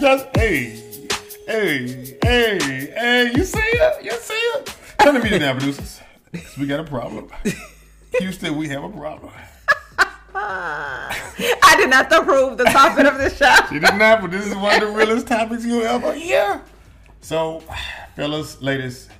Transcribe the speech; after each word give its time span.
You 0.00 0.06
guys, 0.06 0.26
hey, 0.34 0.82
hey, 1.46 2.16
hey, 2.24 2.58
hey, 2.58 3.32
you 3.36 3.44
see 3.44 3.58
it? 3.58 4.02
You 4.02 4.12
see 4.12 4.32
it? 4.32 4.74
Turn 4.98 5.12
the 5.12 5.20
meeting 5.20 5.40
now, 5.40 5.52
producers. 5.52 6.00
We 6.58 6.66
got 6.66 6.80
a 6.80 6.84
problem. 6.84 7.30
Houston, 8.18 8.56
we 8.56 8.66
have 8.68 8.82
a 8.82 8.88
problem. 8.88 9.30
I 10.34 11.74
did 11.76 11.90
not 11.90 12.10
approve 12.10 12.56
the 12.56 12.64
topic 12.64 13.04
of 13.04 13.18
the 13.18 13.28
show. 13.28 13.54
She 13.68 13.78
did 13.78 13.94
not, 13.98 14.22
but 14.22 14.30
this 14.30 14.46
is 14.46 14.54
one 14.54 14.82
of 14.82 14.88
the 14.88 14.96
realest 14.96 15.26
topics 15.26 15.66
you'll 15.66 15.82
ever 15.82 16.14
hear. 16.14 16.62
So, 17.20 17.62
fellas, 18.16 18.62
ladies, 18.62 19.10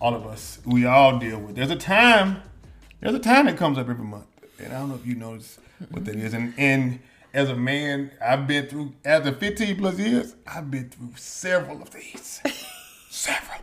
all 0.00 0.14
of 0.14 0.24
us, 0.24 0.60
we 0.64 0.86
all 0.86 1.18
deal 1.18 1.40
with. 1.40 1.56
There's 1.56 1.70
a 1.70 1.76
time, 1.76 2.40
there's 3.00 3.14
a 3.14 3.18
time 3.18 3.44
that 3.44 3.58
comes 3.58 3.76
up 3.76 3.86
every 3.90 4.02
month, 4.02 4.28
and 4.64 4.72
I 4.72 4.78
don't 4.78 4.88
know 4.88 4.94
if 4.94 5.06
you 5.06 5.14
notice 5.14 5.58
what 5.90 6.06
that 6.06 6.16
is. 6.16 6.32
And 6.32 6.54
and 6.56 7.00
as 7.36 7.50
a 7.50 7.54
man, 7.54 8.10
I've 8.20 8.46
been 8.46 8.66
through 8.66 8.94
after 9.04 9.30
15 9.30 9.76
plus 9.76 9.98
years, 9.98 10.34
I've 10.46 10.70
been 10.70 10.88
through 10.88 11.12
several 11.16 11.82
of 11.82 11.90
these, 11.90 12.40
several. 13.10 13.60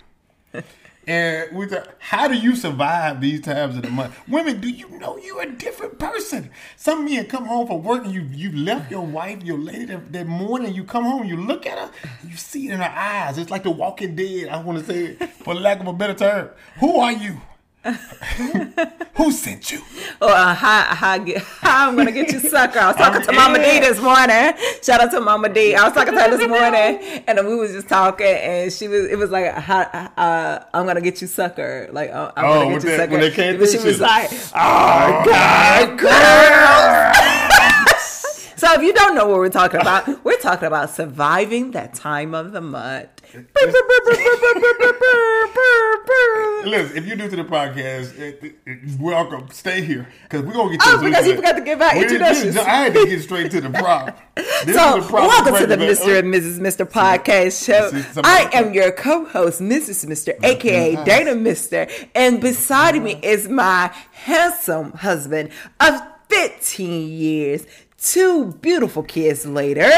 And 1.07 1.57
we 1.57 1.65
thought, 1.65 1.89
how 1.97 2.27
do 2.27 2.35
you 2.35 2.55
survive 2.55 3.19
these 3.19 3.41
times 3.41 3.75
of 3.75 3.81
the 3.81 3.89
month? 3.89 4.15
Women, 4.27 4.61
do 4.61 4.69
you 4.69 4.87
know 4.99 5.17
you're 5.17 5.41
a 5.41 5.51
different 5.51 5.97
person? 5.97 6.51
Some 6.77 7.05
men 7.05 7.25
come 7.25 7.45
home 7.45 7.65
from 7.65 7.83
work 7.83 8.05
and 8.05 8.13
you 8.13 8.21
you 8.21 8.55
left 8.55 8.91
your 8.91 9.05
wife, 9.05 9.43
your 9.43 9.57
lady 9.57 9.85
that, 9.85 10.13
that 10.13 10.27
morning. 10.27 10.73
You 10.75 10.83
come 10.83 11.03
home, 11.03 11.25
you 11.25 11.35
look 11.35 11.65
at 11.65 11.77
her, 11.77 11.91
and 12.21 12.31
you 12.31 12.37
see 12.37 12.69
it 12.69 12.73
in 12.73 12.79
her 12.79 12.93
eyes. 12.95 13.39
It's 13.39 13.51
like 13.51 13.63
the 13.63 13.71
Walking 13.71 14.15
Dead. 14.15 14.49
I 14.49 14.61
want 14.61 14.79
to 14.79 14.85
say, 14.85 15.03
it, 15.19 15.29
for 15.31 15.55
lack 15.55 15.81
of 15.81 15.87
a 15.87 15.93
better 15.93 16.13
term, 16.13 16.51
who 16.79 16.99
are 16.99 17.11
you? 17.11 17.41
Who 19.15 19.31
sent 19.31 19.71
you? 19.71 19.81
Or 20.21 20.29
uh, 20.29 20.53
how, 20.55 20.83
how, 20.95 21.17
get, 21.17 21.41
how 21.41 21.89
I'm 21.89 21.95
gonna 21.97 22.11
get 22.11 22.31
you 22.31 22.39
sucker. 22.39 22.79
I 22.79 22.87
was 22.87 22.95
talking 22.95 23.21
to 23.21 23.31
Mama 23.33 23.57
D 23.59 23.79
this 23.79 23.99
morning. 24.01 24.53
Shout 24.81 25.01
out 25.01 25.11
to 25.11 25.19
Mama 25.19 25.49
D. 25.49 25.75
I 25.75 25.83
was 25.83 25.93
talking 25.93 26.13
to 26.13 26.21
her 26.21 26.35
this 26.37 26.47
morning, 26.47 27.23
and 27.27 27.45
we 27.47 27.55
was 27.55 27.71
just 27.73 27.89
talking, 27.89 28.25
and 28.25 28.71
she 28.71 28.87
was. 28.87 29.05
It 29.09 29.17
was 29.17 29.31
like, 29.31 29.53
how, 29.53 29.81
uh, 30.17 30.63
I'm 30.73 30.85
gonna 30.85 31.01
get 31.01 31.21
you 31.21 31.27
sucker. 31.27 31.89
Like, 31.91 32.11
uh, 32.11 32.31
I'm 32.37 32.45
Oh, 32.45 32.53
gonna 32.63 32.73
get 32.75 32.83
you 32.83 32.89
they- 32.89 32.97
sucker. 32.97 33.11
when 33.11 33.19
they 33.21 33.31
came 33.31 33.59
but 33.59 33.69
she 33.69 33.77
was 33.79 33.99
like, 33.99 34.29
oh 34.55 35.23
God, 35.25 35.99
girl. 35.99 36.09
If 38.83 38.87
you 38.87 38.93
don't 38.95 39.15
know 39.15 39.29
what 39.29 39.37
we're 39.37 39.47
talking 39.47 39.79
about, 39.79 40.25
we're 40.25 40.37
talking 40.39 40.67
about 40.67 40.89
surviving 40.89 41.71
that 41.71 41.93
time 41.93 42.35
of 42.35 42.51
the 42.51 42.59
month. 42.59 43.07
Listen, 46.65 46.97
if 46.97 47.05
you're 47.07 47.15
new 47.15 47.29
to 47.29 47.35
the 47.37 47.45
podcast, 47.45 48.19
eh, 48.19 48.49
eh, 48.67 48.73
welcome. 48.99 49.47
Stay 49.51 49.85
here 49.85 50.09
because 50.23 50.41
we're 50.45 50.51
gonna 50.51 50.71
get. 50.71 50.81
Oh, 50.83 50.97
to 50.97 51.05
because 51.05 51.25
you 51.25 51.37
forgot 51.37 51.53
to 51.53 51.61
give 51.61 51.79
out 51.79 51.95
introductions. 51.95 52.57
I 52.57 52.63
had 52.63 52.93
to 52.95 53.05
get 53.05 53.21
straight 53.21 53.51
to 53.51 53.61
the 53.61 53.69
problem. 53.69 54.15
This 54.65 54.75
So, 54.75 54.99
the 54.99 55.07
problem 55.07 55.27
welcome 55.27 55.55
to 55.59 55.65
the 55.65 55.77
Mr. 55.77 56.19
and 56.19 56.33
Mrs. 56.33 56.59
Mister 56.59 56.85
podcast 56.85 57.65
show. 57.65 57.89
This 57.89 58.05
is 58.05 58.13
some- 58.15 58.25
I 58.25 58.49
am 58.51 58.73
your 58.73 58.91
co-host, 58.91 59.61
Mrs. 59.61 60.05
Mister, 60.07 60.33
aka 60.43 60.95
Nice. 60.95 61.05
Dana 61.05 61.35
Mister, 61.35 61.87
and 62.13 62.41
beside 62.41 63.01
me 63.01 63.17
is 63.23 63.47
my 63.47 63.95
handsome 64.11 64.91
husband 64.91 65.51
of 65.79 66.01
15 66.29 67.09
years, 67.09 67.65
two 68.03 68.51
beautiful 68.61 69.01
kids 69.03 69.45
later. 69.45 69.89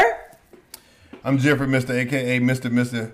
I'm 1.24 1.38
Jeffrey, 1.38 1.66
Mr. 1.66 1.90
AKA 1.90 2.40
Mr. 2.40 2.70
Mr. 2.70 3.12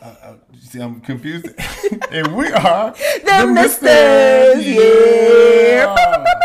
Uh, 0.00 0.04
uh, 0.22 0.34
see, 0.58 0.80
I'm 0.80 1.00
confused. 1.00 1.48
and 2.10 2.36
we 2.36 2.46
are 2.52 2.92
The 3.24 3.50
Misters, 3.52 4.66
yeah. 4.66 6.26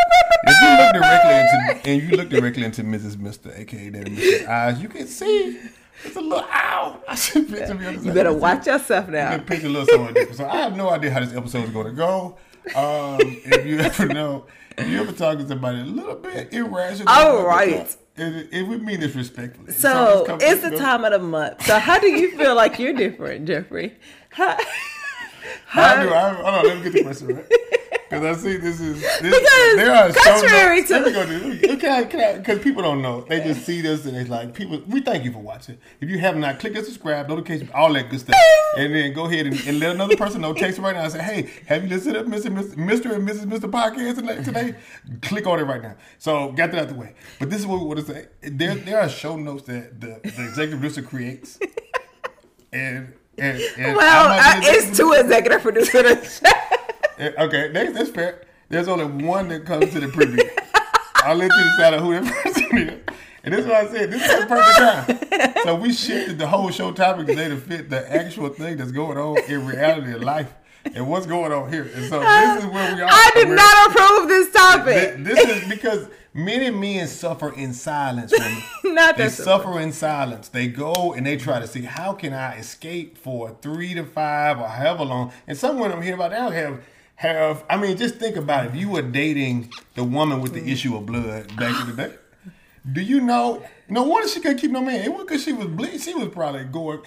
If 0.47 0.61
you 0.61 0.77
look 0.77 0.93
directly 0.93 1.33
into 1.33 1.89
and 1.89 2.01
you 2.03 2.17
look 2.17 2.29
directly 2.29 2.63
into 2.65 2.83
Mrs. 2.83 3.15
Mr. 3.15 3.57
AKA 3.59 3.89
Mr. 3.91 4.47
eyes, 4.47 4.79
you 4.81 4.87
can 4.87 5.07
see 5.07 5.59
it's 6.03 6.15
a 6.15 6.21
little 6.21 6.45
ow. 6.53 7.01
I 7.07 7.15
should 7.15 7.49
picture 7.49 7.73
me 7.73 7.85
on 7.87 8.03
You 8.03 8.13
better 8.13 8.31
watch 8.33 8.67
yourself 8.67 9.07
You 9.07 9.13
now. 9.13 9.31
can 9.31 9.45
picture 9.45 9.67
a 9.67 9.69
little 9.69 9.87
something 9.87 10.13
different. 10.13 10.37
So 10.37 10.47
I 10.47 10.57
have 10.57 10.77
no 10.77 10.89
idea 10.91 11.11
how 11.11 11.19
this 11.21 11.33
episode 11.33 11.63
is 11.63 11.71
going 11.71 11.87
to 11.87 11.93
go. 11.93 12.37
Um, 12.75 13.17
if 13.21 13.65
you 13.65 13.79
ever 13.79 14.05
know, 14.07 14.45
you 14.79 14.99
ever 14.99 15.11
talk 15.11 15.37
to 15.37 15.47
somebody 15.47 15.79
a 15.79 15.83
little 15.83 16.15
bit 16.15 16.53
irrational, 16.53 17.07
oh, 17.07 17.11
All 17.11 17.39
about 17.39 17.47
right. 17.47 17.97
It, 18.17 18.49
it 18.51 18.63
would 18.63 18.81
mean 18.81 19.01
this 19.01 19.13
respectfully. 19.13 19.73
So 19.73 20.25
it's 20.39 20.61
the 20.61 20.77
time 20.77 21.03
of 21.03 21.11
the 21.11 21.19
month. 21.19 21.65
So 21.65 21.79
how 21.79 21.99
do 21.99 22.07
you 22.07 22.37
feel 22.37 22.55
like 22.55 22.79
you're 22.79 22.93
different, 22.93 23.45
Jeffrey? 23.45 23.93
How, 24.29 24.57
How 25.65 26.01
do 26.01 26.13
I? 26.13 26.29
Hold 26.33 26.45
on, 26.47 26.65
let 26.67 26.77
me 26.77 26.83
get 26.83 26.93
the 26.93 27.03
question 27.03 27.27
right. 27.35 27.45
Because 28.07 28.37
I 28.37 28.39
see 28.39 28.57
this 28.57 28.79
is 28.79 29.01
this, 29.01 29.19
Because 29.21 29.75
there 29.77 29.91
are 29.91 30.11
contrary 30.13 30.77
notes- 30.81 30.89
to- 30.89 30.99
Let 30.99 31.05
me 31.07 31.11
go 31.11 31.25
to 31.25 31.57
this. 31.57 31.81
Can 31.81 31.91
I? 31.91 32.03
Can 32.05 32.19
I? 32.21 32.37
Because 32.37 32.59
people 32.59 32.83
don't 32.83 33.01
know. 33.01 33.21
They 33.21 33.39
just 33.41 33.65
see 33.65 33.81
this 33.81 34.05
and 34.05 34.15
it's 34.15 34.29
like 34.29 34.53
people. 34.53 34.79
We 34.87 35.01
thank 35.01 35.23
you 35.25 35.31
for 35.31 35.39
watching. 35.39 35.79
If 35.99 36.09
you 36.09 36.19
have 36.19 36.37
not, 36.37 36.59
click 36.59 36.75
and 36.75 36.85
subscribe, 36.85 37.27
notification, 37.27 37.69
all 37.73 37.91
that 37.93 38.11
good 38.11 38.19
stuff, 38.19 38.35
and 38.77 38.93
then 38.93 39.11
go 39.13 39.25
ahead 39.25 39.47
and, 39.47 39.59
and 39.67 39.79
let 39.79 39.95
another 39.95 40.15
person 40.15 40.41
know. 40.41 40.53
Text 40.53 40.77
right 40.79 40.95
now 40.95 41.01
and 41.03 41.11
say, 41.13 41.21
"Hey, 41.23 41.49
have 41.65 41.81
you 41.83 41.89
listened 41.89 42.13
to 42.13 42.23
Mr. 42.23 42.55
Mr. 42.55 42.75
Mr. 42.75 43.15
and 43.15 43.27
Mrs. 43.27 43.45
Mister 43.47 43.67
podcast 43.67 44.15
today? 44.17 44.43
today? 44.43 44.75
Click 45.23 45.47
on 45.47 45.59
it 45.59 45.63
right 45.63 45.81
now." 45.81 45.95
So 46.19 46.51
got 46.51 46.71
that 46.73 46.81
out 46.83 46.87
the 46.89 46.93
way. 46.95 47.15
But 47.39 47.49
this 47.49 47.59
is 47.59 47.65
what 47.65 47.79
we 47.79 47.87
want 47.87 47.99
to 48.01 48.05
say. 48.05 48.27
There, 48.43 48.75
there 48.75 48.99
are 48.99 49.09
show 49.09 49.35
notes 49.35 49.63
that 49.63 49.99
the, 49.99 50.19
the 50.23 50.43
executive 50.45 50.79
producer 50.79 51.01
creates, 51.01 51.57
and. 52.71 53.13
And, 53.37 53.61
and 53.77 53.97
well, 53.97 54.27
I'm 54.31 54.61
not 54.61 54.63
the 54.63 54.69
executive 54.69 54.89
it's 54.89 54.97
two 54.97 55.13
executive 55.17 55.61
producers. 55.61 56.41
Okay, 57.19 57.71
that's, 57.71 57.93
that's 57.93 58.09
fair. 58.09 58.41
There's 58.69 58.87
only 58.87 59.25
one 59.25 59.49
that 59.49 59.65
comes 59.65 59.91
to 59.93 59.99
the 59.99 60.07
preview. 60.07 60.49
I'll 61.15 61.35
let 61.35 61.51
you 61.51 61.63
decide 61.63 61.99
who 61.99 62.11
that 62.13 62.33
person 62.43 62.77
is. 62.77 63.01
And 63.43 63.53
this 63.53 63.61
is 63.61 63.67
what 63.67 63.75
I 63.75 63.87
said. 63.87 64.11
This 64.11 64.23
is 64.23 64.39
the 64.39 64.45
perfect 64.47 65.29
time. 65.53 65.63
So 65.63 65.75
we 65.75 65.93
shifted 65.93 66.39
the 66.39 66.47
whole 66.47 66.71
show 66.71 66.91
topic 66.91 67.27
today 67.27 67.47
to 67.49 67.57
fit 67.57 67.89
the 67.89 68.11
actual 68.13 68.49
thing 68.49 68.77
that's 68.77 68.91
going 68.91 69.17
on 69.17 69.37
in 69.47 69.65
reality 69.67 70.13
of 70.13 70.23
life 70.23 70.53
and 70.95 71.07
what's 71.07 71.25
going 71.25 71.51
on 71.51 71.71
here. 71.71 71.89
And 71.93 72.09
so 72.09 72.19
this 72.19 72.63
is 72.63 72.69
where 72.69 72.95
we 72.95 73.01
are. 73.01 73.09
I 73.09 73.31
did 73.33 73.49
not 73.49 73.89
approve 73.89 74.29
this 74.29 74.51
topic. 74.51 75.15
Th- 75.15 75.35
This 75.35 75.63
is 75.63 75.69
because 75.69 76.07
many 76.33 76.69
men 76.69 77.07
suffer 77.07 77.53
in 77.53 77.73
silence. 77.73 78.33
Not 78.83 79.17
they 79.17 79.29
suffer 79.29 79.79
in 79.79 79.91
silence. 79.91 80.49
They 80.49 80.67
go 80.67 81.13
and 81.13 81.25
they 81.25 81.37
try 81.37 81.59
to 81.59 81.67
see 81.67 81.81
how 81.81 82.13
can 82.13 82.33
I 82.33 82.57
escape 82.57 83.17
for 83.17 83.55
three 83.61 83.93
to 83.95 84.03
five 84.03 84.59
or 84.59 84.67
however 84.67 85.05
long. 85.05 85.31
And 85.47 85.57
some 85.57 85.79
women 85.79 85.97
I'm 85.97 86.03
hearing 86.03 86.19
about 86.19 86.31
now 86.31 86.49
have 86.49 86.83
have. 87.15 87.63
I 87.69 87.77
mean, 87.77 87.97
just 87.97 88.15
think 88.15 88.35
about 88.35 88.65
it. 88.65 88.69
if 88.69 88.75
you 88.75 88.89
were 88.89 89.01
dating 89.01 89.71
the 89.95 90.03
woman 90.03 90.41
with 90.41 90.53
the 90.53 90.61
mm. 90.61 90.71
issue 90.71 90.95
of 90.95 91.05
blood 91.05 91.55
back 91.55 91.81
in 91.81 91.95
the 91.95 92.03
day. 92.03 92.15
Do 92.91 93.01
you 93.01 93.21
know? 93.21 93.65
No 93.87 94.03
wonder 94.03 94.27
she 94.27 94.39
couldn't 94.39 94.57
keep 94.57 94.71
no 94.71 94.81
man. 94.81 95.01
It 95.03 95.09
wasn't 95.09 95.29
because 95.29 95.43
she 95.43 95.53
was 95.53 95.67
bleeding. 95.67 95.99
She 95.99 96.13
was 96.15 96.29
probably 96.29 96.63
going 96.65 97.01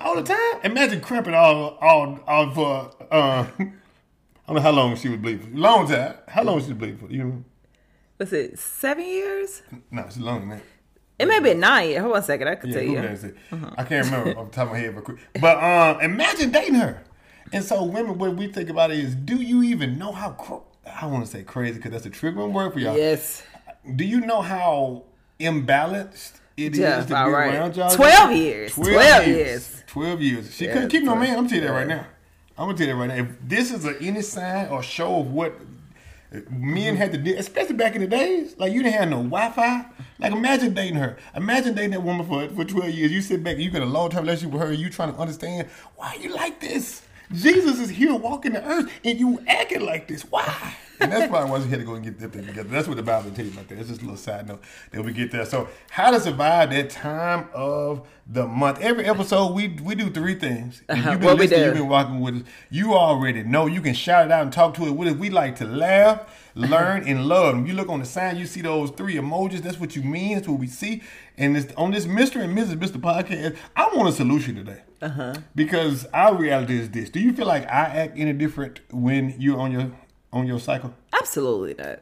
all 0.00 0.16
the 0.16 0.22
time. 0.24 0.60
Imagine 0.70 1.00
cramping 1.00 1.34
all 1.34 1.78
all 1.80 2.18
all 2.26 2.50
for. 2.52 2.90
Uh, 3.10 3.46
I 3.58 4.52
don't 4.52 4.56
know 4.56 4.60
how 4.62 4.70
long 4.70 4.96
she 4.96 5.08
was 5.08 5.18
bleeding. 5.18 5.50
For. 5.52 5.58
Long 5.58 5.88
time. 5.88 6.14
How 6.28 6.42
long 6.42 6.60
she 6.60 6.68
was 6.68 6.76
bleeding 6.78 6.98
for? 6.98 7.10
You 7.12 7.24
know? 7.24 7.44
Was 8.18 8.32
it 8.32 8.58
seven 8.58 9.04
years? 9.06 9.62
No, 9.90 10.02
it's 10.02 10.18
longer 10.18 10.40
than 10.40 10.48
that. 10.50 10.62
It 11.18 11.26
may 11.28 11.40
be 11.40 11.54
nine. 11.54 11.96
Hold 11.96 12.12
on 12.12 12.18
a 12.18 12.22
second. 12.22 12.48
I 12.48 12.54
can 12.54 12.70
Yeah, 12.70 12.74
tell 12.76 12.84
you. 12.84 12.98
it? 12.98 13.36
I 13.76 13.84
can't 13.84 14.04
remember 14.06 14.38
off 14.38 14.50
the 14.50 14.54
top 14.56 14.66
of 14.68 14.72
my 14.72 14.78
head, 14.78 14.94
but 14.94 15.04
quick. 15.04 15.18
But 15.40 15.62
um, 15.62 16.00
imagine 16.00 16.50
dating 16.50 16.74
her. 16.74 17.02
And 17.52 17.64
so, 17.64 17.82
women, 17.84 18.18
what 18.18 18.36
we 18.36 18.46
think 18.48 18.68
about 18.70 18.90
it 18.90 18.98
is, 18.98 19.14
do 19.14 19.36
you 19.36 19.62
even 19.62 19.98
know 19.98 20.12
how? 20.12 20.30
Cr- 20.32 20.90
I 21.00 21.06
want 21.06 21.24
to 21.24 21.30
say 21.30 21.42
crazy 21.42 21.74
because 21.78 21.90
that's 21.92 22.06
a 22.06 22.10
triggering 22.10 22.52
word 22.52 22.72
for 22.72 22.78
y'all. 22.78 22.96
Yes. 22.96 23.42
Do 23.96 24.04
you 24.04 24.20
know 24.20 24.42
how 24.42 25.04
imbalanced 25.40 26.32
it 26.56 26.76
is 26.76 27.06
to 27.06 27.08
be 27.08 27.14
right. 27.14 27.54
around 27.54 27.76
y'all? 27.76 27.94
12 27.94 28.32
years. 28.32 28.74
12 28.74 29.26
years. 29.28 29.78
Twelve 29.88 30.20
years. 30.20 30.54
She 30.54 30.66
Yeah, 30.66 30.74
couldn't 30.74 30.90
keep 30.90 31.02
no 31.02 31.16
man. 31.16 31.30
I'm 31.30 31.36
gonna 31.36 31.48
tell 31.48 31.58
you 31.58 31.64
that 31.64 31.72
right 31.72 31.86
now. 31.86 32.06
I'm 32.58 32.66
gonna 32.66 32.76
tell 32.76 32.86
you 32.86 32.92
that 32.92 32.98
right 32.98 33.08
now. 33.08 33.14
If 33.14 33.28
this 33.42 33.72
is 33.72 33.84
a, 33.84 33.98
any 34.00 34.20
sign 34.22 34.68
or 34.68 34.82
show 34.82 35.20
of 35.20 35.32
what 35.32 35.58
men 36.50 36.94
had 36.96 37.10
to 37.12 37.18
do, 37.18 37.34
especially 37.38 37.74
back 37.74 37.94
in 37.94 38.02
the 38.02 38.06
days, 38.06 38.54
like 38.58 38.72
you 38.72 38.82
didn't 38.82 38.96
have 38.96 39.08
no 39.08 39.16
Wi-Fi. 39.22 39.86
Like 40.18 40.32
imagine 40.32 40.74
dating 40.74 40.96
her. 40.96 41.16
Imagine 41.34 41.74
dating 41.74 41.92
that 41.92 42.02
woman 42.02 42.26
for 42.26 42.48
for 42.54 42.64
12 42.64 42.90
years. 42.90 43.12
You 43.12 43.22
sit 43.22 43.42
back, 43.42 43.56
you 43.56 43.70
got 43.70 43.82
a 43.82 43.86
long 43.86 44.10
term 44.10 44.24
relationship 44.24 44.52
with 44.52 44.62
her. 44.62 44.72
You 44.72 44.90
trying 44.90 45.12
to 45.14 45.18
understand 45.18 45.68
why 45.96 46.18
you 46.20 46.34
like 46.34 46.60
this. 46.60 47.02
Jesus 47.32 47.80
is 47.80 47.88
here 47.88 48.14
walking 48.14 48.52
the 48.52 48.64
earth, 48.64 48.90
and 49.04 49.18
you 49.18 49.42
acting 49.46 49.80
like 49.80 50.06
this. 50.06 50.22
Why? 50.22 50.76
And 51.00 51.12
that's 51.12 51.30
why 51.30 51.40
I 51.40 51.44
wasn't 51.44 51.70
here 51.70 51.78
to 51.78 51.84
go 51.84 51.94
and 51.94 52.04
get 52.04 52.18
that 52.18 52.32
thing 52.32 52.46
together. 52.46 52.68
That's 52.68 52.88
what 52.88 52.96
the 52.96 53.02
Bible 53.02 53.30
tells 53.30 53.48
you 53.48 53.54
about 53.54 53.68
that. 53.68 53.78
It's 53.78 53.88
just 53.88 54.00
a 54.00 54.04
little 54.04 54.16
side 54.16 54.48
note 54.48 54.62
that 54.90 55.04
we 55.04 55.12
get 55.12 55.30
there. 55.30 55.44
So, 55.44 55.68
how 55.90 56.10
to 56.10 56.20
survive 56.20 56.70
that 56.70 56.90
time 56.90 57.48
of 57.52 58.06
the 58.26 58.46
month? 58.46 58.80
Every 58.80 59.04
episode, 59.04 59.52
we 59.54 59.68
we 59.82 59.94
do 59.94 60.10
three 60.10 60.34
things. 60.34 60.82
If 60.88 61.04
you've 61.04 61.20
been 61.20 61.36
listening, 61.36 61.64
you've 61.64 61.74
been 61.74 61.88
walking 61.88 62.20
with 62.20 62.36
us. 62.36 62.42
You 62.70 62.94
already 62.94 63.42
know. 63.42 63.66
You 63.66 63.80
can 63.80 63.94
shout 63.94 64.26
it 64.26 64.32
out 64.32 64.42
and 64.42 64.52
talk 64.52 64.74
to 64.74 64.86
it 64.86 64.92
with 64.92 65.08
us. 65.08 65.14
We 65.14 65.30
like 65.30 65.56
to 65.56 65.64
laugh, 65.64 66.50
learn, 66.54 67.06
and 67.06 67.26
love. 67.26 67.54
When 67.54 67.66
you 67.66 67.74
look 67.74 67.88
on 67.88 68.00
the 68.00 68.06
sign, 68.06 68.36
you 68.36 68.46
see 68.46 68.60
those 68.60 68.90
three 68.90 69.14
emojis. 69.14 69.62
That's 69.62 69.78
what 69.78 69.94
you 69.94 70.02
mean. 70.02 70.34
That's 70.34 70.48
what 70.48 70.58
we 70.58 70.66
see. 70.66 71.02
And 71.36 71.54
this, 71.54 71.68
on 71.76 71.92
this 71.92 72.06
Mr. 72.06 72.42
and 72.42 72.56
Mrs. 72.56 72.78
Mister 72.80 72.98
podcast, 72.98 73.56
I 73.76 73.88
want 73.94 74.08
a 74.08 74.12
solution 74.12 74.56
today. 74.56 74.82
Uh-huh. 75.00 75.34
Because 75.54 76.06
our 76.12 76.34
reality 76.34 76.78
is 76.78 76.90
this. 76.90 77.08
Do 77.10 77.20
you 77.20 77.32
feel 77.32 77.46
like 77.46 77.64
I 77.64 77.84
act 77.84 78.18
any 78.18 78.32
different 78.32 78.80
when 78.90 79.34
you're 79.38 79.60
on 79.60 79.70
your 79.70 79.92
on 80.32 80.46
your 80.46 80.60
cycle? 80.60 80.94
Absolutely 81.12 81.74
not. 81.74 82.00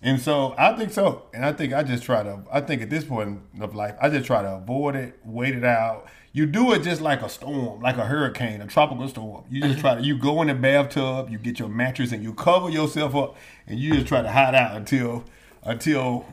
And 0.00 0.20
so 0.20 0.54
I 0.56 0.74
think 0.74 0.92
so. 0.92 1.24
And 1.34 1.44
I 1.44 1.52
think 1.52 1.72
I 1.72 1.82
just 1.82 2.04
try 2.04 2.22
to, 2.22 2.40
I 2.52 2.60
think 2.60 2.82
at 2.82 2.90
this 2.90 3.04
point 3.04 3.40
of 3.60 3.74
life, 3.74 3.96
I 4.00 4.08
just 4.08 4.26
try 4.26 4.42
to 4.42 4.54
avoid 4.54 4.94
it, 4.94 5.18
wait 5.24 5.56
it 5.56 5.64
out. 5.64 6.06
You 6.32 6.46
do 6.46 6.72
it 6.72 6.82
just 6.82 7.00
like 7.00 7.22
a 7.22 7.28
storm, 7.28 7.80
like 7.80 7.96
a 7.96 8.04
hurricane, 8.04 8.60
a 8.60 8.66
tropical 8.66 9.08
storm. 9.08 9.44
You 9.50 9.62
just 9.62 9.80
try 9.80 9.96
to, 9.96 10.00
you 10.00 10.16
go 10.16 10.40
in 10.42 10.48
the 10.48 10.54
bathtub, 10.54 11.30
you 11.30 11.38
get 11.38 11.58
your 11.58 11.68
mattress 11.68 12.12
and 12.12 12.22
you 12.22 12.32
cover 12.32 12.68
yourself 12.68 13.14
up 13.16 13.36
and 13.66 13.80
you 13.80 13.94
just 13.94 14.06
try 14.06 14.22
to 14.22 14.30
hide 14.30 14.54
out 14.54 14.76
until, 14.76 15.24
until, 15.64 16.26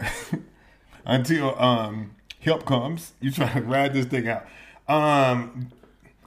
until, 1.04 1.60
um, 1.60 2.14
help 2.40 2.64
comes. 2.64 3.12
You 3.20 3.30
try 3.30 3.52
to 3.52 3.60
ride 3.60 3.92
this 3.92 4.06
thing 4.06 4.28
out. 4.28 4.46
Um, 4.88 5.70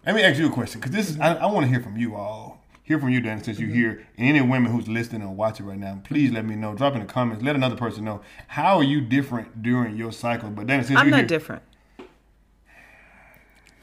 let 0.05 0.13
me 0.13 0.21
ask 0.21 0.39
you 0.39 0.47
a 0.47 0.51
question 0.51 0.79
because 0.79 0.95
this 0.95 1.09
is, 1.09 1.19
I, 1.19 1.35
I 1.35 1.45
want 1.47 1.65
to 1.65 1.69
hear 1.69 1.81
from 1.81 1.97
you 1.97 2.15
all 2.15 2.50
hear 2.91 2.99
from 2.99 3.09
you, 3.09 3.21
Dan, 3.21 3.41
since 3.41 3.57
you're 3.57 3.69
mm-hmm. 3.69 3.77
here. 3.77 4.07
And 4.17 4.27
any 4.27 4.41
women 4.41 4.69
who's 4.71 4.87
listening 4.87 5.23
or 5.23 5.33
watching 5.33 5.65
right 5.65 5.79
now, 5.79 6.01
please 6.03 6.31
let 6.31 6.45
me 6.45 6.55
know. 6.55 6.75
Drop 6.75 6.93
in 6.93 6.99
the 6.99 7.05
comments. 7.05 7.43
Let 7.43 7.55
another 7.55 7.77
person 7.77 8.03
know. 8.03 8.21
How 8.47 8.77
are 8.77 8.83
you 8.83 8.99
different 8.99 9.63
during 9.63 9.95
your 9.95 10.11
cycle? 10.11 10.49
But 10.49 10.67
Dan, 10.67 10.83
since 10.83 10.99
I'm 10.99 11.07
you're 11.07 11.11
not 11.11 11.19
here, 11.19 11.27
different. 11.27 11.63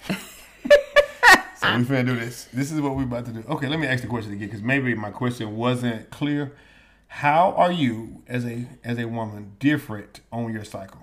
So 1.60 1.76
we 1.76 1.82
finna 1.82 2.06
do 2.06 2.14
this. 2.14 2.44
This 2.52 2.70
is 2.70 2.80
what 2.80 2.94
we're 2.94 3.02
about 3.02 3.26
to 3.26 3.32
do. 3.32 3.42
Okay, 3.48 3.66
let 3.66 3.80
me 3.80 3.88
ask 3.88 4.02
the 4.02 4.08
question 4.08 4.32
again 4.32 4.46
because 4.46 4.62
maybe 4.62 4.94
my 4.94 5.10
question 5.10 5.56
wasn't 5.56 6.08
clear. 6.08 6.52
How 7.08 7.50
are 7.50 7.72
you 7.72 8.22
as 8.28 8.44
a 8.46 8.68
as 8.84 8.96
a 8.96 9.06
woman 9.06 9.56
different 9.58 10.20
on 10.30 10.52
your 10.52 10.62
cycle? 10.62 11.00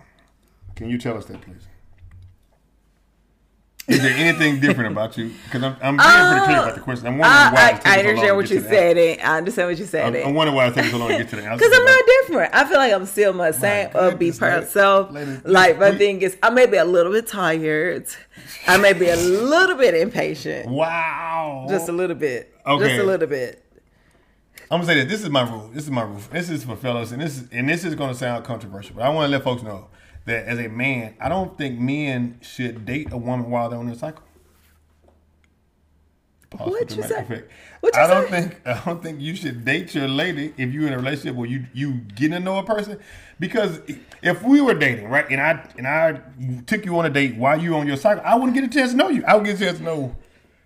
Can 0.78 0.90
you 0.90 0.98
tell 0.98 1.18
us 1.18 1.26
that, 1.26 1.42
please? 1.42 1.68
Is 3.88 4.02
there 4.02 4.16
anything 4.18 4.60
different 4.60 4.92
about 4.92 5.16
you? 5.16 5.32
Because 5.44 5.62
I'm, 5.62 5.78
I'm 5.80 5.98
being 5.98 6.32
pretty 6.32 6.46
clear 6.46 6.58
about 6.58 6.76
the 6.76 6.82
question. 6.82 7.08
I'm 7.08 7.18
wondering 7.20 7.38
I, 7.38 7.54
why 7.54 7.82
I, 7.86 7.98
I 8.00 8.02
so 8.02 8.08
long 8.08 8.08
understand 8.08 8.28
to 8.30 8.36
what 8.36 8.50
you 8.50 8.60
said. 8.62 8.98
and 8.98 9.22
I 9.22 9.38
understand 9.38 9.70
what 9.70 9.78
you 9.78 9.86
said. 9.86 10.16
I'm, 10.16 10.28
I'm 10.28 10.34
wondering 10.34 10.56
why 10.56 10.68
it's 10.68 10.76
taking 10.76 10.92
so 10.92 10.98
long 10.98 11.10
to 11.10 11.18
get 11.18 11.30
to 11.30 11.36
the 11.36 11.44
answer. 11.46 11.58
Because 11.58 11.78
I'm 11.78 11.86
not 11.86 12.06
different. 12.06 12.56
I 12.56 12.66
feel 12.68 12.78
like 12.78 12.94
I'm 12.94 13.06
still 13.06 13.34
my 13.34 13.52
same 13.52 13.90
upbeat 13.90 14.42
myself. 14.42 15.12
Like 15.46 15.78
my 15.80 15.96
thing 15.96 16.22
is, 16.24 16.36
I 16.42 16.50
may 16.50 16.66
be 16.66 16.78
a 16.78 16.86
little 16.86 17.12
bit 17.12 17.28
tired. 17.28 18.08
I 18.68 18.78
may 18.78 18.94
be 18.94 19.10
a 19.10 19.18
little 19.18 19.78
bit 19.78 19.94
impatient. 19.94 20.68
Wow. 20.68 21.68
Just 21.70 21.88
a 21.88 21.92
little 21.92 22.16
bit. 22.16 22.54
Okay. 22.66 22.88
Just 22.88 23.02
a 23.02 23.04
little 23.04 23.28
bit. 23.28 23.62
I'm 24.72 24.82
gonna 24.82 24.86
say 24.86 24.96
this. 25.02 25.12
This 25.12 25.22
is 25.22 25.30
my 25.30 25.48
rule. 25.48 25.70
This 25.72 25.84
is 25.84 25.92
my 25.92 26.02
rule. 26.02 26.20
This 26.32 26.50
is 26.50 26.64
for 26.64 26.76
fellas, 26.76 27.12
and 27.12 27.22
this 27.22 27.38
is 27.38 27.50
and 27.52 27.70
this 27.70 27.86
is 27.86 27.94
gonna 27.94 28.16
sound 28.16 28.46
controversial, 28.46 28.96
but 28.96 29.04
I 29.04 29.10
want 29.10 29.28
to 29.28 29.32
let 29.32 29.44
folks 29.44 29.62
know 29.62 29.90
that 30.26 30.46
as 30.46 30.60
a 30.60 30.68
man, 30.68 31.16
I 31.20 31.30
don't 31.30 31.58
think 31.58 31.80
men 31.80 32.40
should 32.42 32.86
date 32.86 33.10
a 33.12 33.18
woman 33.18 33.50
while 33.50 33.70
they're 33.70 33.80
on 33.80 33.88
their 33.88 33.96
cycle. 33.96 34.24
Pause 36.50 36.72
What'd 36.72 36.92
you 36.98 37.04
say? 37.04 37.20
effect. 37.20 37.52
What'd 37.82 37.98
you 37.98 38.04
I 38.04 38.08
don't 38.08 38.30
say? 38.30 38.42
think 38.42 38.68
I 38.68 38.82
don't 38.86 39.02
think 39.04 39.20
you 39.20 39.36
should 39.36 39.66
date 39.66 39.94
your 39.96 40.08
lady 40.08 40.54
if 40.58 40.72
you're 40.72 40.88
in 40.88 40.94
a 40.94 40.98
relationship 40.98 41.36
where 41.36 41.48
you 41.50 41.66
you 41.74 41.94
get 42.16 42.30
to 42.30 42.40
know 42.40 42.58
a 42.60 42.64
person. 42.64 43.00
Because 43.40 43.82
if 44.22 44.42
we 44.44 44.62
were 44.62 44.74
dating, 44.76 45.10
right, 45.10 45.26
and 45.30 45.42
I 45.42 45.68
and 45.78 45.88
I 45.88 46.22
took 46.66 46.86
you 46.86 46.98
on 47.00 47.06
a 47.06 47.10
date 47.10 47.36
while 47.36 47.60
you 47.60 47.76
on 47.76 47.88
your 47.88 47.98
cycle, 47.98 48.24
I 48.26 48.36
wouldn't 48.36 48.54
get 48.54 48.64
a 48.64 48.68
chance 48.70 48.92
to 48.92 48.98
know 48.98 49.10
you. 49.10 49.24
I 49.26 49.36
would 49.36 49.46
get 49.46 49.58
a 49.60 49.66
chance 49.66 49.80
to 49.80 49.84
know 49.84 50.16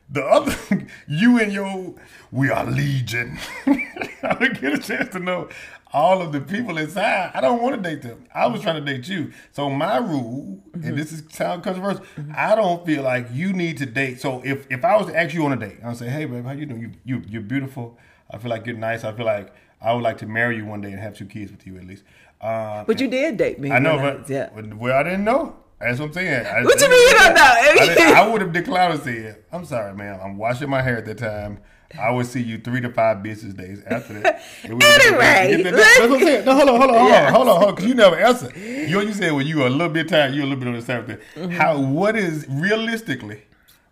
the 0.10 0.24
other 0.24 0.56
you 1.08 1.40
and 1.40 1.52
your 1.52 1.96
we 2.32 2.50
are 2.50 2.66
legion. 2.66 3.38
I 3.66 4.38
would 4.40 4.60
get 4.62 4.74
a 4.74 4.78
chance 4.80 5.10
to 5.14 5.20
know 5.20 5.50
all 5.92 6.22
of 6.22 6.32
the 6.32 6.42
people 6.42 6.78
inside. 6.78 7.32
I 7.34 7.42
don't 7.42 7.62
want 7.62 7.76
to 7.76 7.90
date 7.90 8.02
them. 8.02 8.26
I 8.34 8.48
was 8.48 8.62
trying 8.62 8.84
to 8.84 8.94
date 8.94 9.08
you. 9.08 9.32
So 9.52 9.70
my 9.70 9.98
rule, 9.98 10.62
and 10.74 10.98
this 10.98 11.12
is 11.12 11.24
sound 11.30 11.64
controversial, 11.64 12.04
I 12.36 12.56
don't 12.56 12.86
feel 12.86 13.04
like 13.04 13.28
you 13.32 13.54
need 13.54 13.78
to 13.80 13.86
date. 13.86 14.22
So 14.22 14.42
if 14.46 14.66
if 14.70 14.86
I 14.86 14.96
was 14.98 15.08
to 15.08 15.20
ask 15.20 15.34
you 15.34 15.46
on 15.46 15.54
a 15.54 15.56
date, 15.58 15.78
I'd 15.84 15.98
say, 15.98 16.10
Hey 16.10 16.26
babe, 16.26 16.46
how 16.46 16.52
you 16.52 16.66
doing? 16.66 16.82
You 16.82 16.92
you 17.06 17.24
you're 17.28 17.42
beautiful. 17.42 17.98
I 18.32 18.38
feel 18.38 18.50
like 18.52 18.66
you're 18.66 18.78
nice. 18.78 19.04
I 19.04 19.12
feel 19.14 19.26
like 19.26 19.54
I 19.82 19.94
would 19.94 20.04
like 20.04 20.18
to 20.20 20.26
marry 20.28 20.58
you 20.58 20.66
one 20.66 20.82
day 20.82 20.92
and 20.92 21.00
have 21.00 21.16
two 21.16 21.26
kids 21.26 21.52
with 21.52 21.66
you 21.66 21.78
at 21.78 21.86
least. 21.88 22.04
Uh, 22.42 22.84
But 22.86 23.00
you 23.02 23.08
did 23.08 23.38
date 23.38 23.60
me. 23.60 23.72
I 23.72 23.80
know, 23.80 23.98
but 23.98 24.30
yeah. 24.30 24.50
well, 24.54 24.96
I 24.96 25.04
didn't 25.04 25.24
know. 25.24 25.56
That's 25.80 26.00
what 26.00 26.08
I'm 26.08 26.14
saying. 26.14 26.46
I, 26.46 26.62
What 26.64 26.80
you 26.80 26.90
mean 26.90 27.08
you 27.10 27.14
don't 27.18 27.34
know? 27.34 27.42
I, 27.42 28.14
I 28.18 28.28
would 28.28 28.42
have 28.42 28.52
declined 28.52 28.94
and 28.94 29.02
said, 29.04 29.44
"I'm 29.52 29.64
sorry, 29.66 29.94
man. 29.96 30.20
I'm 30.22 30.38
washing 30.38 30.70
my 30.70 30.82
hair 30.82 30.98
at 30.98 31.06
the 31.06 31.16
time. 31.16 31.60
I 31.98 32.12
would 32.12 32.26
see 32.28 32.42
you 32.42 32.58
three 32.60 32.82
to 32.82 32.90
five 32.90 33.24
business 33.24 33.54
days 33.54 33.82
after 33.88 34.20
that." 34.20 34.42
Anyway, 34.64 35.64
That- 35.64 35.74
that's 35.74 36.00
what 36.00 36.12
I'm 36.12 36.20
saying. 36.20 36.46
No, 36.46 36.54
hold 36.56 36.70
on, 36.70 36.80
hold 36.80 36.92
on, 36.92 36.98
hold 37.00 37.10
Yeah. 37.12 37.28
on, 37.28 37.34
hold 37.34 37.48
on, 37.50 37.56
hold 37.58 37.70
on, 37.70 37.76
because 37.76 37.90
you 37.90 37.96
never 37.96 38.16
answered. 38.16 38.56
You 38.56 39.02
you 39.02 39.14
said 39.14 39.32
when 39.34 39.48
you 39.48 39.58
were 39.60 39.68
a 39.68 39.70
little 39.72 39.90
bit 39.90 40.10
tired, 40.10 40.34
you 40.34 40.42
were 40.42 40.48
a 40.48 40.50
little 40.50 40.60
bit 40.60 40.68
on 40.68 40.76
the 40.76 40.82
same 40.82 41.04
thing. 41.06 41.18
Mm-hmm. 41.36 41.52
How? 41.52 41.80
What 41.80 42.16
is 42.16 42.46
realistically? 42.50 43.44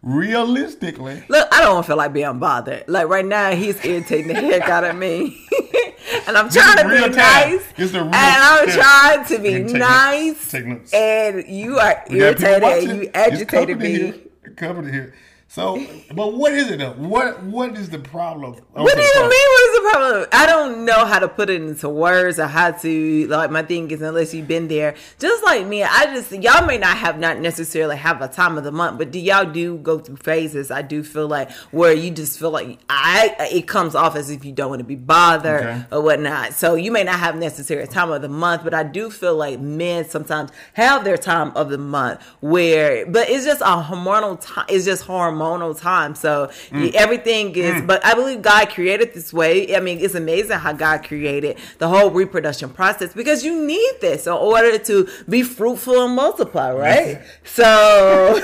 Realistically, 0.04 1.24
Look, 1.28 1.48
I 1.52 1.62
don't 1.62 1.86
feel 1.86 1.98
like 1.98 2.14
being 2.14 2.38
bothered. 2.40 2.84
Like 2.88 3.08
right 3.08 3.26
now, 3.26 3.52
he's 3.52 3.84
irritating 3.84 4.28
the 4.28 4.36
heck 4.36 4.70
out 4.70 4.84
of 4.84 4.96
me. 4.96 5.46
and 6.28 6.38
I'm 6.38 6.50
trying 6.50 6.78
to 6.78 6.84
be 6.90 7.00
time. 7.02 7.12
nice. 7.16 7.66
This 7.76 7.90
is 7.90 7.96
a 7.96 8.04
real- 8.04 8.14
and 8.14 8.14
I'm 8.16 8.68
trying 8.70 9.26
to 9.26 9.40
be 9.40 9.60
nice. 9.74 10.34
notes. 10.36 10.52
Take 10.52 10.66
notes. 10.68 10.94
And 10.94 11.48
you 11.48 11.78
are 11.80 12.04
irritated 12.10 12.84
you 12.84 13.02
It's 13.02 13.18
agitated 13.18 13.80
me. 13.80 13.94
Here. 13.96 14.14
Company 14.56 14.92
here. 14.92 15.14
So, 15.50 15.82
but 16.14 16.34
what 16.34 16.52
is 16.54 16.70
it 16.70 16.80
though? 16.80 16.92
What 16.92 17.42
What 17.44 17.78
is 17.78 17.90
the 17.90 18.00
problem? 18.00 18.54
What 18.74 18.96
do 18.96 19.02
you 19.02 19.14
so- 19.14 19.22
mean? 19.22 19.30
What 19.30 19.70
is 19.70 19.76
the 19.76 19.90
problem? 19.92 20.28
I 20.34 20.46
don't 20.46 20.84
know 20.86 21.06
how 21.06 21.20
to 21.20 21.28
put 21.30 21.50
it 21.50 21.62
into 21.62 21.88
words 21.88 22.38
or 22.38 22.48
how 22.48 22.72
to 22.72 23.28
like 23.28 23.50
my 23.50 23.64
thing 23.64 23.90
is 23.90 24.02
unless 24.02 24.34
you've 24.34 24.48
been 24.48 24.68
there. 24.68 24.96
Just 25.20 25.44
like 25.46 25.66
me, 25.66 25.84
I 25.84 26.14
just 26.14 26.32
y'all 26.34 26.66
may 26.68 26.78
not 26.78 26.98
have 26.98 27.18
not 27.18 27.40
necessarily 27.40 27.96
have 27.96 28.22
a 28.22 28.28
time 28.28 28.58
of 28.58 28.66
the 28.66 28.74
month, 28.74 28.98
but 28.98 29.10
do 29.12 29.20
y'all 29.20 29.46
do 29.46 29.78
go 29.78 30.00
through 30.00 30.18
phases? 30.18 30.70
I 30.70 30.82
do 30.82 31.02
feel 31.02 31.30
like 31.30 31.50
where 31.72 31.94
you 31.94 32.12
just 32.12 32.38
feel 32.38 32.52
like 32.52 32.78
I 32.90 33.34
it 33.52 33.68
comes 33.70 33.96
off 33.96 34.18
as 34.18 34.30
if 34.30 34.44
you 34.44 34.52
don't 34.52 34.70
want 34.70 34.80
to 34.82 34.86
be 34.86 34.96
bothered 34.96 35.62
Okay. 35.62 35.86
or 35.94 36.02
whatnot. 36.02 36.54
So 36.56 36.76
you 36.76 36.92
may 36.92 37.06
not 37.06 37.20
have 37.20 37.38
necessary 37.38 37.88
time 37.88 38.12
of 38.12 38.22
the 38.22 38.30
month, 38.30 38.66
but 38.66 38.74
I 38.74 38.84
do 38.84 39.10
feel 39.10 39.36
like 39.36 39.62
men 39.62 40.08
sometimes 40.10 40.52
have 40.74 41.06
their 41.06 41.18
time 41.18 41.54
of 41.56 41.70
the 41.70 41.78
month 41.78 42.22
where, 42.42 43.06
but 43.06 43.30
it's 43.30 43.46
just 43.46 43.62
a 43.62 43.66
hormonal 43.82 44.38
time. 44.42 44.66
It's 44.68 44.84
just 44.84 45.08
hormonal 45.08 45.37
time. 45.42 46.16
So 46.16 46.50
Mm. 46.72 46.94
everything 46.94 47.56
is, 47.56 47.82
but 47.84 48.04
I 48.06 48.14
believe 48.14 48.42
God 48.42 48.70
created 48.70 49.14
this 49.14 49.32
way. 49.34 49.76
I 49.76 49.80
mean, 49.80 50.00
it's 50.00 50.16
amazing 50.16 50.58
how 50.60 50.74
God 50.74 51.04
created 51.04 51.58
the 51.78 51.88
whole 51.88 52.10
reproduction 52.12 52.70
process 52.70 53.14
because 53.14 53.44
you 53.44 53.54
need 53.66 53.94
this 54.02 54.28
in 54.28 54.34
order 54.34 54.78
to 54.78 55.08
be 55.30 55.44
fruitful 55.44 56.06
and 56.06 56.16
multiply, 56.16 56.72
right? 56.74 57.22
So, 57.44 57.64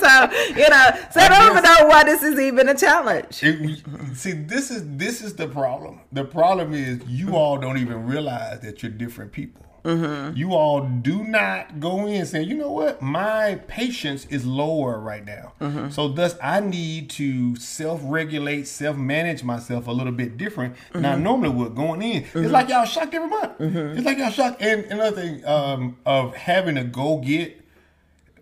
so 0.00 0.30
you 0.56 0.68
know, 0.68 0.86
so 1.12 1.20
I 1.20 1.28
don't 1.28 1.50
even 1.52 1.62
know 1.64 1.86
why 1.88 2.04
this 2.04 2.22
is 2.22 2.38
even 2.38 2.68
a 2.68 2.74
challenge. 2.74 3.42
It- 3.42 3.82
see, 4.14 4.32
this 4.32 4.70
is 4.70 4.82
this 4.96 5.22
is 5.22 5.34
the 5.34 5.48
problem. 5.48 6.00
The 6.12 6.24
problem 6.24 6.74
is 6.74 7.00
you 7.08 7.36
all 7.36 7.56
don't 7.58 7.78
even 7.78 8.06
realize 8.06 8.60
that 8.60 8.82
you're 8.82 8.92
different 8.92 9.32
people. 9.32 9.64
Mm-hmm. 9.84 10.36
You 10.36 10.54
all 10.54 10.80
do 10.80 11.24
not 11.24 11.78
go 11.78 12.06
in 12.06 12.24
saying, 12.24 12.48
you 12.48 12.56
know 12.56 12.72
what, 12.72 13.02
my 13.02 13.60
patience 13.68 14.24
is 14.30 14.46
lower 14.46 14.98
right 14.98 15.24
now. 15.24 15.52
Mm-hmm. 15.60 15.90
So 15.90 16.08
thus, 16.08 16.36
I 16.42 16.60
need 16.60 17.10
to 17.10 17.54
self-regulate, 17.56 18.66
self-manage 18.66 19.44
myself 19.44 19.86
a 19.86 19.92
little 19.92 20.12
bit 20.12 20.36
different. 20.38 20.74
than 20.92 21.04
I 21.04 21.14
Mm-hmm. 21.14 21.22
normally 21.22 21.48
would 21.50 21.74
going 21.74 22.00
in. 22.02 22.24
It's 22.34 22.50
like 22.50 22.68
y'all 22.70 22.86
shocked 22.86 23.12
every 23.14 23.28
month. 23.28 23.52
It's 23.60 24.06
like 24.06 24.18
y'all 24.18 24.30
shocked. 24.30 24.62
And 24.62 24.84
another 24.86 25.20
thing 25.20 25.44
um, 25.46 25.96
of 26.06 26.34
having 26.34 26.76
to 26.76 26.84
go 26.84 27.18
get 27.18 27.60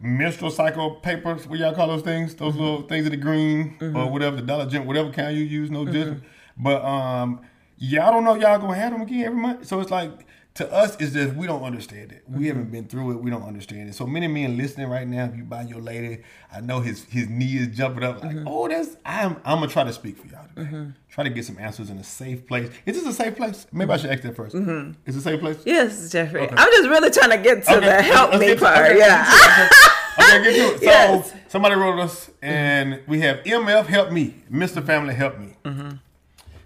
menstrual 0.01 0.51
cycle 0.51 0.93
papers. 0.97 1.47
What 1.47 1.59
y'all 1.59 1.75
call 1.75 1.89
those 1.89 2.03
things? 2.03 2.35
Those 2.35 2.55
little 2.57 2.83
things 2.83 3.07
in 3.07 3.11
the 3.13 3.17
green 3.17 3.77
or 3.81 4.09
whatever 4.11 4.37
the 4.37 4.43
Dollar 4.43 4.67
General, 4.67 4.87
whatever 4.87 5.11
kind 5.11 5.37
you 5.37 5.45
use. 5.45 5.71
No 5.71 5.85
judgment. 5.85 6.23
But 6.57 6.85
um, 6.85 7.41
y'all 7.79 8.13
don't 8.13 8.25
know 8.25 8.35
y'all 8.35 8.59
gonna 8.59 8.75
have 8.75 8.93
them 8.93 9.03
again 9.03 9.25
every 9.25 9.39
month. 9.41 9.67
So 9.67 9.81
it's 9.81 9.91
like 9.91 10.11
to 10.55 10.71
us, 10.71 10.97
it's 11.01 11.13
just 11.13 11.35
we 11.35 11.47
don't 11.47 11.63
understand 11.63 12.13
it. 12.13 12.25
We 12.29 12.47
haven't 12.49 12.65
mm-hmm. 12.65 12.73
been 12.73 12.87
through 12.87 13.13
it. 13.13 13.23
We 13.23 13.31
don't 13.31 13.43
understand 13.43 13.89
it. 13.89 13.95
So 13.95 14.07
many 14.07 14.29
men 14.29 14.57
listening 14.59 14.89
right 14.89 15.09
now, 15.09 15.25
if 15.25 15.37
you 15.37 15.45
buy 15.45 15.63
your 15.63 15.81
lady, 15.81 16.23
I 16.53 16.61
know 16.61 16.81
his 16.81 17.05
his 17.05 17.29
knee 17.29 17.57
is 17.57 17.69
jumping 17.77 18.05
up. 18.05 18.23
Like, 18.23 18.33
mm-hmm. 18.33 18.49
oh, 18.49 18.69
that's 18.69 18.97
I'm 19.05 19.37
I'm 19.45 19.61
gonna 19.61 19.69
try 19.69 19.85
to 19.85 19.93
speak 19.93 20.19
for 20.19 20.27
y'all 20.27 20.47
today. 20.49 20.69
Mm-hmm. 20.69 20.91
Try 21.09 21.25
to 21.25 21.31
get 21.31 21.47
some 21.47 21.59
answers 21.59 21.89
in 21.89 21.97
a 21.97 22.05
safe 22.05 22.47
place. 22.47 22.71
Is 22.85 23.03
this 23.03 23.07
a 23.07 23.13
safe 23.15 23.37
place? 23.37 23.67
Maybe 23.73 23.93
I 23.93 23.97
should 23.97 24.11
ask 24.11 24.23
that 24.23 24.37
1st 24.37 24.97
Is 25.07 25.17
it 25.17 25.19
a 25.19 25.23
safe 25.23 25.41
place? 25.41 25.59
Yes, 25.65 26.11
Jeffrey. 26.11 26.49
I'm 26.51 26.71
just 26.71 26.89
really 26.89 27.11
trying 27.11 27.31
to 27.31 27.39
get 27.39 27.65
to 27.65 27.81
the 27.81 28.03
help 28.03 28.39
me 28.39 28.55
part. 28.57 28.79
okay, 28.79 28.99
yeah. 28.99 29.69
Okay, 30.19 30.43
get 30.43 30.55
to 30.55 30.75
it. 30.75 30.79
So 30.81 30.85
Yes. 30.85 31.35
somebody 31.49 31.75
wrote 31.77 31.99
us, 31.99 32.31
and 32.43 33.01
we 33.07 33.21
have 33.21 33.39
MF 33.45 33.87
help 33.87 34.11
me, 34.11 34.35
Mr. 34.51 34.85
Family 34.85 35.15
help 35.15 35.39
me. 35.39 35.57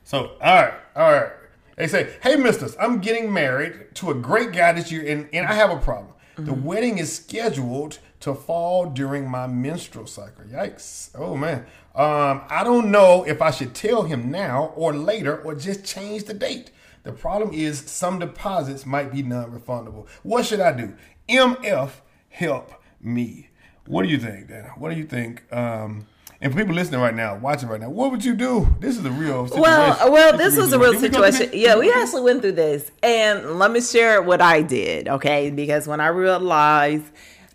So 0.02 0.36
all 0.40 0.62
right, 0.62 0.74
all 0.94 1.12
right. 1.12 1.30
They 1.76 1.87
say, 1.87 2.16
"Hey, 2.23 2.37
Misters, 2.37 2.76
I'm 2.80 3.00
getting 3.00 3.33
married 3.33 3.95
to 3.95 4.11
a 4.11 4.14
great 4.14 4.52
guy 4.52 4.73
this 4.73 4.90
year, 4.90 5.04
and, 5.06 5.28
and 5.33 5.47
I 5.47 5.54
have 5.54 5.71
a 5.71 5.78
problem. 5.78 6.14
The 6.38 6.52
wedding 6.52 6.99
is 6.99 7.16
scheduled 7.16 7.99
to 8.21 8.35
fall 8.35 8.90
during 8.90 9.26
my 9.26 9.47
menstrual 9.47 10.06
cycle. 10.06 10.45
Yikes! 10.45 11.11
Oh 11.14 11.35
man, 11.35 11.61
um, 11.95 12.42
I 12.50 12.62
don't 12.62 12.90
know 12.90 13.25
if 13.25 13.40
I 13.40 13.50
should 13.50 13.75
tell 13.75 14.02
him 14.02 14.30
now 14.30 14.73
or 14.76 14.95
later, 14.95 15.40
or 15.42 15.54
just 15.54 15.85
change 15.85 16.25
the 16.25 16.35
date." 16.35 16.71
The 17.04 17.12
problem 17.12 17.52
is 17.54 17.78
some 17.78 18.18
deposits 18.18 18.85
might 18.85 19.12
be 19.12 19.23
non-refundable. 19.23 20.09
What 20.25 20.45
should 20.45 20.59
I 20.59 20.73
do? 20.73 20.95
MF 21.28 21.90
help 22.30 22.73
me. 23.00 23.50
What 23.87 24.02
do 24.02 24.09
you 24.09 24.18
think, 24.18 24.49
Dana? 24.49 24.73
What 24.76 24.90
do 24.90 24.97
you 24.97 25.04
think? 25.06 25.45
Um, 25.52 26.06
And 26.40 26.52
for 26.52 26.58
people 26.58 26.74
listening 26.74 27.00
right 27.00 27.14
now, 27.14 27.36
watching 27.38 27.68
right 27.68 27.80
now, 27.80 27.88
what 27.88 28.10
would 28.10 28.22
you 28.24 28.34
do? 28.34 28.74
This 28.78 28.98
is 28.98 29.04
a 29.04 29.10
real 29.10 29.46
situation. 29.46 29.62
Well, 29.62 30.12
well, 30.12 30.36
this 30.36 30.56
was 30.56 30.72
a 30.72 30.78
real 30.78 30.92
we 30.92 30.98
situation. 30.98 31.50
this? 31.50 31.54
Yeah, 31.54 31.78
we 31.78 31.90
actually 31.90 32.22
went 32.22 32.42
through 32.42 32.52
this, 32.52 32.90
and 33.02 33.58
let 33.58 33.70
me 33.70 33.80
share 33.80 34.20
what 34.20 34.42
I 34.42 34.60
did. 34.62 35.08
Okay, 35.08 35.50
because 35.50 35.88
when 35.88 36.00
I 36.00 36.08
realized 36.08 37.04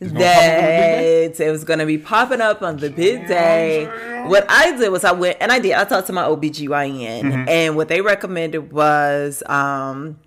gonna 0.01 0.09
pop 0.09 0.31
up 0.31 0.71
on 0.73 0.88
the 0.88 0.89
big 0.89 1.38
that 1.38 1.39
it 1.39 1.51
was 1.51 1.63
going 1.63 1.77
to 1.79 1.85
be 1.85 1.97
popping 2.00 2.41
up 2.41 2.61
on 2.63 2.77
the 2.77 2.89
big 2.89 3.27
day, 3.27 3.85
what 4.27 4.45
I 4.50 4.75
did 4.75 4.89
was 4.89 5.03
I 5.03 5.11
went 5.11 5.38
and 5.41 5.51
I 5.51 5.59
did. 5.59 5.73
I 5.73 5.83
talked 5.83 6.07
to 6.07 6.13
my 6.13 6.23
OBGYN, 6.23 7.21
Mm-hmm. 7.21 7.50
and 7.50 7.75
what 7.75 7.88
they 7.88 8.01
recommended 8.01 8.71
was. 8.71 9.43
um 9.45 10.17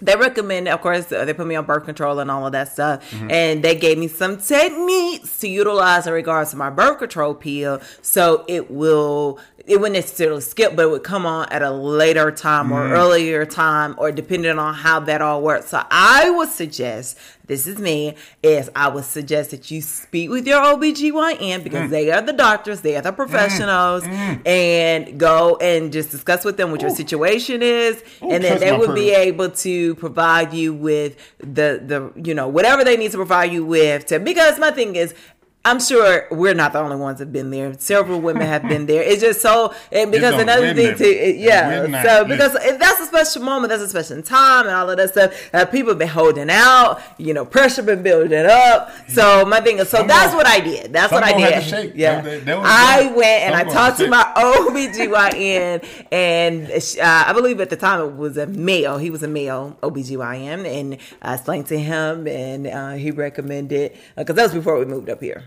they 0.00 0.16
recommend, 0.16 0.68
of 0.68 0.80
course, 0.80 1.10
uh, 1.12 1.24
they 1.24 1.32
put 1.32 1.46
me 1.46 1.54
on 1.54 1.64
birth 1.64 1.84
control 1.84 2.18
and 2.18 2.30
all 2.30 2.46
of 2.46 2.52
that 2.52 2.68
stuff, 2.72 3.08
Mm-hmm. 3.10 3.30
and 3.30 3.62
they 3.62 3.74
gave 3.74 3.96
me 3.98 4.08
some 4.08 4.38
techniques 4.38 5.38
to 5.40 5.48
utilize 5.48 6.06
in 6.06 6.12
regards 6.12 6.50
to 6.50 6.56
my 6.56 6.70
birth 6.70 6.98
control 6.98 7.34
pill, 7.34 7.80
so 8.02 8.44
it 8.48 8.70
will 8.70 9.38
it 9.66 9.76
wouldn't 9.80 9.94
necessarily 9.94 10.40
skip, 10.42 10.76
but 10.76 10.82
it 10.82 10.90
would 10.90 11.02
come 11.04 11.24
on 11.26 11.48
at 11.50 11.62
a 11.62 11.70
later 11.70 12.30
time 12.30 12.70
or 12.72 12.82
Mm-hmm. 12.84 12.92
earlier 12.92 13.46
time, 13.46 13.94
or 13.98 14.12
depending 14.12 14.58
on 14.58 14.74
how 14.74 15.00
that 15.00 15.22
all 15.22 15.40
works. 15.42 15.68
So 15.68 15.82
I 15.90 16.28
would 16.30 16.50
suggest, 16.50 17.16
this 17.46 17.66
is 17.66 17.78
me, 17.78 18.14
is 18.42 18.68
I 18.76 18.88
would 18.88 19.04
suggest 19.04 19.50
that 19.52 19.70
you 19.70 19.80
speak 19.80 20.28
with 20.30 20.46
your 20.46 20.60
OBGYN 20.60 21.60
Mm. 21.60 21.64
because 21.64 21.90
they 21.90 22.10
are 22.10 22.20
the 22.20 22.32
doctors, 22.34 22.82
they 22.82 22.94
are 22.96 23.02
the 23.02 23.12
professionals, 23.12 24.04
and 24.46 25.18
go 25.18 25.56
and 25.60 25.92
just 25.92 26.10
discuss 26.10 26.44
with 26.44 26.56
them 26.56 26.70
what 26.70 26.80
your 26.80 26.90
situation 26.90 27.62
is, 27.62 28.02
and 28.20 28.42
then 28.44 28.60
they 28.60 28.76
would 28.76 28.94
be 28.94 29.10
able 29.10 29.50
to 29.50 29.94
provide 29.96 30.52
you 30.52 30.74
with 30.74 31.16
the 31.38 31.80
the 31.84 32.12
you 32.22 32.34
know 32.34 32.48
whatever 32.48 32.84
they 32.84 32.96
need 32.96 33.10
to 33.10 33.16
provide 33.16 33.52
you 33.52 33.64
with 33.64 34.06
to 34.06 34.18
because 34.18 34.58
my 34.58 34.70
thing 34.70 34.96
is 34.96 35.14
I'm 35.66 35.80
sure 35.80 36.26
we're 36.30 36.52
not 36.52 36.74
the 36.74 36.80
only 36.80 36.96
ones 36.96 37.18
that 37.20 37.24
have 37.26 37.32
been 37.32 37.50
there. 37.50 37.72
Several 37.78 38.20
women 38.20 38.46
have 38.46 38.62
been 38.68 38.84
there. 38.84 39.02
It's 39.02 39.22
just 39.22 39.40
so, 39.40 39.74
and 39.90 40.12
because 40.12 40.34
another 40.38 40.74
thing 40.74 40.94
to 40.96 41.04
it- 41.06 41.36
yeah. 41.36 42.02
So 42.02 42.24
because 42.26 42.52
that's 42.52 43.00
a 43.00 43.06
special 43.06 43.42
moment, 43.42 43.70
that's 43.70 43.82
a 43.82 43.88
special 43.88 44.20
time, 44.20 44.66
and 44.66 44.74
all 44.74 44.90
of 44.90 44.96
that 44.98 45.08
stuff. 45.10 45.32
Uh, 45.54 45.64
people 45.64 45.92
have 45.92 45.98
been 45.98 46.08
holding 46.08 46.50
out. 46.50 47.00
You 47.16 47.32
know, 47.32 47.46
pressure 47.46 47.82
been 47.82 48.02
building 48.02 48.44
up. 48.44 48.90
So 49.08 49.46
my 49.46 49.60
thing 49.62 49.78
is, 49.78 49.88
so 49.88 49.98
Some 49.98 50.06
that's 50.06 50.26
gonna- 50.32 50.36
what 50.36 50.46
I 50.46 50.60
did. 50.60 50.92
That's 50.92 51.10
what 51.10 51.22
I 51.22 51.32
did. 51.32 51.52
have 51.54 51.62
to 51.64 51.68
shake. 51.70 51.92
Yeah, 51.94 52.20
They- 52.20 52.40
they 52.40 52.54
was 52.54 52.66
I 52.68 53.06
went 53.16 53.42
and 53.44 53.54
some 53.54 53.68
I 53.68 53.72
talked 53.72 53.98
to 54.00 54.08
my 54.08 54.32
OBGYN, 54.36 55.84
and 56.12 56.70
uh, 56.70 57.24
I 57.26 57.32
believe 57.32 57.60
at 57.60 57.70
the 57.70 57.76
time 57.76 58.00
it 58.06 58.16
was 58.16 58.36
a 58.36 58.46
male. 58.46 58.98
He 58.98 59.10
was 59.10 59.22
a 59.22 59.28
male 59.28 59.78
OBGYN, 59.82 60.66
and 60.66 60.98
I 61.22 61.34
explained 61.34 61.66
to 61.68 61.78
him, 61.78 62.26
and 62.26 62.66
uh, 62.66 62.90
he 62.92 63.10
recommended 63.10 63.92
because 64.16 64.36
that 64.36 64.42
was 64.44 64.52
before 64.52 64.78
we 64.78 64.84
moved 64.84 65.08
up 65.08 65.20
here. 65.22 65.44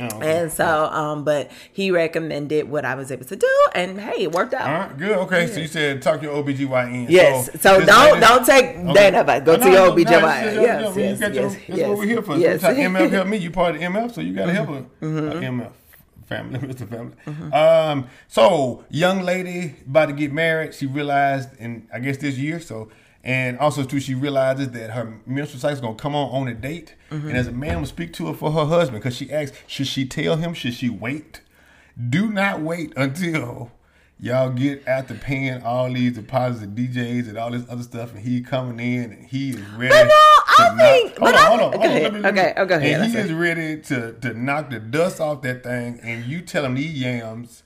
Oh, 0.00 0.06
okay. 0.16 0.40
And 0.42 0.52
so, 0.52 0.86
um, 0.86 1.22
but 1.22 1.52
he 1.72 1.92
recommended 1.92 2.68
what 2.68 2.84
I 2.84 2.96
was 2.96 3.12
able 3.12 3.26
to 3.26 3.36
do, 3.36 3.66
and 3.76 4.00
hey, 4.00 4.24
it 4.24 4.32
worked 4.32 4.52
out. 4.52 4.68
All 4.68 4.88
right, 4.88 4.98
good. 4.98 5.16
Okay, 5.18 5.46
so 5.46 5.60
you 5.60 5.68
said 5.68 6.02
talk 6.02 6.18
to 6.20 6.26
your 6.26 6.42
OBGYN. 6.42 7.06
Yes. 7.08 7.46
So, 7.60 7.78
this 7.78 7.86
don't 7.86 8.14
lady- 8.14 8.20
don't 8.26 8.44
take 8.44 8.64
Okay. 8.76 8.92
that 8.92 9.14
advice. 9.14 9.42
Go 9.44 9.56
No, 9.56 9.58
to 9.64 9.70
your 9.70 9.74
no, 9.74 9.86
no, 9.86 9.92
OBGYN. 9.94 10.42
this 10.42 10.48
is 10.48 10.54
your- 10.56 10.62
yes, 10.64 10.96
you 10.96 11.02
yes, 11.02 11.20
your- 11.20 11.30
yes, 11.30 11.54
That's 11.54 11.78
yes, 11.78 11.88
what 11.88 11.98
we're 11.98 12.04
here 12.06 12.22
for. 12.22 12.36
yes. 12.36 12.62
Mm-hmm. 12.62 12.80
MF 12.96 13.10
help 13.10 13.28
me. 13.28 13.36
You 13.36 13.50
part 13.52 13.76
of 13.76 13.80
MF, 13.82 14.12
so 14.14 14.20
you 14.20 14.32
got 14.34 14.46
to 14.46 14.52
help 14.52 14.68
her. 14.70 14.84
Uh, 15.00 15.40
MF 15.40 15.70
family, 16.28 16.58
Mr. 16.68 16.88
Family. 16.88 17.52
Um, 17.52 18.08
so 18.26 18.84
young 18.90 19.20
lady 19.22 19.76
about 19.86 20.06
to 20.06 20.12
get 20.12 20.32
married. 20.32 20.74
She 20.74 20.86
realized, 20.86 21.50
in 21.60 21.86
I 21.94 22.00
guess 22.00 22.16
this 22.16 22.36
year, 22.36 22.58
so. 22.58 22.88
And 23.24 23.58
also 23.58 23.84
too, 23.84 24.00
she 24.00 24.14
realizes 24.14 24.70
that 24.72 24.90
her 24.90 25.18
menstrual 25.26 25.58
cycle 25.60 25.74
is 25.74 25.80
gonna 25.80 25.94
come 25.94 26.14
on 26.14 26.30
on 26.42 26.48
a 26.48 26.54
date, 26.54 26.94
Mm-hmm. 27.10 27.28
and 27.28 27.36
as 27.38 27.46
a 27.46 27.52
man 27.52 27.78
will 27.78 27.86
speak 27.86 28.12
to 28.14 28.26
her 28.26 28.34
for 28.34 28.50
her 28.52 28.66
husband, 28.66 29.02
because 29.02 29.16
she 29.16 29.32
asks, 29.32 29.56
should 29.66 29.86
she 29.86 30.04
tell 30.04 30.36
him? 30.36 30.52
Should 30.52 30.74
she 30.74 30.90
wait? 30.90 31.40
Do 32.10 32.28
not 32.30 32.60
wait 32.60 32.92
until 32.96 33.70
y'all 34.20 34.50
get 34.50 34.86
after 34.86 35.14
paying 35.14 35.62
all 35.62 35.90
these 35.92 36.12
deposits 36.14 36.62
and 36.64 36.76
DJs 36.76 37.28
and 37.28 37.38
all 37.38 37.50
this 37.50 37.64
other 37.70 37.82
stuff, 37.82 38.12
and 38.12 38.20
he 38.20 38.40
coming 38.42 38.78
in 38.78 39.12
and 39.12 39.24
he 39.26 39.50
is 39.50 39.60
ready. 39.78 39.88
But 39.88 40.04
no, 40.04 40.10
I 40.12 40.54
to 40.56 40.74
knock- 40.76 40.78
think- 40.78 41.18
Hold 41.18 41.20
but 41.20 41.34
on, 41.34 41.46
hold 41.46 41.60
on, 41.60 41.70
think- 41.72 41.82
hold 41.82 41.94
on. 41.94 42.04
okay, 42.04 42.10
me- 42.10 42.20
me- 42.20 42.28
okay, 42.28 42.54
oh, 42.56 42.68
And 42.74 43.12
he 43.12 43.16
is 43.18 43.32
ready 43.32 43.80
to 43.82 44.12
to 44.20 44.34
knock 44.34 44.70
the 44.70 44.80
dust 44.80 45.20
off 45.20 45.40
that 45.42 45.62
thing, 45.62 45.98
and 46.02 46.24
you 46.26 46.40
tell 46.42 46.64
him 46.66 46.74
these 46.74 46.92
yams 47.00 47.62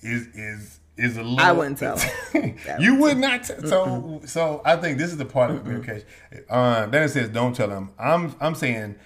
is 0.00 0.28
is 0.34 0.77
is 0.98 1.16
a 1.16 1.22
little. 1.22 1.40
I 1.40 1.52
wouldn't 1.52 1.78
tell 1.78 1.98
you 2.80 2.96
would 2.96 3.16
not. 3.18 3.44
T- 3.44 3.54
so 3.66 4.20
so 4.26 4.60
I 4.64 4.76
think 4.76 4.98
this 4.98 5.10
is 5.10 5.16
the 5.16 5.24
part 5.24 5.50
of 5.50 5.56
the 5.56 5.62
communication. 5.62 6.06
Uh, 6.50 6.86
then 6.86 7.04
it 7.04 7.08
says 7.10 7.28
don't 7.28 7.54
tell 7.54 7.68
them. 7.68 7.90
I'm 7.98 8.34
I'm 8.40 8.54
saying. 8.54 8.96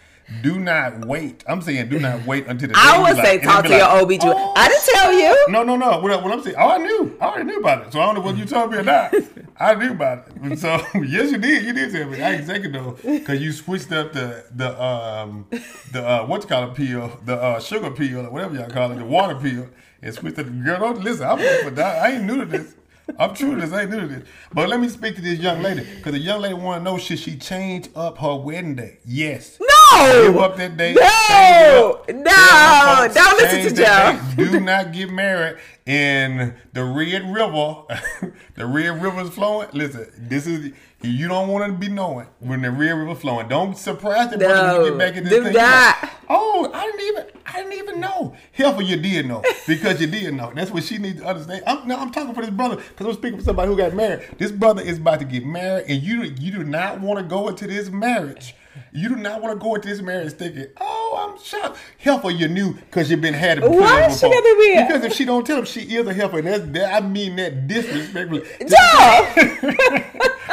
Do 0.40 0.58
not 0.58 1.04
wait. 1.04 1.44
I'm 1.46 1.60
saying 1.60 1.90
do 1.90 1.98
not 1.98 2.24
wait 2.24 2.46
until 2.46 2.68
the. 2.68 2.74
I 2.78 3.02
would 3.02 3.16
say 3.16 3.34
like- 3.34 3.42
talk 3.42 3.64
to 3.64 3.70
your 3.70 3.80
like, 3.80 4.20
OBGYN. 4.20 4.32
"Oh, 4.34 4.52
I 4.56 4.68
didn't 4.68 4.84
tell 4.94 5.12
you. 5.12 5.46
no, 5.48 5.62
no, 5.62 5.76
no. 5.76 5.98
What, 5.98 6.22
what 6.22 6.32
I'm 6.32 6.42
saying, 6.42 6.56
oh, 6.58 6.68
I 6.70 6.78
knew. 6.78 7.18
I 7.20 7.24
already 7.26 7.44
knew 7.44 7.58
about 7.58 7.86
it. 7.86 7.92
So 7.92 8.00
I 8.00 8.06
don't 8.06 8.14
know 8.14 8.20
whether 8.22 8.38
you 8.38 8.46
told 8.46 8.70
me 8.70 8.78
or 8.78 8.82
not. 8.82 9.12
I 9.58 9.74
knew 9.74 9.90
about 9.90 10.28
it. 10.42 10.58
So 10.58 10.68
yes, 11.02 11.32
you 11.32 11.38
did. 11.38 11.64
You 11.64 11.72
did 11.74 11.92
tell 11.92 12.08
me. 12.08 12.22
I 12.22 12.34
ain't 12.36 12.46
taking 12.46 12.72
though, 12.72 12.96
because 13.02 13.42
you 13.42 13.52
switched 13.52 13.92
up 13.92 14.12
the 14.14 14.44
the 14.54 14.82
um 14.82 15.46
the 15.90 16.06
uh, 16.06 16.24
what 16.26 16.42
you 16.42 16.48
call 16.48 16.70
it 16.70 16.74
pill, 16.76 17.20
the 17.26 17.36
uh, 17.36 17.60
sugar 17.60 17.90
peel 17.90 18.20
or 18.24 18.30
whatever 18.30 18.54
y'all 18.54 18.70
call 18.70 18.92
it, 18.92 18.96
the 18.98 19.04
water 19.04 19.34
pill, 19.34 19.68
and 20.02 20.14
switched 20.14 20.38
it. 20.38 20.64
Girl, 20.64 20.80
don't 20.80 21.02
listen. 21.02 21.26
I'm 21.26 21.38
for 21.64 21.70
that. 21.70 22.02
I 22.02 22.12
ain't 22.12 22.24
new 22.24 22.38
to 22.38 22.44
this. 22.44 22.74
I'm 23.18 23.34
true 23.34 23.54
to 23.54 23.60
this. 23.60 23.72
I 23.72 23.82
ain't 23.82 23.90
new 23.90 24.00
to 24.00 24.06
this. 24.06 24.28
But 24.52 24.68
let 24.68 24.80
me 24.80 24.88
speak 24.88 25.16
to 25.16 25.22
this 25.22 25.38
young 25.38 25.62
lady, 25.62 25.84
because 25.96 26.12
the 26.12 26.18
young 26.18 26.40
lady 26.40 26.54
want 26.54 26.80
to 26.80 26.84
know 26.84 26.98
should 26.98 27.18
she 27.18 27.36
change 27.36 27.88
up 27.94 28.18
her 28.18 28.36
wedding 28.36 28.74
day? 28.74 28.98
Yes. 29.04 29.58
No. 29.60 30.22
Give 30.26 30.36
up 30.38 30.56
that 30.56 30.76
date. 30.76 30.94
No. 30.94 31.02
change 31.02 31.56
it 31.56 31.74
up. 31.74 32.08
No. 32.08 32.96
Folks, 32.96 33.14
Don't 33.14 33.40
listen 33.40 33.74
to 33.74 33.82
that 33.82 34.36
Joe. 34.36 34.44
Do 34.44 34.60
not 34.60 34.92
get 34.92 35.10
married 35.10 35.58
in 35.86 36.54
the 36.72 36.84
Red 36.84 37.32
River. 37.32 37.82
the 38.54 38.66
Red 38.66 39.02
River 39.02 39.22
is 39.22 39.30
flowing. 39.30 39.68
Listen, 39.72 40.10
this 40.16 40.46
is 40.46 40.72
you 41.02 41.28
don't 41.28 41.48
want 41.48 41.66
to 41.66 41.72
be 41.72 41.88
knowing 41.88 42.26
when 42.38 42.62
the 42.62 42.70
Red 42.70 42.92
River 42.92 43.14
flowing. 43.14 43.48
Don't 43.48 43.76
surprise 43.76 44.30
the 44.30 44.38
brother 44.38 44.78
when 44.78 44.86
you 44.86 44.90
get 44.90 44.98
back 44.98 45.16
in 45.16 45.24
this 45.24 45.32
thing. 45.32 45.52
Like, 45.52 46.10
oh, 46.28 46.70
I 46.72 46.86
didn't 46.86 47.00
even, 47.00 47.24
I 47.46 47.52
didn't 47.62 47.72
even 47.72 48.00
know. 48.00 48.36
Helpful, 48.52 48.84
you 48.84 48.96
did 48.96 49.26
know 49.26 49.42
because 49.66 50.00
you 50.00 50.06
did 50.06 50.34
know. 50.34 50.52
That's 50.54 50.70
what 50.70 50.84
she 50.84 50.98
needs 50.98 51.20
to 51.20 51.26
understand. 51.26 51.64
I'm, 51.66 51.86
no, 51.86 51.96
I'm 51.98 52.10
talking 52.12 52.34
for 52.34 52.40
this 52.42 52.50
brother 52.50 52.76
because 52.76 53.06
I'm 53.06 53.14
speaking 53.14 53.38
for 53.38 53.44
somebody 53.44 53.68
who 53.68 53.76
got 53.76 53.94
married. 53.94 54.28
This 54.38 54.52
brother 54.52 54.82
is 54.82 54.98
about 54.98 55.18
to 55.20 55.24
get 55.24 55.44
married, 55.44 55.86
and 55.88 56.02
you, 56.02 56.22
you 56.22 56.52
do 56.52 56.64
not 56.64 57.00
want 57.00 57.18
to 57.18 57.24
go 57.24 57.48
into 57.48 57.66
this 57.66 57.90
marriage. 57.90 58.54
You 58.92 59.08
do 59.10 59.16
not 59.16 59.42
want 59.42 59.58
to 59.58 59.62
go 59.62 59.74
into 59.74 59.88
this 59.88 60.00
marriage 60.00 60.32
thinking, 60.34 60.66
"Oh, 60.80 61.32
I'm 61.32 61.42
shocked." 61.42 61.78
Helper, 61.98 62.30
you 62.30 62.48
knew 62.48 62.74
because 62.74 63.10
you've 63.10 63.20
been 63.20 63.34
had 63.34 63.58
it 63.58 63.62
put 63.62 63.70
Why 63.72 64.04
in 64.04 64.10
she 64.10 64.14
before. 64.16 64.30
gotta 64.30 64.56
be 64.58 64.72
a- 64.74 64.86
Because 64.86 65.04
if 65.04 65.12
she 65.12 65.24
don't 65.24 65.46
tell 65.46 65.58
him, 65.58 65.64
she 65.64 65.80
is 65.80 66.06
a 66.06 66.12
helper, 66.14 66.38
and 66.38 66.46
that's 66.48 66.64
that, 66.72 67.02
I 67.02 67.06
mean 67.06 67.36
that 67.36 67.66
disrespectfully. 67.68 68.42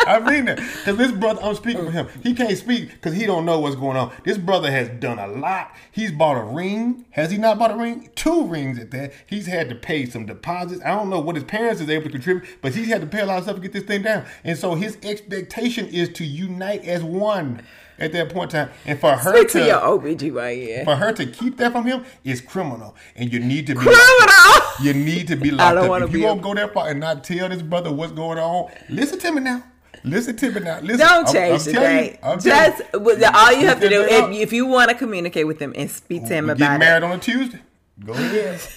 I 0.07 0.19
mean 0.19 0.45
that 0.45 0.57
because 0.57 0.97
this 0.97 1.11
brother, 1.11 1.41
I'm 1.43 1.55
speaking 1.55 1.85
for 1.85 1.91
him. 1.91 2.07
He 2.23 2.33
can't 2.33 2.57
speak 2.57 2.91
because 2.91 3.13
he 3.15 3.25
don't 3.25 3.45
know 3.45 3.59
what's 3.59 3.75
going 3.75 3.97
on. 3.97 4.11
This 4.23 4.37
brother 4.37 4.71
has 4.71 4.89
done 4.99 5.19
a 5.19 5.27
lot. 5.27 5.71
He's 5.91 6.11
bought 6.11 6.37
a 6.37 6.43
ring. 6.43 7.05
Has 7.11 7.31
he 7.31 7.37
not 7.37 7.59
bought 7.59 7.71
a 7.71 7.75
ring? 7.75 8.09
Two 8.15 8.45
rings 8.47 8.79
at 8.79 8.91
that. 8.91 9.13
He's 9.27 9.45
had 9.45 9.69
to 9.69 9.75
pay 9.75 10.05
some 10.05 10.25
deposits. 10.25 10.81
I 10.83 10.89
don't 10.89 11.09
know 11.09 11.19
what 11.19 11.35
his 11.35 11.43
parents 11.43 11.81
is 11.81 11.89
able 11.89 12.05
to 12.05 12.09
contribute, 12.09 12.47
but 12.61 12.73
he's 12.73 12.87
had 12.87 13.01
to 13.01 13.07
pay 13.07 13.19
a 13.21 13.25
lot 13.25 13.37
of 13.37 13.43
stuff 13.43 13.57
to 13.57 13.61
get 13.61 13.73
this 13.73 13.83
thing 13.83 14.01
down. 14.01 14.25
And 14.43 14.57
so 14.57 14.75
his 14.75 14.97
expectation 15.03 15.87
is 15.87 16.09
to 16.13 16.25
unite 16.25 16.85
as 16.85 17.03
one 17.03 17.61
at 17.99 18.11
that 18.13 18.29
point 18.33 18.53
in 18.53 18.65
time. 18.67 18.75
And 18.85 18.99
for 18.99 19.11
her 19.15 19.35
Speak 19.35 19.49
to, 19.49 19.59
to 19.59 19.65
your 19.65 19.79
OBGYN. 19.79 20.83
for 20.85 20.95
her 20.95 21.11
to 21.13 21.25
keep 21.25 21.57
that 21.57 21.71
from 21.71 21.85
him 21.85 22.05
is 22.23 22.41
criminal, 22.41 22.95
and 23.15 23.31
you 23.31 23.39
need 23.39 23.67
to 23.67 23.73
be 23.75 23.81
Criminal. 23.81 24.63
you 24.81 24.93
need 24.93 25.27
to 25.27 25.35
be 25.35 25.51
locked 25.51 25.75
don't 25.75 26.01
up. 26.03 26.09
If 26.09 26.15
you 26.15 26.23
won't 26.23 26.41
go 26.41 26.53
that 26.53 26.73
far 26.73 26.89
and 26.89 26.99
not 26.99 27.23
tell 27.23 27.49
this 27.49 27.61
brother 27.61 27.91
what's 27.91 28.11
going 28.13 28.37
on, 28.37 28.71
listen 28.89 29.19
to 29.19 29.31
me 29.31 29.41
now. 29.41 29.63
Listen 30.03 30.35
to 30.37 30.51
me 30.51 30.61
now. 30.61 30.79
Listen. 30.79 30.99
Don't 31.05 31.27
change 31.27 31.59
I'm 31.59 31.65
the 31.65 31.71
telling 31.73 31.95
you, 31.97 32.01
date. 32.11 32.19
I'm 32.23 32.39
telling 32.39 32.71
Just 32.71 32.83
you. 32.93 33.25
all 33.33 33.51
you 33.51 33.67
have 33.67 33.81
to 33.81 33.89
do 33.89 33.99
that 33.99 34.09
thing 34.09 34.23
up. 34.23 34.29
if, 34.31 34.37
if 34.43 34.53
you 34.53 34.65
want 34.65 34.89
to 34.89 34.95
communicate 34.95 35.45
with 35.45 35.59
him 35.59 35.73
and 35.75 35.91
speak 35.91 36.25
to 36.27 36.33
him 36.33 36.45
about 36.49 36.57
get 36.57 36.75
it. 36.75 36.79
married 36.79 37.03
on 37.03 37.11
a 37.11 37.19
Tuesday. 37.19 37.59
Go 38.05 38.13
ahead. 38.13 38.61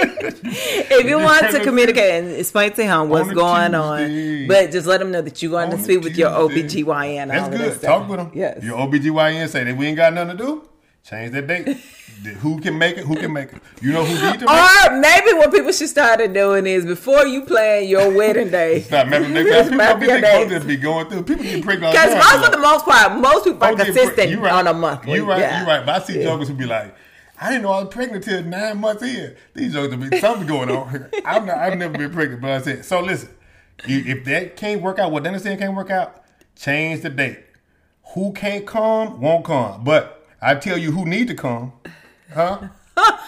If 0.00 1.06
you 1.06 1.18
want 1.18 1.50
to 1.50 1.60
communicate 1.64 2.22
and 2.22 2.30
explain 2.36 2.72
to 2.74 2.84
him 2.84 3.08
what's 3.08 3.30
On 3.30 3.34
going 3.34 3.72
Tuesday. 3.72 4.42
on, 4.42 4.48
but 4.48 4.70
just 4.70 4.86
let 4.86 5.00
him 5.02 5.10
know 5.10 5.22
that 5.22 5.42
you're 5.42 5.50
going 5.50 5.72
On 5.72 5.76
to 5.76 5.82
speak 5.82 6.02
with 6.02 6.16
your. 6.16 6.30
OBGYN. 6.30 7.28
That's 7.28 7.46
of 7.46 7.52
that 7.52 7.58
good. 7.58 7.82
Talk 7.82 8.08
with 8.08 8.20
him. 8.20 8.30
Yes. 8.32 8.62
Your 8.62 8.78
OBGYN 8.78 9.48
say 9.48 9.64
that 9.64 9.76
we 9.76 9.86
ain't 9.86 9.96
got 9.96 10.12
nothing 10.14 10.36
to 10.36 10.44
do. 10.44 10.68
Change 11.02 11.32
that 11.32 11.46
date. 11.48 11.76
Who 12.38 12.60
can 12.60 12.78
make 12.78 12.98
it? 12.98 13.06
Who 13.06 13.16
can 13.16 13.32
make 13.32 13.52
it? 13.52 13.62
You 13.80 13.92
know 13.92 14.04
who 14.04 14.12
need 14.14 14.40
to 14.40 14.46
make 14.46 14.50
it? 14.50 14.90
Or 14.92 15.00
maybe 15.00 15.32
what 15.38 15.52
people 15.52 15.72
should 15.72 15.88
start 15.88 16.20
doing 16.32 16.66
is 16.66 16.84
before 16.84 17.26
you 17.26 17.44
plan 17.44 17.88
your 17.88 18.10
wedding 18.16 18.50
day. 18.50 18.82
Stop 18.82 19.08
mapping 19.08 19.34
that. 19.34 19.64
People 19.64 19.76
Map 19.78 19.90
don't 19.90 20.00
be 20.00 20.06
your 20.06 20.14
think 20.20 20.26
dates. 20.26 20.38
folks 20.38 20.50
just 20.52 20.66
be 20.68 20.76
going 20.76 21.08
through. 21.08 21.22
People 21.24 21.44
get 21.44 21.64
pregnant. 21.64 21.92
Because 21.92 22.14
most 22.14 22.44
for 22.44 22.50
the 22.52 22.58
most 22.58 22.84
part, 22.84 23.18
most 23.18 23.44
people 23.44 23.64
are 23.64 23.74
consistent 23.74 24.14
pre- 24.32 24.36
right. 24.36 24.52
on 24.52 24.66
a 24.66 24.74
month. 24.74 25.06
You're 25.08 25.24
right, 25.26 25.40
yeah. 25.40 25.60
you 25.62 25.66
right. 25.66 25.84
But 25.84 26.02
I 26.02 26.04
see 26.04 26.22
jokers 26.22 26.48
who 26.48 26.54
be 26.54 26.66
like, 26.66 26.94
I 27.40 27.50
didn't 27.50 27.62
know 27.62 27.72
I 27.72 27.82
was 27.84 27.94
pregnant 27.94 28.24
till 28.24 28.42
nine 28.42 28.78
months 28.80 29.02
in. 29.02 29.36
These 29.54 29.72
jokers 29.72 30.10
be 30.10 30.20
something 30.20 30.46
going 30.46 30.70
on 30.70 30.90
here. 30.90 31.10
I'm 31.24 31.46
not, 31.46 31.58
I've 31.58 31.78
never 31.78 31.96
been 31.96 32.12
pregnant, 32.12 32.42
but 32.42 32.50
I 32.50 32.60
said 32.60 32.84
so. 32.84 33.00
Listen, 33.00 33.30
you- 33.86 34.02
if 34.06 34.24
that 34.24 34.56
can't 34.56 34.82
work 34.82 34.98
out, 34.98 35.12
what 35.12 35.22
Dennis 35.24 35.44
said 35.44 35.58
can't 35.58 35.74
work 35.76 35.90
out, 35.90 36.24
change 36.56 37.02
the 37.02 37.10
date. 37.10 37.44
Who 38.14 38.32
can't 38.32 38.66
come 38.66 39.20
won't 39.20 39.44
come, 39.44 39.84
but 39.84 40.26
I 40.40 40.54
tell 40.56 40.78
you 40.78 40.90
who 40.92 41.04
need 41.04 41.28
to 41.28 41.34
come, 41.34 41.72
huh? 42.34 42.68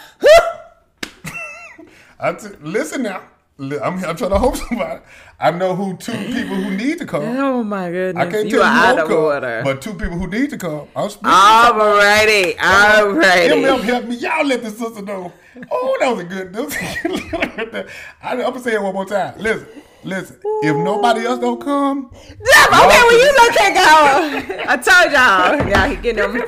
I 2.19 2.33
t- 2.33 2.47
listen 2.61 3.03
now. 3.03 3.23
I'm, 3.61 4.03
I'm 4.03 4.15
trying 4.15 4.31
to 4.31 4.39
hope 4.39 4.55
somebody. 4.57 5.01
I 5.39 5.51
know 5.51 5.75
who 5.75 5.95
two 5.97 6.11
people 6.13 6.55
who 6.55 6.71
need 6.75 6.97
to 6.99 7.05
come. 7.05 7.21
Oh 7.23 7.63
my 7.63 7.91
goodness. 7.91 8.27
I 8.27 8.31
can't 8.31 8.45
you 8.45 8.57
tell 8.57 8.63
are 8.63 8.73
you 8.73 8.79
out 8.81 8.99
of 8.99 9.07
come, 9.07 9.17
order. 9.17 9.61
but 9.63 9.81
two 9.81 9.93
people 9.93 10.17
who 10.17 10.27
need 10.27 10.49
to 10.51 10.57
come. 10.57 10.87
I'm 10.95 11.09
speaking. 11.09 11.29
Alrighty. 11.31 12.55
MF 12.55 13.21
Alrighty. 13.21 13.81
help 13.83 14.05
me. 14.05 14.15
Y'all 14.15 14.45
let 14.45 14.63
the 14.63 14.71
sister 14.71 15.01
know. 15.03 15.31
Oh, 15.69 15.97
that 15.99 16.09
was 16.09 16.19
a 16.21 16.23
good. 16.27 16.55
Was 16.55 16.75
I, 18.21 18.31
I'm 18.33 18.39
gonna 18.39 18.59
say 18.59 18.73
it 18.73 18.81
one 18.81 18.93
more 18.93 19.05
time. 19.05 19.35
Listen, 19.37 19.67
listen. 20.03 20.39
If 20.63 20.75
nobody 20.77 21.25
else 21.25 21.39
don't 21.39 21.61
come, 21.61 22.09
Jeff, 22.13 22.67
okay, 22.69 23.01
well, 23.03 23.19
you 23.19 23.35
gonna 23.37 23.53
take 23.53 23.75
out. 23.77 24.69
I 24.69 24.77
told 24.77 25.11
y'all. 25.11 25.69
Y'all 25.69 25.89
he 25.89 25.95
getting 26.01 26.31
them. 26.31 26.41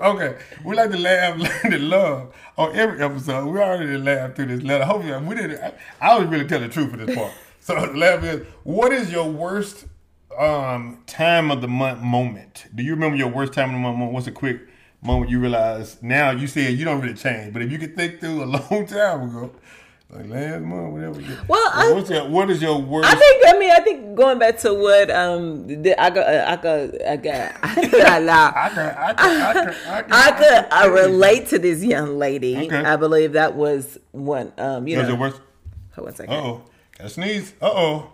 Okay, 0.00 0.38
we 0.64 0.74
like 0.74 0.90
to 0.90 0.98
laugh, 0.98 1.38
learn 1.64 1.72
to 1.72 1.78
love 1.78 2.34
on 2.56 2.74
every 2.74 3.02
episode. 3.02 3.46
We 3.46 3.60
already 3.60 3.96
laughed 3.96 4.36
through 4.36 4.46
this 4.46 4.62
letter. 4.62 4.84
Hopefully, 4.84 5.16
we 5.26 5.34
didn't. 5.34 5.62
I, 5.62 5.72
I 6.00 6.18
was 6.18 6.28
really 6.28 6.46
telling 6.46 6.68
the 6.68 6.72
truth 6.72 6.90
for 6.90 6.96
this 6.96 7.14
part. 7.16 7.32
So 7.62 7.74
the 7.74 7.92
laugh 7.92 8.24
is, 8.24 8.46
what 8.64 8.90
is 8.90 9.12
your 9.12 9.30
worst 9.30 9.84
um, 10.36 11.02
time 11.06 11.50
of 11.50 11.60
the 11.60 11.68
month 11.68 12.00
moment? 12.00 12.64
Do 12.74 12.82
you 12.82 12.92
remember 12.94 13.18
your 13.18 13.28
worst 13.28 13.52
time 13.52 13.68
of 13.68 13.74
the 13.74 13.78
month 13.80 13.98
moment? 13.98 14.14
What's 14.14 14.26
a 14.26 14.32
quick 14.32 14.62
moment 15.02 15.30
you 15.30 15.40
realize 15.40 16.02
now? 16.02 16.30
You 16.30 16.46
said 16.46 16.72
you 16.78 16.86
don't 16.86 17.02
really 17.02 17.14
change, 17.14 17.52
but 17.52 17.60
if 17.60 17.70
you 17.70 17.78
could 17.78 17.94
think 17.94 18.18
through 18.18 18.42
a 18.42 18.46
long 18.70 18.86
time 18.86 19.28
ago, 19.28 19.52
like 20.12 20.28
last 20.28 20.62
month, 20.62 20.92
whatever. 20.92 21.20
Well, 21.46 21.70
I- 21.72 21.92
what's 21.92 22.10
your, 22.10 22.28
what 22.28 22.50
is 22.50 22.60
your 22.60 22.80
worst? 22.80 23.08
I 23.08 23.14
think. 23.14 23.44
I 23.46 23.58
mean, 23.58 23.70
I 23.70 23.80
think 23.80 24.14
going 24.16 24.38
back 24.38 24.58
to 24.58 24.74
what 24.74 25.10
um, 25.10 25.66
the, 25.82 26.00
I 26.00 26.10
got, 26.10 26.26
I 26.28 26.56
got, 26.56 27.02
I 27.06 27.16
got, 27.16 27.64
I 27.64 28.24
got, 28.26 28.56
I 28.56 28.68
can, 28.70 28.78
I 28.78 29.14
I 29.90 30.04
I 30.10 30.32
could 30.32 30.66
uh, 30.72 30.90
relate 30.90 31.46
to 31.48 31.58
this 31.58 31.82
young 31.84 32.18
lady. 32.18 32.56
Okay. 32.66 32.76
I 32.76 32.96
believe 32.96 33.34
that 33.34 33.54
was 33.54 33.98
one. 34.12 34.52
Um, 34.58 34.88
you 34.88 34.96
What's 34.96 35.08
know, 35.08 35.14
your 35.14 35.20
worst? 35.20 35.40
hold 35.94 36.08
on 36.08 36.14
a 36.14 36.16
second. 36.16 36.34
Uh 36.34 36.38
oh, 36.42 36.62
got 36.98 37.06
a 37.06 37.10
sneeze. 37.10 37.52
Uh 37.62 37.70
oh. 37.72 38.12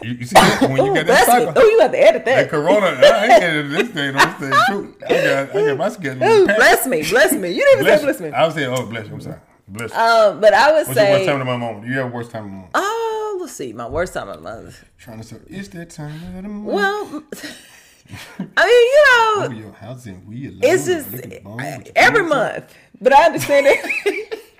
You, 0.00 0.12
you 0.12 0.24
see 0.24 0.34
that 0.34 0.62
when 0.62 0.76
you 0.76 0.92
Ooh, 0.92 0.94
got 0.94 1.06
that 1.06 1.06
bless 1.06 1.26
cycle? 1.26 1.52
Oh, 1.56 1.62
you 1.64 1.78
got 1.78 1.92
to 1.92 1.98
edit 2.02 2.24
That 2.24 2.34
that. 2.42 2.50
corona, 2.50 2.86
I 2.86 3.26
ain't 3.26 3.40
getting 3.40 3.68
this 3.68 3.88
thing 3.88 4.12
this 4.14 4.34
thing. 4.36 4.52
True. 4.68 4.96
I 5.04 5.08
got, 5.08 5.56
I 5.56 5.66
got 5.66 5.76
my 5.76 5.88
schedule. 5.90 6.22
Ooh, 6.28 6.46
bless 6.46 6.86
me, 6.86 7.02
bless 7.08 7.32
me. 7.32 7.50
You 7.50 7.62
didn't 7.64 7.86
even 7.86 7.98
say 7.98 8.04
bless 8.04 8.20
me. 8.20 8.30
I 8.30 8.46
was 8.46 8.54
saying, 8.54 8.72
oh, 8.74 8.86
bless 8.86 9.06
you. 9.08 9.14
I'm 9.14 9.20
sorry. 9.20 9.38
Bless 9.72 9.90
you. 9.90 9.96
Um, 9.98 10.40
but 10.40 10.52
I 10.54 10.72
would 10.72 10.86
What's 10.86 10.98
your 11.00 11.08
worst 11.10 11.24
say, 11.24 11.26
time 11.26 11.40
of 11.40 11.46
my 11.46 11.56
moment? 11.56 11.86
You 11.86 11.98
have 11.98 12.06
a 12.06 12.14
worst 12.14 12.30
time 12.30 12.44
of 12.44 12.50
my 12.50 12.56
moment. 12.56 12.70
oh, 12.74 13.38
let's 13.40 13.52
see, 13.54 13.72
my 13.72 13.88
worst 13.88 14.12
time 14.14 14.28
of 14.28 14.36
the 14.36 14.42
month. 14.42 14.84
Trying 14.98 15.18
to 15.20 15.24
say, 15.24 15.36
it's 15.46 15.68
that 15.68 15.90
time 15.90 16.14
of 16.36 16.42
the 16.42 16.48
month. 16.48 16.64
Well, 16.66 17.24
I 18.38 18.66
mean, 18.66 18.88
you 18.92 19.02
Oh, 19.06 19.46
know, 19.48 19.56
your 19.56 19.72
house 19.72 20.06
in 20.06 20.22
it's 20.62 20.84
just 20.86 21.08
every 21.96 22.22
month. 22.22 22.74
But 23.00 23.12
I 23.14 23.24
understand 23.26 23.66
it. 23.68 24.38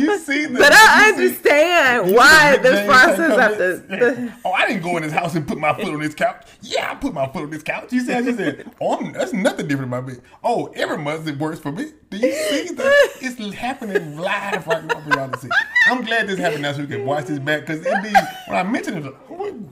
You 0.00 0.18
see 0.18 0.46
the, 0.46 0.58
but 0.58 0.72
I 0.72 1.12
see- 1.16 1.24
understand 1.24 2.14
why 2.14 2.52
see 2.52 2.56
the 2.58 2.62
this 2.62 2.86
process 2.86 3.38
after. 3.38 3.80
comments? 3.80 4.32
Oh, 4.44 4.52
I 4.52 4.66
didn't 4.66 4.82
go 4.82 4.96
in 4.96 5.02
his 5.02 5.12
house 5.12 5.34
and 5.34 5.46
put 5.46 5.58
my 5.58 5.72
foot 5.74 5.92
on 5.94 6.00
this 6.00 6.14
couch. 6.14 6.46
Yeah, 6.62 6.90
I 6.90 6.94
put 6.96 7.14
my 7.14 7.26
foot 7.26 7.44
on 7.44 7.50
this 7.50 7.62
couch. 7.62 7.92
You 7.92 8.00
said, 8.00 8.24
you 8.24 8.34
said, 8.36 8.70
oh, 8.80 8.96
I'm, 8.98 9.12
that's 9.12 9.32
nothing 9.32 9.68
different 9.68 9.92
about 9.92 10.06
me. 10.06 10.14
Oh, 10.42 10.66
every 10.74 10.98
month 10.98 11.26
it 11.28 11.38
works 11.38 11.58
for 11.60 11.72
me. 11.72 11.92
Do 12.10 12.16
you 12.18 12.32
see 12.32 12.74
that? 12.74 13.08
It's 13.22 13.54
happening 13.54 14.18
live 14.18 14.66
right 14.66 14.84
now 14.84 15.00
for 15.00 15.10
y'all 15.16 15.30
to 15.30 15.38
see. 15.38 15.48
I'm 15.88 16.04
glad 16.04 16.26
this 16.26 16.38
happened 16.38 16.62
now 16.62 16.72
so 16.72 16.80
we 16.80 16.86
can 16.88 17.04
watch 17.06 17.26
this 17.26 17.38
back 17.38 17.60
because 17.66 17.84
it 17.86 18.02
be 18.02 18.12
when 18.48 18.58
I 18.58 18.62
mentioned 18.62 18.98
it, 18.98 19.04
like, 19.04 19.14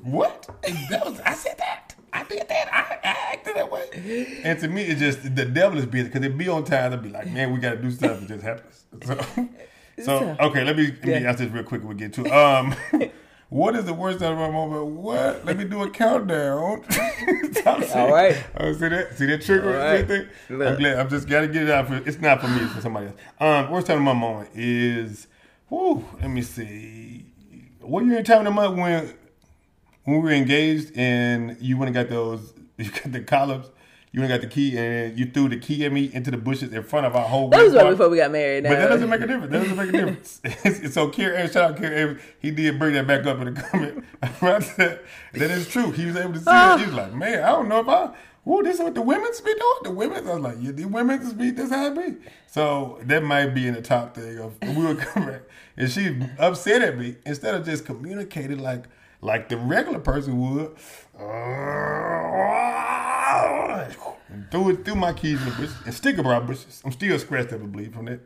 what? 0.03 0.49
That 0.91 1.05
was 1.05 1.21
I 1.21 1.35
said 1.35 1.57
that. 1.59 1.90
I 2.13 2.25
did 2.25 2.49
that. 2.49 2.69
I, 2.73 3.09
I 3.09 3.33
acted 3.35 3.57
that 3.57 3.71
way. 3.71 4.41
And 4.45 4.59
to 4.61 4.69
me, 4.69 4.83
it's 4.83 5.01
just 5.01 5.35
the 5.37 5.45
devil 5.45 5.79
is 5.79 5.87
busy 5.87 6.09
because 6.09 6.25
it 6.25 6.37
be 6.37 6.49
on 6.49 6.65
time. 6.65 6.91
They'll 6.91 7.01
be 7.01 7.09
like, 7.11 7.31
man, 7.31 7.53
we 7.53 7.59
got 7.61 7.71
to 7.71 7.77
do 7.77 7.91
stuff. 7.91 8.23
It 8.23 8.29
just 8.29 8.45
happens. 8.45 8.85
So, 9.99 10.21
so 10.21 10.37
okay, 10.47 10.65
let 10.65 10.79
me 10.79 10.87
let 10.87 11.05
me 11.05 11.11
Yeah. 11.13 11.29
answer 11.29 11.45
this 11.45 11.53
real 11.53 11.63
quick. 11.63 11.85
We'll 11.85 11.93
get 11.95 12.15
to 12.15 12.25
it. 12.25 12.33
Um, 12.33 12.75
what 13.51 13.77
is 13.77 13.85
the 13.85 13.93
worst 13.93 14.21
time 14.21 14.33
of 14.33 14.39
my 14.39 14.51
moment? 14.51 14.87
What? 14.87 15.45
Let 15.45 15.59
me 15.59 15.65
do 15.65 15.83
a 15.83 15.91
countdown. 15.91 16.85
All 17.67 18.11
right. 18.11 18.43
Oh, 18.57 18.73
see 18.73 18.89
that? 18.89 19.19
See 19.19 19.27
that 19.27 19.43
trigger? 19.43 19.77
Right. 19.77 20.09
See 20.49 20.57
that? 20.57 20.69
I'm 20.69 20.79
glad. 20.79 20.99
I'm 21.01 21.11
just 21.11 21.29
gotta 21.29 21.49
get 21.49 21.65
it 21.65 21.71
out. 21.71 21.89
For, 21.89 21.97
it's 21.97 22.19
not 22.19 22.41
for 22.41 22.49
me. 22.49 22.63
It's 22.63 22.73
for 22.73 22.81
somebody 22.81 23.09
else. 23.09 23.17
Um, 23.41 23.71
worst 23.71 23.89
time 23.89 23.99
of 23.99 24.05
my 24.05 24.15
moment 24.15 24.49
is. 24.55 25.27
Whoo, 25.69 26.03
let 26.19 26.31
me 26.31 26.41
see. 26.41 27.27
What 27.81 28.05
year 28.07 28.17
and 28.19 28.27
time 28.27 28.39
of 28.39 28.45
the 28.47 28.51
month 28.53 28.79
when 28.79 29.13
when 30.11 30.23
we 30.23 30.29
were 30.29 30.35
engaged 30.35 30.93
and 30.97 31.57
you 31.61 31.77
went 31.77 31.89
and 31.89 31.95
got 31.95 32.09
those 32.15 32.53
you 32.77 32.91
got 32.91 33.13
the 33.13 33.21
columns, 33.21 33.67
you 34.13 34.21
went 34.21 34.33
and 34.33 34.41
got 34.41 34.49
the 34.49 34.53
key 34.53 34.77
and 34.77 35.19
you 35.19 35.27
threw 35.27 35.49
the 35.49 35.59
key 35.59 35.85
at 35.85 35.93
me 35.93 36.11
into 36.13 36.31
the 36.31 36.37
bushes 36.37 36.73
in 36.73 36.83
front 36.83 37.07
of 37.07 37.15
our 37.15 37.27
whole 37.29 37.49
That 37.49 37.63
was 37.63 37.75
right 37.75 37.91
before 37.91 38.09
we 38.09 38.17
got 38.17 38.31
married. 38.33 38.65
But 38.65 38.71
that 38.71 38.89
doesn't 38.89 39.09
make 39.09 39.21
a 39.21 39.27
difference. 39.27 39.53
That 39.53 39.61
doesn't 39.63 39.77
make 39.77 39.89
a 39.89 39.93
difference. 39.93 40.93
So 40.95 41.09
Kerry, 41.11 41.47
shout 41.49 41.73
out 41.73 41.77
Kerry, 41.77 42.19
he 42.41 42.51
did 42.51 42.79
bring 42.79 42.95
that 42.95 43.07
back 43.07 43.25
up 43.27 43.39
in 43.41 43.55
the 43.55 43.61
comment. 43.63 44.05
That, 44.41 45.51
is 45.51 45.69
true. 45.69 45.91
He 45.93 46.07
was 46.07 46.17
able 46.17 46.33
to 46.33 46.39
see 46.39 46.45
Ah. 46.49 46.75
it. 46.75 46.81
He 46.81 46.87
was 46.87 46.95
like, 46.95 47.13
man, 47.15 47.43
I 47.45 47.51
don't 47.51 47.69
know 47.69 47.81
if 47.81 47.89
I. 47.89 48.11
Whoa, 48.43 48.63
this 48.63 48.77
is 48.77 48.81
what 48.83 48.95
the 48.95 49.03
women's 49.03 49.41
be 49.43 49.53
doing. 49.53 49.79
The 49.83 49.91
women's, 49.91 50.27
I 50.27 50.33
was 50.35 50.43
like, 50.43 50.57
yeah, 50.61 50.73
the 50.73 50.87
women's 50.87 51.35
be 51.35 51.51
this 51.51 51.69
happy. 51.69 52.17
So 52.47 52.99
that 53.03 53.23
might 53.23 53.49
be 53.49 53.69
in 53.69 53.75
the 53.75 53.83
top 53.83 54.15
thing 54.15 54.39
of 54.39 54.55
we 54.63 54.83
were 54.87 54.95
back 54.95 55.43
and 55.77 55.91
she 55.91 56.19
upset 56.39 56.81
at 56.83 56.99
me 56.99 57.17
instead 57.27 57.55
of 57.55 57.65
just 57.67 57.85
communicating 57.85 58.59
like 58.59 58.85
like 59.21 59.49
the 59.49 59.57
regular 59.57 59.99
person 59.99 60.39
would. 60.39 60.77
And 64.29 64.51
threw 64.51 64.71
it 64.71 64.85
through 64.85 64.95
my 64.95 65.13
keys 65.13 65.41
in 65.41 65.49
the 65.49 65.73
and 65.85 65.95
sticker 65.95 66.23
bra 66.23 66.41
bushes. 66.41 66.83
I'm 66.85 66.93
still 66.93 67.19
scratched 67.19 67.53
up 67.53 67.61
and 67.61 67.73
bleed 67.73 67.93
from 67.93 68.07
that. 68.07 68.21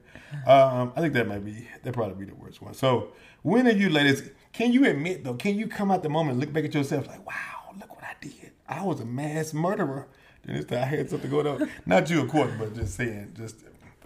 Um, 0.46 0.92
I 0.96 1.00
think 1.00 1.14
that 1.14 1.26
might 1.26 1.44
be 1.44 1.66
that 1.82 1.92
probably 1.92 2.26
be 2.26 2.30
the 2.30 2.36
worst 2.36 2.60
one. 2.60 2.74
So 2.74 3.12
when 3.42 3.66
are 3.66 3.72
you 3.72 3.88
ladies? 3.88 4.30
Can 4.52 4.72
you 4.72 4.84
admit 4.86 5.24
though? 5.24 5.34
Can 5.34 5.56
you 5.56 5.66
come 5.66 5.90
out 5.90 6.02
the 6.02 6.08
moment 6.08 6.32
and 6.32 6.40
look 6.40 6.52
back 6.52 6.64
at 6.64 6.74
yourself 6.74 7.08
like, 7.08 7.26
wow, 7.26 7.72
look 7.78 7.94
what 7.94 8.04
I 8.04 8.14
did. 8.20 8.52
I 8.68 8.82
was 8.84 9.00
a 9.00 9.06
mass 9.06 9.54
murderer. 9.54 10.08
Then 10.44 10.56
this 10.56 10.66
time 10.66 10.82
I 10.82 10.86
had 10.86 11.08
something 11.10 11.30
going 11.30 11.46
on. 11.46 11.70
Not 11.86 12.10
you, 12.10 12.22
of 12.22 12.28
course, 12.28 12.52
but 12.58 12.74
just 12.74 12.94
saying. 12.94 13.32
Just 13.34 13.56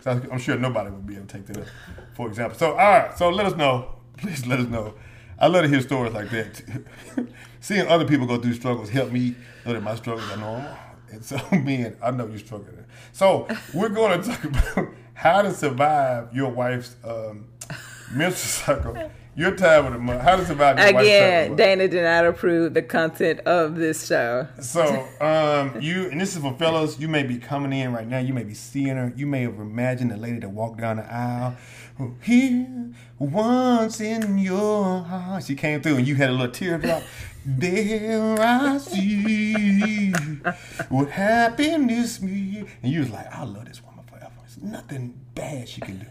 I'm 0.06 0.38
sure 0.38 0.56
nobody 0.56 0.90
would 0.90 1.06
be 1.06 1.16
able 1.16 1.26
to 1.26 1.36
take 1.36 1.46
that 1.46 1.58
up, 1.58 1.66
for 2.14 2.28
example. 2.28 2.56
So 2.58 2.70
all 2.72 2.76
right. 2.76 3.18
So 3.18 3.28
let 3.28 3.46
us 3.46 3.56
know. 3.56 3.96
Please 4.16 4.46
let 4.46 4.60
us 4.60 4.68
know. 4.68 4.94
I 5.40 5.46
love 5.46 5.62
to 5.62 5.68
hear 5.68 5.80
stories 5.80 6.12
like 6.12 6.30
that. 6.30 6.62
Seeing 7.60 7.86
other 7.86 8.04
people 8.04 8.26
go 8.26 8.38
through 8.38 8.54
struggles 8.54 8.88
help 8.88 9.12
me 9.12 9.34
know 9.64 9.72
that 9.72 9.82
my 9.82 9.94
struggles 9.94 10.28
are 10.32 10.36
normal. 10.36 10.76
And 11.10 11.24
so, 11.24 11.38
man, 11.52 11.96
I 12.02 12.10
know 12.10 12.26
you're 12.26 12.38
struggling. 12.38 12.84
So, 13.12 13.46
we're 13.72 13.88
going 13.88 14.20
to 14.20 14.28
talk 14.28 14.44
about 14.76 14.88
how 15.14 15.42
to 15.42 15.52
survive 15.52 16.34
your 16.34 16.50
wife's 16.50 16.96
um, 17.04 17.46
menstrual 18.12 18.76
cycle, 18.76 19.10
your 19.38 19.54
time 19.54 19.86
of 19.86 19.92
the 19.92 20.00
month. 20.00 20.20
How 20.20 20.34
to 20.34 20.44
survive 20.44 20.76
your 20.78 20.86
wife's 20.92 20.94
time 20.94 20.96
of 20.96 21.04
the 21.04 21.10
Again. 21.10 21.56
Dana 21.56 21.88
did 21.88 22.02
not 22.02 22.26
approve 22.26 22.74
the 22.74 22.82
content 22.82 23.38
of 23.40 23.76
this 23.76 24.04
show. 24.04 24.48
So, 24.60 25.06
um, 25.20 25.80
you 25.80 26.10
and 26.10 26.20
this 26.20 26.34
is 26.34 26.42
for 26.42 26.54
fellas. 26.54 26.98
You 26.98 27.06
may 27.06 27.22
be 27.22 27.38
coming 27.38 27.72
in 27.72 27.92
right 27.92 28.06
now. 28.06 28.18
You 28.18 28.34
may 28.34 28.42
be 28.42 28.54
seeing 28.54 28.96
her. 28.96 29.12
You 29.16 29.28
may 29.28 29.42
have 29.42 29.60
imagined 29.60 30.10
the 30.10 30.16
lady 30.16 30.40
that 30.40 30.50
walked 30.50 30.80
down 30.80 30.96
the 30.96 31.10
aisle. 31.10 31.56
who 31.98 32.16
Here, 32.20 32.90
once 33.20 34.00
in 34.00 34.38
your 34.38 35.04
heart, 35.04 35.44
she 35.44 35.54
came 35.54 35.82
through, 35.82 35.98
and 35.98 36.08
you 36.08 36.16
had 36.16 36.30
a 36.30 36.32
little 36.32 36.50
teardrop. 36.50 37.04
there 37.46 38.36
I 38.40 38.78
see 38.78 40.10
what 40.88 41.10
happiness 41.10 42.20
me, 42.20 42.64
and 42.82 42.92
you 42.92 43.00
was 43.00 43.10
like, 43.10 43.32
I 43.32 43.44
love 43.44 43.66
this 43.66 43.84
woman 43.84 44.04
forever. 44.04 44.32
There's 44.40 44.60
nothing 44.60 45.14
bad 45.36 45.68
she 45.68 45.80
can 45.80 45.98
do. 46.00 46.06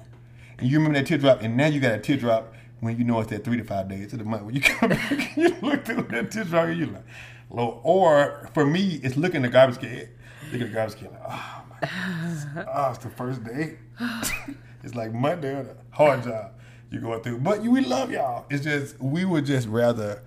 And 0.59 0.69
you 0.69 0.77
remember 0.77 0.97
that 0.97 1.07
teardrop, 1.07 1.41
and 1.41 1.57
now 1.57 1.67
you 1.67 1.81
got 1.81 1.93
a 1.93 1.99
teardrop 1.99 2.53
when 2.79 2.97
you 2.97 3.03
know 3.03 3.19
it's 3.19 3.29
that 3.29 3.43
three 3.43 3.57
to 3.57 3.63
five 3.63 3.89
days 3.89 4.13
of 4.13 4.19
the 4.19 4.25
month. 4.25 4.43
When 4.43 4.55
you 4.55 4.61
come 4.61 4.89
back, 4.89 5.11
and 5.11 5.37
you 5.37 5.55
look 5.61 5.85
through 5.85 6.03
that 6.03 6.31
teardrop, 6.31 6.67
and 6.67 6.79
you 6.79 6.85
like, 6.87 7.03
Lord. 7.49 7.79
Or 7.83 8.49
for 8.53 8.65
me, 8.65 8.99
it's 9.03 9.17
looking 9.17 9.37
at 9.37 9.43
the 9.43 9.49
garbage 9.49 9.79
can. 9.79 10.09
Look 10.51 10.61
at 10.61 10.67
the 10.67 10.73
garbage 10.73 10.97
can, 10.97 11.11
like, 11.11 11.21
oh 11.27 11.63
my 11.69 11.87
goodness. 11.87 12.45
Oh, 12.73 12.89
it's 12.91 12.99
the 12.99 13.09
first 13.09 13.43
day. 13.43 13.77
it's 14.83 14.95
like 14.95 15.13
Monday, 15.13 15.53
the 15.53 15.75
hard 15.91 16.23
job 16.23 16.51
you're 16.89 17.01
going 17.01 17.21
through. 17.21 17.39
But 17.39 17.61
we 17.61 17.81
love 17.81 18.11
y'all. 18.11 18.45
It's 18.49 18.63
just 18.63 18.99
we 18.99 19.25
would 19.25 19.45
just 19.45 19.67
rather 19.67 20.23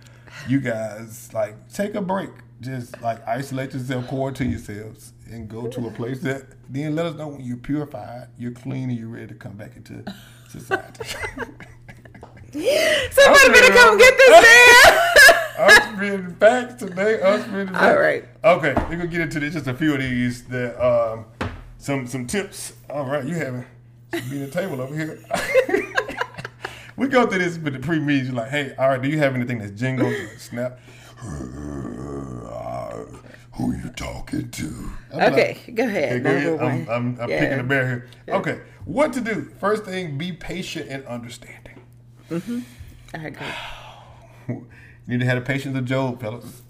you 0.49 0.61
guys 0.61 1.33
like 1.33 1.73
take 1.73 1.95
a 1.95 2.03
break. 2.03 2.31
Just 2.61 3.01
like 3.01 3.27
isolate 3.27 3.73
yourself, 3.73 4.07
quarantine 4.07 4.51
yourselves, 4.51 5.15
and 5.31 5.49
go 5.49 5.67
to 5.67 5.87
a 5.87 5.91
place 5.91 6.21
that 6.21 6.45
then 6.69 6.95
let 6.95 7.07
us 7.07 7.17
know 7.17 7.29
when 7.29 7.41
you're 7.41 7.57
purified, 7.57 8.29
you're 8.37 8.53
clean, 8.53 8.91
and 8.91 8.99
you're 8.99 9.09
ready 9.09 9.29
to 9.29 9.35
come 9.35 9.55
back 9.55 9.77
into 9.77 10.05
society. 10.47 11.05
Somebody 13.13 13.49
better 13.51 13.73
come 13.75 13.97
get 13.99 14.17
this 14.19 14.31
man. 14.43 14.99
I'm 15.61 15.95
spinning 15.97 16.33
back 16.35 16.79
today. 16.79 17.23
I'm 17.23 17.43
spinning 17.43 17.67
back. 17.73 17.83
All 17.83 17.99
right. 18.01 18.25
Okay, 18.43 18.73
we're 18.89 18.97
gonna 18.97 19.07
get 19.07 19.21
into 19.21 19.39
this. 19.41 19.55
Just 19.55 19.67
a 19.69 19.75
few 19.75 19.93
of 19.95 20.01
these 20.01 20.45
that 20.45 20.81
um 20.85 21.27
some 21.79 22.07
some 22.07 22.27
tips. 22.27 22.73
All 22.89 23.05
right, 23.07 23.25
you 23.25 23.35
having 23.37 23.65
be 24.11 24.39
the 24.39 24.49
table 24.51 24.81
over 24.81 24.95
here. 24.97 25.21
we 26.97 27.07
go 27.07 27.27
through 27.27 27.39
this 27.39 27.57
with 27.59 27.75
the 27.75 27.79
pre 27.79 28.01
meetings. 28.01 28.29
You're 28.29 28.37
like, 28.37 28.51
hey, 28.51 28.75
all 28.77 28.89
right, 28.89 29.01
do 29.01 29.09
you 29.09 29.19
have 29.19 29.35
anything 29.37 29.59
that's 29.59 29.73
jingles 29.79 30.13
or 30.13 30.39
snap? 30.39 30.81
Who 33.55 33.73
you 33.75 33.91
talking 33.95 34.51
to? 34.51 34.91
I'm 35.13 35.19
like, 35.19 35.33
Okay, 35.33 35.73
go 35.75 35.85
Okay, 35.85 35.97
ahead. 35.99 36.23
go 36.25 36.31
ahead. 36.35 36.61
I'm. 36.61 36.89
I'm, 36.91 37.21
I'm 37.21 37.29
Yeah. 37.31 37.39
picking 37.41 37.59
the 37.59 37.65
bear 37.65 37.87
here. 37.87 38.09
Okay, 38.29 38.61
what 38.87 39.13
to 39.13 39.21
do? 39.21 39.53
First 39.61 39.85
thing, 39.85 40.17
be 40.19 40.33
patient 40.33 40.89
and 40.89 41.05
understanding. 41.07 41.80
I 42.31 43.27
agree. 43.27 43.47
You 45.07 45.17
need 45.19 45.21
to 45.21 45.27
have 45.27 45.37
the 45.45 45.45
patience 45.47 45.77
of 45.77 45.85
Job, 45.87 46.21
fellas. 46.21 46.63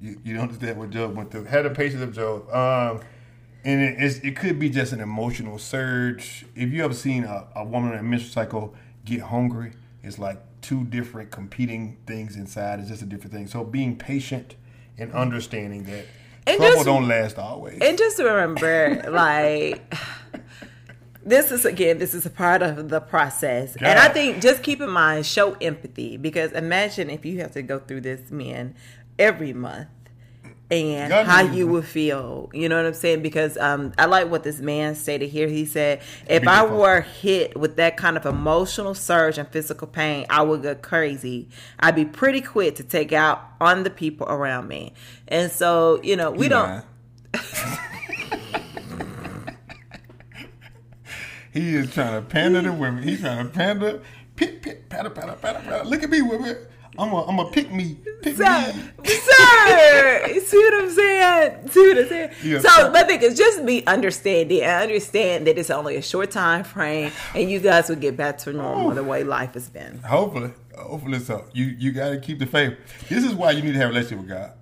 You, 0.00 0.20
you 0.22 0.34
don't 0.34 0.44
understand 0.44 0.78
what 0.78 0.90
Job 0.90 1.16
went 1.16 1.30
through. 1.32 1.44
Have 1.44 1.64
the 1.64 1.70
patience 1.70 2.02
of 2.02 2.12
Job. 2.14 2.48
Um, 2.50 3.00
and 3.64 3.80
it, 3.82 3.96
it's, 3.98 4.18
it 4.18 4.36
could 4.36 4.58
be 4.60 4.70
just 4.70 4.92
an 4.92 5.00
emotional 5.00 5.58
surge. 5.58 6.44
If 6.54 6.72
you 6.72 6.84
ever 6.84 6.94
seen 6.94 7.24
a, 7.24 7.48
a 7.56 7.64
woman 7.64 7.92
in 7.94 7.98
a 7.98 8.02
menstrual 8.02 8.32
cycle 8.32 8.74
get 9.04 9.22
hungry, 9.22 9.72
it's 10.04 10.18
like 10.20 10.38
two 10.60 10.84
different 10.84 11.30
competing 11.32 11.96
things 12.06 12.36
inside. 12.36 12.78
It's 12.78 12.88
just 12.90 13.02
a 13.02 13.06
different 13.06 13.32
thing. 13.32 13.46
So 13.48 13.64
being 13.64 13.96
patient 13.96 14.54
and 14.96 15.12
understanding 15.12 15.84
that 15.84 16.04
And 16.46 16.58
trouble 16.58 16.74
just- 16.74 16.86
don't 16.86 17.08
last 17.08 17.38
always. 17.38 17.78
And 17.80 17.98
just 17.98 18.18
remember, 18.18 19.02
like, 19.10 19.92
this 21.24 21.52
is 21.52 21.64
again, 21.64 21.98
this 21.98 22.14
is 22.14 22.24
a 22.26 22.30
part 22.30 22.62
of 22.62 22.88
the 22.88 23.00
process. 23.00 23.76
And 23.76 23.98
I 23.98 24.08
think 24.08 24.40
just 24.40 24.62
keep 24.62 24.80
in 24.80 24.90
mind, 24.90 25.26
show 25.26 25.54
empathy 25.60 26.16
because 26.16 26.52
imagine 26.52 27.10
if 27.10 27.24
you 27.24 27.40
have 27.40 27.52
to 27.52 27.62
go 27.62 27.78
through 27.78 28.02
this, 28.02 28.30
men, 28.30 28.74
every 29.18 29.52
month. 29.52 29.88
And 30.72 31.10
God 31.10 31.26
how 31.26 31.40
you 31.40 31.66
would 31.66 31.84
feel, 31.84 32.48
you 32.52 32.68
know 32.68 32.76
what 32.76 32.86
I'm 32.86 32.94
saying? 32.94 33.22
Because 33.22 33.58
um, 33.58 33.92
I 33.98 34.04
like 34.04 34.30
what 34.30 34.44
this 34.44 34.60
man 34.60 34.94
stated 34.94 35.28
here. 35.28 35.48
He 35.48 35.64
said, 35.66 36.00
"If 36.28 36.46
I 36.46 36.64
were 36.64 37.00
hit 37.00 37.58
with 37.58 37.74
that 37.76 37.96
kind 37.96 38.16
of 38.16 38.24
emotional 38.24 38.94
surge 38.94 39.36
and 39.36 39.48
physical 39.48 39.88
pain, 39.88 40.26
I 40.30 40.42
would 40.42 40.62
go 40.62 40.76
crazy. 40.76 41.48
I'd 41.80 41.96
be 41.96 42.04
pretty 42.04 42.40
quick 42.40 42.76
to 42.76 42.84
take 42.84 43.12
out 43.12 43.42
on 43.60 43.82
the 43.82 43.90
people 43.90 44.28
around 44.28 44.68
me." 44.68 44.92
And 45.26 45.50
so, 45.50 46.00
you 46.04 46.14
know, 46.14 46.30
we 46.30 46.44
He 46.44 46.50
don't. 46.50 46.84
he 51.52 51.74
is 51.74 51.92
trying 51.92 52.20
to 52.22 52.28
pander 52.28 52.62
to 52.62 52.72
women. 52.72 53.02
He's 53.02 53.20
trying 53.20 53.46
to 53.46 53.52
pander, 53.52 54.02
pit, 54.36 54.62
pit, 54.62 54.88
patter, 54.88 55.10
patter, 55.10 55.32
patter, 55.40 55.60
patter. 55.60 55.84
Look 55.84 56.02
at 56.02 56.10
me, 56.10 56.22
women. 56.22 56.56
I'm 56.98 57.12
a, 57.12 57.24
I'm 57.24 57.38
a 57.38 57.50
pick 57.50 57.72
me, 57.72 57.98
pick 58.20 58.36
Sir, 58.36 58.72
me. 58.74 59.08
sir, 59.08 60.26
you 60.26 60.40
see 60.40 60.56
what 60.58 60.82
I'm 60.82 60.90
saying? 60.90 61.68
See 61.68 61.88
what 61.88 61.98
I'm 61.98 62.08
saying? 62.08 62.30
Yeah. 62.42 62.58
So 62.58 62.90
my 62.90 63.04
thing 63.04 63.22
is 63.22 63.38
just 63.38 63.64
be 63.64 63.86
understanding. 63.86 64.64
I 64.64 64.82
understand 64.82 65.46
that 65.46 65.56
it's 65.56 65.70
only 65.70 65.96
a 65.96 66.02
short 66.02 66.32
time 66.32 66.64
frame, 66.64 67.12
and 67.34 67.48
you 67.48 67.60
guys 67.60 67.88
will 67.88 67.96
get 67.96 68.16
back 68.16 68.38
to 68.38 68.52
normal 68.52 68.90
the 68.90 69.04
way 69.04 69.22
life 69.22 69.54
has 69.54 69.68
been. 69.68 69.98
Hopefully, 69.98 70.52
hopefully 70.76 71.20
so. 71.20 71.46
You 71.52 71.66
you 71.66 71.92
got 71.92 72.10
to 72.10 72.18
keep 72.18 72.40
the 72.40 72.46
faith. 72.46 72.76
This 73.08 73.24
is 73.24 73.34
why 73.34 73.52
you 73.52 73.62
need 73.62 73.72
to 73.72 73.78
have 73.78 73.90
a 73.90 73.92
relationship 73.92 74.18
with 74.18 74.28
God. 74.28 74.52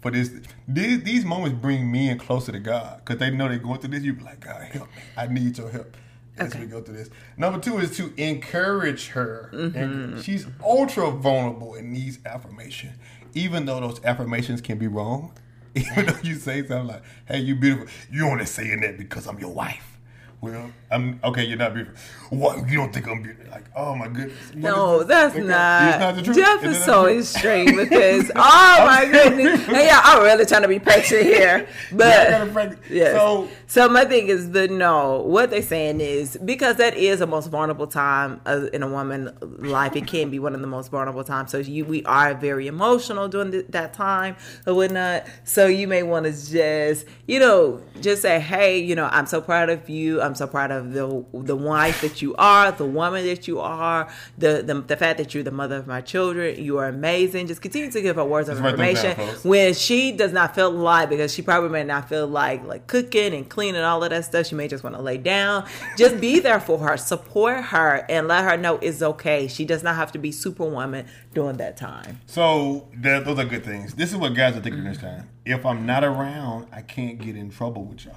For 0.00 0.10
this, 0.10 0.30
these, 0.68 1.02
these 1.02 1.24
moments 1.24 1.58
bring 1.60 1.90
men 1.90 2.18
closer 2.18 2.52
to 2.52 2.60
God 2.60 2.98
because 3.04 3.18
they 3.18 3.30
know 3.30 3.48
they're 3.48 3.58
going 3.58 3.80
through 3.80 3.90
this. 3.90 4.02
You 4.02 4.12
be 4.14 4.24
like, 4.24 4.40
God, 4.40 4.62
help 4.62 4.88
me. 4.88 5.02
I 5.16 5.26
need 5.26 5.58
your 5.58 5.70
help 5.70 5.96
as 6.38 6.52
Okay. 6.52 6.60
we 6.60 6.66
go 6.66 6.80
through 6.80 6.96
this. 6.96 7.10
Number 7.36 7.58
two 7.58 7.78
is 7.78 7.96
to 7.96 8.12
encourage 8.16 9.08
her. 9.08 9.50
Mm-hmm. 9.54 9.76
And 9.78 10.22
she's 10.24 10.46
ultra 10.62 11.10
vulnerable 11.10 11.74
and 11.74 11.92
needs 11.92 12.18
affirmation, 12.24 12.94
even 13.34 13.66
though 13.66 13.80
those 13.80 14.02
affirmations 14.04 14.60
can 14.60 14.78
be 14.78 14.86
wrong. 14.86 15.32
Even 15.74 16.06
though 16.06 16.18
you 16.24 16.34
say 16.34 16.66
something 16.66 16.86
like, 16.88 17.02
"Hey, 17.26 17.40
you 17.40 17.54
beautiful," 17.54 17.86
you 18.10 18.26
only 18.26 18.46
saying 18.46 18.80
that 18.80 18.96
because 18.98 19.26
I'm 19.28 19.38
your 19.38 19.52
wife. 19.52 19.97
Well, 20.40 20.70
I'm 20.90 21.18
okay. 21.24 21.44
You're 21.44 21.58
not 21.58 21.74
beautiful. 21.74 21.98
What? 22.30 22.68
You 22.68 22.76
don't 22.78 22.92
think 22.94 23.08
I'm 23.08 23.22
beautiful? 23.22 23.50
Like, 23.50 23.64
oh 23.74 23.96
my 23.96 24.06
goodness. 24.06 24.54
No, 24.54 25.02
that's 25.02 25.34
Okay. 25.34 25.44
not. 25.44 25.88
It's 25.88 25.98
not 25.98 26.14
the 26.16 26.22
truth. 26.22 26.36
Jeff 26.36 26.64
Is 26.64 26.84
so 26.84 26.92
not 27.02 27.04
the 27.06 27.18
extreme 27.18 27.74
with 27.76 27.88
this. 27.90 28.30
Oh 28.36 28.84
my 28.86 29.04
goodness! 29.10 29.66
And 29.66 29.76
yeah, 29.76 30.00
I'm 30.04 30.22
really 30.22 30.46
trying 30.46 30.62
to 30.62 30.68
be 30.68 30.78
patient 30.78 31.22
here, 31.24 31.66
but 31.92 32.06
Yeah, 32.06 32.24
I 32.26 32.30
gotta 32.38 32.50
practice. 32.52 32.78
Yes. 32.90 33.16
So- 33.16 33.48
So, 33.66 33.86
my 33.88 34.04
thing 34.06 34.28
is, 34.28 34.52
the 34.52 34.66
no, 34.68 35.20
what 35.22 35.50
they're 35.50 35.60
saying 35.60 36.00
is 36.00 36.38
because 36.44 36.76
that 36.76 36.96
is 36.96 37.20
a 37.20 37.26
most 37.26 37.48
vulnerable 37.48 37.86
time 37.88 38.40
uh, 38.46 38.66
in 38.72 38.82
a 38.82 38.88
woman's 38.88 39.30
life. 39.42 39.94
It 39.96 40.06
can 40.06 40.30
be 40.30 40.38
one 40.38 40.54
of 40.54 40.60
the 40.62 40.66
most 40.66 40.90
vulnerable 40.90 41.24
times. 41.24 41.50
So 41.50 41.58
you, 41.58 41.84
we 41.84 42.02
are 42.04 42.32
very 42.34 42.66
emotional 42.68 43.28
during 43.28 43.50
th- 43.52 43.66
that 43.70 43.92
time 43.92 44.36
or 44.66 44.72
whatnot. 44.74 45.26
So 45.44 45.66
you 45.66 45.86
may 45.88 46.02
want 46.02 46.24
to 46.24 46.30
just, 46.32 47.04
you 47.26 47.38
know, 47.40 47.82
just 48.00 48.22
say, 48.22 48.40
hey, 48.40 48.78
you 48.78 48.94
know, 48.94 49.08
I'm 49.12 49.26
so 49.26 49.40
proud 49.42 49.68
of 49.68 49.90
you. 49.90 50.22
I'm 50.28 50.34
so 50.34 50.46
proud 50.46 50.70
of 50.70 50.92
the 50.92 51.24
the 51.32 51.56
wife 51.56 52.02
that 52.02 52.22
you 52.22 52.34
are, 52.36 52.70
the 52.70 52.84
woman 52.86 53.24
that 53.26 53.48
you 53.48 53.60
are, 53.60 54.08
the 54.36 54.62
the, 54.64 54.74
the 54.80 54.96
fact 54.96 55.18
that 55.18 55.34
you're 55.34 55.42
the 55.42 55.50
mother 55.50 55.76
of 55.76 55.86
my 55.86 56.00
children. 56.00 56.62
You 56.62 56.78
are 56.78 56.88
amazing. 56.88 57.46
Just 57.48 57.62
continue 57.62 57.90
to 57.90 58.00
give 58.02 58.16
her 58.16 58.24
words 58.24 58.48
of 58.48 58.58
Just 58.58 58.64
write 58.64 58.76
those 58.76 59.02
down, 59.02 59.10
information 59.10 59.48
when 59.50 59.74
she 59.74 60.12
does 60.12 60.32
not 60.32 60.54
feel 60.54 60.70
like 60.70 61.08
because 61.08 61.32
she 61.32 61.42
probably 61.42 61.70
may 61.70 61.84
not 61.84 62.08
feel 62.08 62.26
like 62.26 62.64
like 62.64 62.86
cooking 62.86 63.34
and 63.34 63.48
cleaning 63.48 63.82
all 63.82 64.02
of 64.04 64.10
that 64.10 64.24
stuff 64.24 64.46
she 64.46 64.54
may 64.54 64.68
just 64.68 64.84
want 64.84 64.94
to 64.94 65.02
lay 65.02 65.16
down 65.16 65.66
just 65.96 66.20
be 66.20 66.40
there 66.40 66.60
for 66.60 66.78
her 66.78 66.96
support 66.96 67.64
her 67.64 68.04
and 68.08 68.28
let 68.28 68.44
her 68.44 68.56
know 68.56 68.76
it's 68.78 69.02
okay 69.02 69.48
she 69.48 69.64
does 69.64 69.82
not 69.82 69.96
have 69.96 70.12
to 70.12 70.18
be 70.18 70.30
superwoman 70.30 71.06
during 71.34 71.56
that 71.56 71.76
time 71.76 72.20
So 72.26 72.88
that, 72.98 73.24
those 73.24 73.38
are 73.38 73.44
good 73.44 73.64
things. 73.64 73.94
This 73.94 74.10
is 74.10 74.16
what 74.16 74.34
guys 74.34 74.56
are 74.56 74.60
thinking 74.60 74.84
this 74.84 74.98
time. 74.98 75.28
If 75.44 75.64
I'm 75.64 75.86
not 75.86 76.04
around, 76.04 76.66
I 76.72 76.82
can't 76.82 77.18
get 77.18 77.36
in 77.36 77.50
trouble 77.50 77.84
with 77.84 78.04
y'all. 78.04 78.14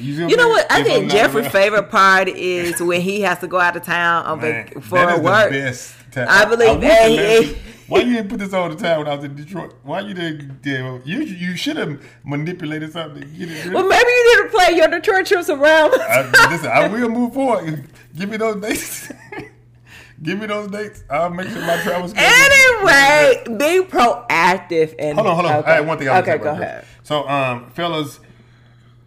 You, 0.00 0.28
you 0.28 0.36
know 0.36 0.48
what 0.48 0.66
i 0.70 0.82
saying? 0.82 0.86
If 0.86 0.92
I'm 0.92 1.08
think 1.08 1.12
jeffrey's 1.12 1.48
favorite 1.48 1.90
part 1.90 2.28
is 2.28 2.80
when 2.82 3.00
he 3.00 3.20
has 3.22 3.38
to 3.40 3.46
go 3.48 3.58
out 3.60 3.76
of 3.76 3.82
town 3.84 4.24
on 4.26 4.40
Man, 4.40 4.66
vac- 4.66 4.82
for 4.82 4.98
that 4.98 5.18
is 5.18 5.20
work 5.24 5.50
The 5.52 5.58
best 5.60 5.94
time. 6.12 6.26
I 6.28 6.44
believe- 6.44 6.80
the 6.80 6.86
hey, 6.86 7.16
hey. 7.44 7.58
Why 7.86 8.00
you 8.02 8.14
didn't 8.14 8.28
put 8.28 8.38
this 8.38 8.52
all 8.52 8.68
the 8.68 8.76
time 8.76 8.98
when 8.98 9.08
I 9.08 9.16
was 9.16 9.24
in 9.24 9.34
Detroit? 9.34 9.74
Why 9.82 9.98
you 10.00 10.14
didn't? 10.14 10.60
You 11.04 11.22
you 11.22 11.56
should 11.56 11.76
have 11.76 12.00
manipulated 12.24 12.92
something. 12.92 13.20
to 13.22 13.28
get 13.28 13.48
it. 13.50 13.72
well 13.74 13.86
maybe 13.86 14.08
you 14.08 14.36
need 14.42 14.48
to 14.50 14.56
play 14.56 14.76
your 14.76 14.86
detroit 14.88 15.26
trips 15.26 15.48
around 15.48 15.92
I, 16.00 16.50
listen, 16.50 16.70
I 16.70 16.86
will 16.92 17.08
move 17.08 17.34
forward. 17.34 17.84
Give 18.16 18.28
me 18.28 18.36
those 18.36 18.60
dates. 18.62 19.12
Give 20.22 20.38
me 20.38 20.46
those 20.46 20.68
dates. 20.68 21.02
I'll 21.10 21.30
make 21.30 21.48
sure 21.48 21.62
my 21.62 21.80
travel 21.82 22.06
schedule. 22.08 22.28
anyway 22.28 23.42
be 23.58 23.88
proactive 23.88 24.94
and 24.98 25.16
Hold 25.16 25.26
on, 25.26 25.34
hold 25.34 25.46
on. 25.46 25.56
okay, 25.56 25.70
I 25.70 25.74
had 25.76 25.86
one 25.86 25.98
thing 25.98 26.08
I 26.08 26.20
was 26.20 26.28
okay 26.28 26.38
go 26.38 26.50
ahead. 26.50 26.84
So, 27.02 27.26
um, 27.28 27.70
fellas, 27.70 28.20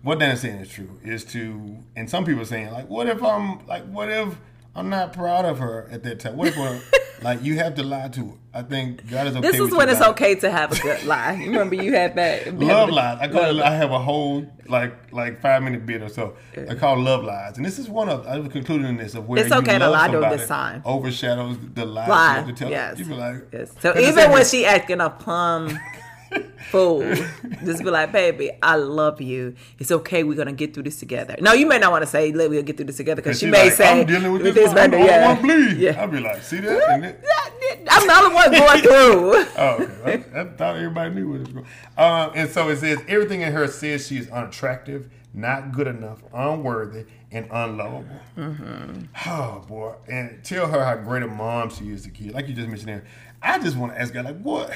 what 0.04 0.20
Dan 0.20 0.32
is 0.32 0.42
saying 0.42 0.60
is 0.60 0.70
true. 0.70 1.00
Is 1.04 1.24
to, 1.26 1.78
and 1.96 2.10
some 2.10 2.26
people 2.26 2.42
are 2.42 2.46
saying 2.46 2.72
like, 2.72 2.90
what 2.90 3.08
if 3.08 3.24
I'm 3.24 3.66
like, 3.66 3.86
what 3.86 4.10
if 4.10 4.36
I'm 4.76 4.90
not 4.90 5.14
proud 5.14 5.46
of 5.46 5.60
her 5.60 5.88
at 5.92 6.04
that 6.04 6.20
time? 6.20 6.36
What 6.38 6.50
if, 6.50 6.58
we're, 6.58 6.68
uh, 6.68 6.80
like, 7.22 7.44
you 7.44 7.56
have 7.56 7.76
to 7.76 7.84
lie 7.84 8.10
to 8.10 8.26
her? 8.26 8.34
I 8.56 8.62
think 8.64 9.10
God 9.10 9.28
is 9.28 9.36
okay. 9.36 9.52
This 9.52 9.60
is 9.60 9.72
when 9.74 9.90
it's 9.90 10.00
lying. 10.00 10.12
okay 10.12 10.36
to 10.36 10.52
have 10.52 10.72
a 10.72 10.80
good 10.80 11.04
lie. 11.06 11.34
You 11.34 11.48
remember 11.48 11.74
you 11.76 11.94
had 11.94 12.16
that 12.16 12.54
Love 12.60 12.90
lies. 12.90 13.18
I 13.20 13.28
call 13.28 13.60
it. 13.60 13.64
I 13.64 13.74
have 13.74 13.90
a 13.92 13.98
whole 13.98 14.46
like 14.68 15.12
like 15.12 15.42
five 15.42 15.64
minute 15.64 15.86
bit 15.88 16.04
or 16.04 16.10
so. 16.10 16.36
I 16.70 16.76
call 16.76 17.00
love 17.00 17.24
lies, 17.24 17.58
and 17.58 17.66
this 17.66 17.80
is 17.80 17.90
one 17.90 18.10
of 18.10 18.28
I 18.28 18.38
was 18.38 18.52
concluding 18.52 18.86
in 18.88 18.98
this 18.98 19.16
of 19.16 19.28
where 19.28 19.40
It's 19.40 19.50
you 19.50 19.56
okay 19.58 19.80
to 19.80 19.90
lie 19.90 20.08
during 20.08 20.30
this 20.30 20.48
time. 20.48 20.84
overshadows 20.86 21.58
the 21.74 21.84
lies 21.86 22.10
lie. 22.10 22.30
you 22.32 22.36
have 22.36 22.48
to 22.48 22.54
tell. 22.54 22.70
Yes. 22.70 23.00
You 23.00 23.06
be 23.06 23.14
like, 23.16 23.48
yes. 23.52 23.74
So 23.80 23.98
even 23.98 24.30
when 24.32 24.46
she 24.46 24.66
acting 24.68 25.02
a 25.02 25.10
plum 25.10 25.80
fool, 26.70 27.02
just 27.64 27.84
be 27.84 27.90
like, 27.90 28.12
baby, 28.12 28.52
I 28.62 28.76
love 28.76 29.22
you. 29.22 29.56
It's 29.80 29.92
okay. 29.92 30.24
We're 30.24 30.38
gonna 30.38 30.54
get 30.54 30.74
through 30.74 30.84
this 30.84 31.00
together. 31.00 31.36
No, 31.40 31.54
you 31.54 31.68
may 31.68 31.80
not 31.80 31.92
want 31.92 32.04
to 32.04 32.08
say, 32.10 32.32
"Let 32.32 32.50
we'll 32.50 32.64
get 32.64 32.78
through 32.78 32.88
this 32.88 32.98
together," 32.98 33.22
because 33.22 33.40
she, 33.40 33.46
she 33.46 33.52
may 33.52 33.66
like, 33.66 33.74
say, 33.74 34.02
I'm 34.02 34.06
dealing 34.08 34.32
with 34.32 34.44
this. 34.44 34.56
one. 34.56 34.78
I'm 34.78 34.92
the 34.92 34.98
vendor, 34.98 34.98
only 34.98 35.08
yeah. 35.08 35.42
bleed. 35.42 35.78
Yeah. 35.78 36.02
I'll 36.02 36.08
be 36.08 36.20
like, 36.20 36.42
see 36.44 36.60
that? 36.60 37.20
I'm 37.90 38.08
the 38.08 38.14
only 38.14 38.36
one 38.36 38.52
going 38.52 38.82
through. 38.82 39.46
Oh, 39.58 39.90
okay. 40.06 40.24
I, 40.34 40.42
I 40.42 40.44
thought 40.46 40.76
everybody 40.78 41.14
knew 41.16 41.30
what 41.30 41.36
it 41.36 41.40
was 41.42 41.54
going. 41.54 41.66
Um, 41.98 42.32
and 42.36 42.50
so 42.50 42.70
it 42.70 42.78
says 42.78 43.00
everything 43.08 43.42
in 43.42 43.52
her 43.52 43.68
says 43.68 44.08
she 44.08 44.18
is 44.18 44.30
unattractive, 44.30 45.10
not 45.34 45.72
good 45.72 45.88
enough, 45.88 46.24
unworthy, 46.34 47.06
and 47.32 47.48
unlovable. 47.52 48.06
Oh 49.26 49.66
boy! 49.68 49.96
And 50.08 50.44
tell 50.44 50.68
her 50.68 50.84
how 50.84 50.96
great 50.98 51.24
a 51.24 51.28
mom 51.28 51.70
she 51.70 51.92
is 51.92 52.04
to 52.04 52.10
kid. 52.10 52.34
Like 52.34 52.48
you 52.48 52.54
just 52.54 52.68
mentioned 52.68 52.90
there. 52.90 53.06
I 53.42 53.60
just 53.60 53.76
want 53.76 53.94
to 53.94 54.00
ask 54.00 54.14
her, 54.14 54.24
like, 54.24 54.40
what? 54.42 54.72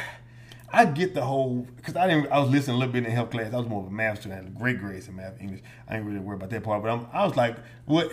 I 0.71 0.85
get 0.85 1.13
the 1.13 1.23
whole 1.23 1.67
because 1.77 1.95
I 1.95 2.07
didn't. 2.07 2.31
I 2.31 2.39
was 2.39 2.49
listening 2.49 2.75
a 2.75 2.79
little 2.79 2.93
bit 2.93 3.05
in 3.05 3.11
health 3.11 3.31
class. 3.31 3.53
I 3.53 3.57
was 3.57 3.67
more 3.67 3.83
of 3.83 3.87
a 3.87 3.91
math 3.91 4.19
student. 4.19 4.41
I 4.41 4.43
had 4.43 4.55
great 4.55 4.79
grades 4.79 5.07
in 5.07 5.15
math, 5.15 5.39
English. 5.39 5.61
I 5.87 5.93
didn't 5.93 6.07
really 6.07 6.19
worry 6.19 6.35
about 6.35 6.49
that 6.49 6.63
part. 6.63 6.83
But 6.83 6.91
I'm, 6.91 7.07
I 7.13 7.25
was 7.25 7.37
like, 7.37 7.57
what? 7.85 8.11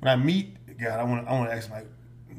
When 0.00 0.12
I 0.12 0.16
meet 0.16 0.56
God, 0.78 1.00
I 1.00 1.04
want. 1.04 1.26
I 1.26 1.32
want 1.32 1.50
to 1.50 1.56
ask 1.56 1.70
like, 1.70 1.86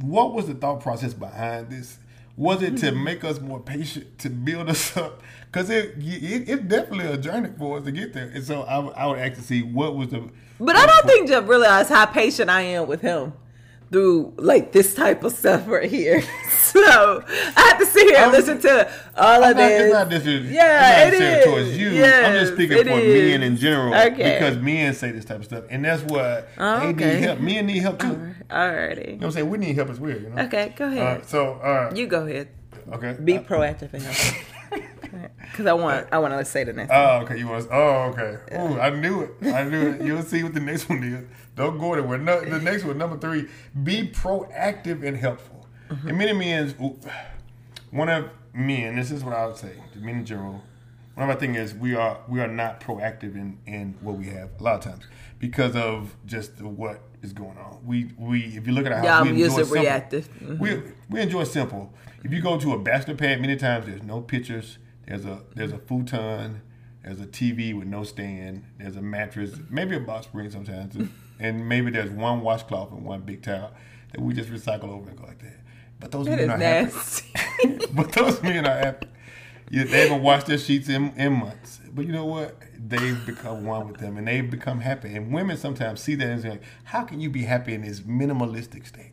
what 0.01 0.33
was 0.33 0.47
the 0.47 0.53
thought 0.53 0.81
process 0.81 1.13
behind 1.13 1.69
this? 1.69 1.97
Was 2.38 2.62
it 2.62 2.77
to 2.77 2.91
hmm. 2.91 3.03
make 3.03 3.23
us 3.25 3.41
more 3.41 3.59
patient, 3.59 4.17
to 4.19 4.29
build 4.29 4.69
us 4.69 4.95
up? 4.97 5.21
Because 5.51 5.69
it, 5.69 5.95
it 5.97 6.47
it's 6.47 6.63
definitely 6.63 7.07
a 7.07 7.17
journey 7.17 7.49
for 7.57 7.79
us 7.79 7.85
to 7.85 7.91
get 7.91 8.13
there. 8.13 8.29
And 8.29 8.43
so 8.43 8.62
I, 8.62 8.79
I 8.79 9.05
would 9.07 9.19
ask 9.19 9.33
to 9.33 9.41
see 9.41 9.63
what 9.63 9.95
was 9.95 10.09
the. 10.09 10.29
But 10.59 10.75
I 10.75 10.85
don't 10.85 11.05
think 11.05 11.27
Jeff 11.27 11.47
realized 11.49 11.89
how 11.89 12.05
patient 12.05 12.49
I 12.49 12.62
am 12.62 12.88
with 12.88 13.01
him 13.01 13.33
through 13.91 14.34
like 14.38 14.71
this 14.71 14.93
type 14.93 15.23
of 15.23 15.34
stuff 15.34 15.67
right 15.67 15.89
here. 15.89 16.21
so 16.60 16.80
I 17.28 17.52
have 17.69 17.80
to 17.80 17.86
sit 17.86 18.04
here 18.08 18.15
and 18.17 18.25
I'm- 18.25 18.32
listen 18.32 18.60
to 18.62 18.91
all 19.17 19.43
I'm 19.43 19.52
of 19.52 19.58
not, 19.58 19.67
this. 19.67 19.82
it's 19.82 19.93
not 19.93 20.10
this. 20.10 20.25
Yeah, 20.25 21.08
it's 21.08 21.17
it 21.17 21.19
not 21.19 21.19
necessarily 21.19 21.39
is. 21.39 21.45
towards 21.45 21.78
you. 21.78 22.06
I'm 22.06 22.34
just 22.34 22.54
speaking 22.54 22.84
for 22.84 22.89
is. 22.99 23.32
men 23.32 23.43
in 23.43 23.56
general 23.58 23.93
Okay. 23.95 24.38
because 24.39 24.58
men 24.58 24.93
say 24.93 25.12
this 25.12 25.25
type 25.25 25.38
of 25.39 25.45
stuff, 25.45 25.63
and 25.69 25.84
that's 25.84 26.04
what 26.04 26.47
Oh, 26.58 26.80
they 26.80 26.86
okay. 26.88 27.13
need 27.15 27.23
help. 27.23 27.39
Men 27.39 27.65
need 27.65 27.80
help 27.80 27.99
too. 27.99 28.08
You 28.08 28.13
know 28.13 28.34
Alrighty. 28.52 29.15
what 29.17 29.25
I'm 29.25 29.32
saying? 29.32 29.49
We 29.49 29.58
need 29.58 29.75
help 29.75 29.89
as 29.89 29.99
well. 29.99 30.12
You 30.12 30.30
know. 30.30 30.41
Okay, 30.43 30.73
go 30.78 30.86
ahead. 30.88 31.21
Uh, 31.21 31.25
so, 31.25 31.54
uh, 31.56 31.91
You 31.95 32.08
go 32.08 32.25
ahead. 32.25 32.47
okay. 32.93 33.15
Be 33.23 33.39
proactive 33.39 33.93
and 33.93 34.04
help. 34.04 34.36
Because 35.41 35.65
I 35.65 35.74
want, 35.74 36.08
I 36.12 36.19
want 36.19 36.34
to 36.34 36.45
say 36.45 36.63
the 36.63 36.74
next. 36.74 36.91
Oh, 36.93 37.19
okay. 37.24 37.38
You 37.38 37.48
want? 37.48 37.67
Oh, 37.72 38.13
okay. 38.13 38.38
Ooh, 38.56 38.80
I 38.80 38.89
knew 38.89 39.22
it. 39.22 39.32
I 39.54 39.63
knew 39.63 39.89
it. 39.91 40.02
You'll 40.02 40.24
see 40.24 40.43
what 40.43 40.54
the 40.54 40.60
next 40.60 40.89
one 40.89 41.04
is. 41.04 41.26
Don't 41.56 41.78
go 41.78 41.95
there. 41.95 42.17
No, 42.17 42.41
the 42.41 42.60
next 42.60 42.84
one, 42.86 42.98
number 42.98 43.17
three, 43.17 43.48
be 43.84 44.08
proactive 44.08 45.06
and 45.06 45.17
helpful. 45.17 45.65
And 45.89 46.17
many 46.17 46.34
men, 46.34 46.69
one 47.91 48.10
of 48.10 48.30
men, 48.54 48.95
this 48.95 49.12
is 49.12 49.24
what 49.24 49.34
I 49.34 49.45
would 49.48 49.58
say, 49.58 49.74
to 49.93 50.00
men 50.00 50.17
in 50.17 50.26
general. 50.26 50.62
One 51.15 51.30
of 51.30 51.36
my 51.36 51.39
thing 51.39 51.56
is 51.56 51.74
we 51.74 51.95
are 51.95 52.17
we 52.30 52.39
are 52.39 52.48
not 52.48 52.80
proactive 52.80 53.36
in 53.36 53.58
in 53.65 53.95
what 54.00 54.15
we 54.15 54.28
have 54.28 54.52
a 54.58 54.63
lot 54.63 54.76
of 54.76 54.82
times 54.93 55.04
because 55.38 55.76
of 55.76 56.15
just 56.26 56.62
what 56.62 57.02
is 57.22 57.34
going 57.34 57.58
on. 57.58 57.80
We 57.86 58.12
we 58.17 58.43
if 58.56 58.65
you 58.65 58.72
look 58.72 58.86
at 58.86 58.93
our 58.93 59.00
house, 59.00 59.28
I'm 59.28 59.36
we 59.36 59.43
enjoy 59.43 59.56
simple. 59.58 59.74
reactive. 59.82 60.30
Mhm. 60.39 60.60
We 60.60 60.82
we 61.10 61.19
enjoy 61.19 61.43
simple. 61.43 61.91
If 62.24 62.32
you 62.32 62.41
go 62.41 62.58
to 62.58 62.72
a 62.74 62.80
bachelor 62.80 63.15
pad, 63.15 63.41
many 63.41 63.58
times 63.58 63.88
there's 63.88 64.04
no 64.04 64.22
pictures. 64.22 64.78
There's 65.10 65.26
a 65.26 65.41
there's 65.56 65.72
a 65.72 65.80
futon. 65.80 66.62
There's 67.04 67.19
a 67.19 67.26
TV 67.26 67.76
with 67.76 67.88
no 67.88 68.04
stand. 68.04 68.63
There's 68.78 68.95
a 68.95 69.02
mattress, 69.02 69.56
maybe 69.69 69.95
a 69.95 70.00
box 70.00 70.28
spring 70.28 70.52
sometimes, 70.52 70.95
and 71.39 71.67
maybe 71.67 71.89
there's 71.91 72.12
one 72.12 72.41
washcloth 72.41 72.91
and 72.91 73.04
one 73.04 73.22
big 73.22 73.41
towel 73.41 73.72
that 74.12 74.22
we 74.22 74.34
just 74.34 74.50
recycle 74.50 74.89
over 74.89 75.10
and 75.10 75.17
go 75.17 75.26
like 75.26 75.39
that. 75.39 75.58
But 76.00 76.12
those 76.12 76.28
That 76.28 76.38
men 76.38 76.52
are 76.52 76.58
happy. 76.58 77.80
but 77.93 78.12
those 78.12 78.41
men 78.43 78.65
are 78.65 78.78
happy. 78.78 79.08
Yeah, 79.72 79.84
they 79.84 80.08
haven't 80.08 80.24
washed 80.24 80.48
their 80.48 80.58
sheets 80.58 80.89
in, 80.89 81.13
in 81.15 81.34
months. 81.34 81.80
But 81.93 82.06
you 82.06 82.12
know 82.12 82.26
what? 82.26 82.56
They've 82.76 83.24
become 83.26 83.65
one 83.65 83.88
with 83.88 83.98
them 83.98 84.17
and 84.17 84.28
they've 84.28 84.50
become 84.50 84.80
happy. 84.80 85.15
And 85.15 85.32
women 85.32 85.58
sometimes 85.58 86.02
see 86.02 86.15
that 86.15 86.28
and 86.28 86.41
say, 86.41 86.50
like, 86.52 86.63
how 86.86 87.04
can 87.04 87.19
you 87.19 87.30
be 87.30 87.43
happy 87.43 87.74
in 87.76 87.82
this 87.82 88.00
minimalistic 88.00 88.88
state? 88.88 89.12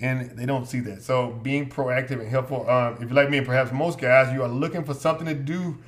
And 0.00 0.30
they 0.38 0.46
don't 0.46 0.66
see 0.66 0.80
that. 0.80 1.02
So 1.02 1.30
being 1.42 1.68
proactive 1.68 2.20
and 2.20 2.28
helpful. 2.28 2.68
Um, 2.70 2.94
if 2.94 3.00
you're 3.02 3.10
like 3.10 3.30
me, 3.30 3.38
and 3.38 3.46
perhaps 3.46 3.72
most 3.72 3.98
guys, 3.98 4.32
you 4.32 4.42
are 4.42 4.48
looking 4.48 4.84
for 4.84 4.94
something 4.94 5.26
to 5.26 5.34
do 5.34 5.78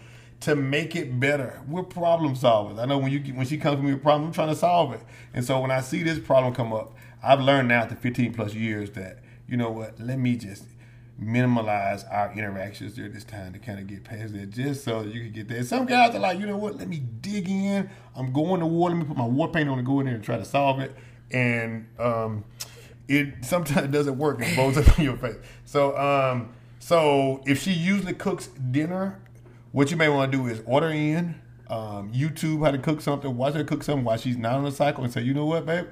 to 0.40 0.57
make 0.57 0.96
it 0.96 1.20
better. 1.20 1.61
We're 1.68 1.83
problem 1.83 2.35
solvers. 2.35 2.79
I 2.79 2.87
know 2.87 2.99
when 2.99 3.12
you 3.12 3.20
when 3.35 3.46
she 3.46 3.59
comes 3.59 3.77
to 3.77 3.83
me 3.83 3.92
with 3.92 4.01
a 4.01 4.03
problem, 4.03 4.29
I'm 4.29 4.33
trying 4.33 4.49
to 4.49 4.57
solve 4.57 4.92
it. 4.92 5.01
And 5.33 5.44
so 5.44 5.61
when 5.61 5.70
I 5.70 5.81
see 5.81 6.03
this 6.03 6.18
problem 6.18 6.55
come 6.55 6.73
up, 6.73 6.94
I've 7.23 7.40
learned 7.40 7.68
now 7.68 7.83
after 7.83 7.94
15 7.94 8.35
plus 8.35 8.55
years 8.55 8.90
that 8.92 9.18
you 9.46 9.57
know 9.57 9.70
what? 9.70 10.01
Let 10.01 10.18
me 10.18 10.37
just 10.37 10.64
minimalize 11.23 12.11
our 12.11 12.33
interactions 12.33 12.94
during 12.94 13.12
this 13.12 13.25
time 13.25 13.53
to 13.53 13.59
kind 13.59 13.79
of 13.79 13.87
get 13.87 14.05
past 14.05 14.33
that, 14.33 14.51
just 14.51 14.85
so 14.85 15.03
you 15.03 15.20
can 15.20 15.33
get 15.33 15.49
there. 15.49 15.62
Some 15.64 15.85
guys 15.85 16.14
are 16.14 16.18
like, 16.18 16.38
you 16.38 16.46
know 16.46 16.57
what? 16.57 16.77
Let 16.79 16.88
me 16.88 17.03
dig 17.20 17.49
in. 17.49 17.90
I'm 18.16 18.33
going 18.33 18.61
to 18.61 18.66
war. 18.66 18.88
Let 18.88 18.99
me 18.99 19.05
put 19.05 19.16
my 19.16 19.27
war 19.27 19.49
paint 19.49 19.68
on 19.68 19.79
and 19.79 19.87
go 19.87 20.01
in 20.01 20.07
there 20.07 20.14
and 20.14 20.25
try 20.25 20.38
to 20.38 20.44
solve 20.44 20.81
it. 20.81 20.94
And 21.31 21.87
um, 21.99 22.44
it 23.11 23.44
sometimes 23.44 23.92
doesn't 23.92 24.16
work. 24.16 24.40
It 24.40 24.55
blows 24.55 24.79
up 24.79 24.96
in 24.99 25.05
your 25.05 25.16
face. 25.16 25.37
So, 25.64 25.99
um, 25.99 26.55
so 26.79 27.42
if 27.44 27.61
she 27.61 27.73
usually 27.73 28.14
cooks 28.14 28.46
dinner, 28.46 29.20
what 29.73 29.90
you 29.90 29.96
may 29.96 30.09
want 30.09 30.31
to 30.31 30.38
do 30.38 30.46
is 30.46 30.62
order 30.64 30.90
in, 30.90 31.35
um, 31.68 32.12
YouTube 32.12 32.64
how 32.64 32.70
to 32.70 32.79
cook 32.79 33.01
something, 33.01 33.37
watch 33.37 33.55
her 33.55 33.64
cook 33.64 33.83
something 33.83 34.05
while 34.05 34.16
she's 34.16 34.37
not 34.37 34.55
on 34.55 34.64
the 34.64 34.70
cycle, 34.70 35.03
and 35.03 35.12
say, 35.12 35.23
you 35.23 35.35
know 35.35 35.44
what, 35.44 35.66
babe? 35.66 35.87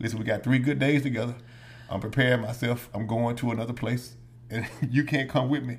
Listen, 0.00 0.18
we 0.18 0.24
got 0.24 0.42
three 0.42 0.58
good 0.58 0.80
days 0.80 1.02
together. 1.02 1.36
I'm 1.88 2.00
preparing 2.00 2.40
myself. 2.40 2.90
I'm 2.92 3.06
going 3.06 3.36
to 3.36 3.52
another 3.52 3.72
place, 3.72 4.16
and 4.50 4.66
you 4.90 5.04
can't 5.04 5.30
come 5.30 5.48
with 5.48 5.62
me. 5.62 5.78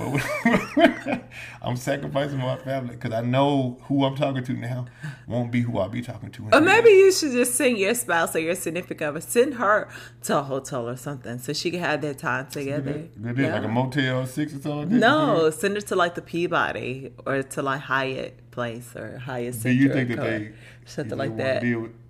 Well, 0.00 1.20
I'm 1.62 1.76
sacrificing 1.76 2.38
my 2.38 2.56
family 2.56 2.96
because 2.96 3.12
I 3.12 3.20
know 3.20 3.78
who 3.82 4.04
I'm 4.04 4.16
talking 4.16 4.42
to 4.44 4.52
now 4.54 4.86
won't 5.26 5.50
be 5.50 5.60
who 5.60 5.78
I'll 5.78 5.90
be 5.90 6.00
talking 6.00 6.30
to. 6.30 6.48
Or 6.52 6.60
maybe 6.60 6.88
you 6.88 7.12
should 7.12 7.32
just 7.32 7.54
send 7.54 7.76
your 7.76 7.94
spouse 7.94 8.34
or 8.34 8.38
your 8.38 8.54
significant 8.54 9.02
other, 9.02 9.20
send 9.20 9.54
her 9.54 9.88
to 10.22 10.38
a 10.38 10.42
hotel 10.42 10.88
or 10.88 10.96
something 10.96 11.38
so 11.38 11.52
she 11.52 11.70
can 11.70 11.80
have 11.80 12.00
that 12.00 12.18
time 12.18 12.46
together. 12.46 13.08
Good 13.20 13.36
deal, 13.36 13.50
like 13.50 13.64
a 13.64 13.68
Motel 13.68 14.26
Six 14.26 14.54
or 14.54 14.60
something. 14.60 14.90
like? 14.90 15.00
No, 15.00 15.50
send 15.50 15.74
her 15.74 15.82
to 15.82 15.96
like 15.96 16.14
the 16.14 16.22
Peabody 16.22 17.12
or 17.26 17.42
to 17.42 17.62
like 17.62 17.82
Hyatt 17.82 18.50
Place 18.50 18.96
or 18.96 19.18
Hyatt 19.18 19.54
Center. 19.54 19.68
Do 19.68 19.74
you 19.74 19.92
think 19.92 20.08
that 20.08 20.20
they 20.20 20.52
something 20.86 21.18
like 21.18 21.36
that? 21.36 21.62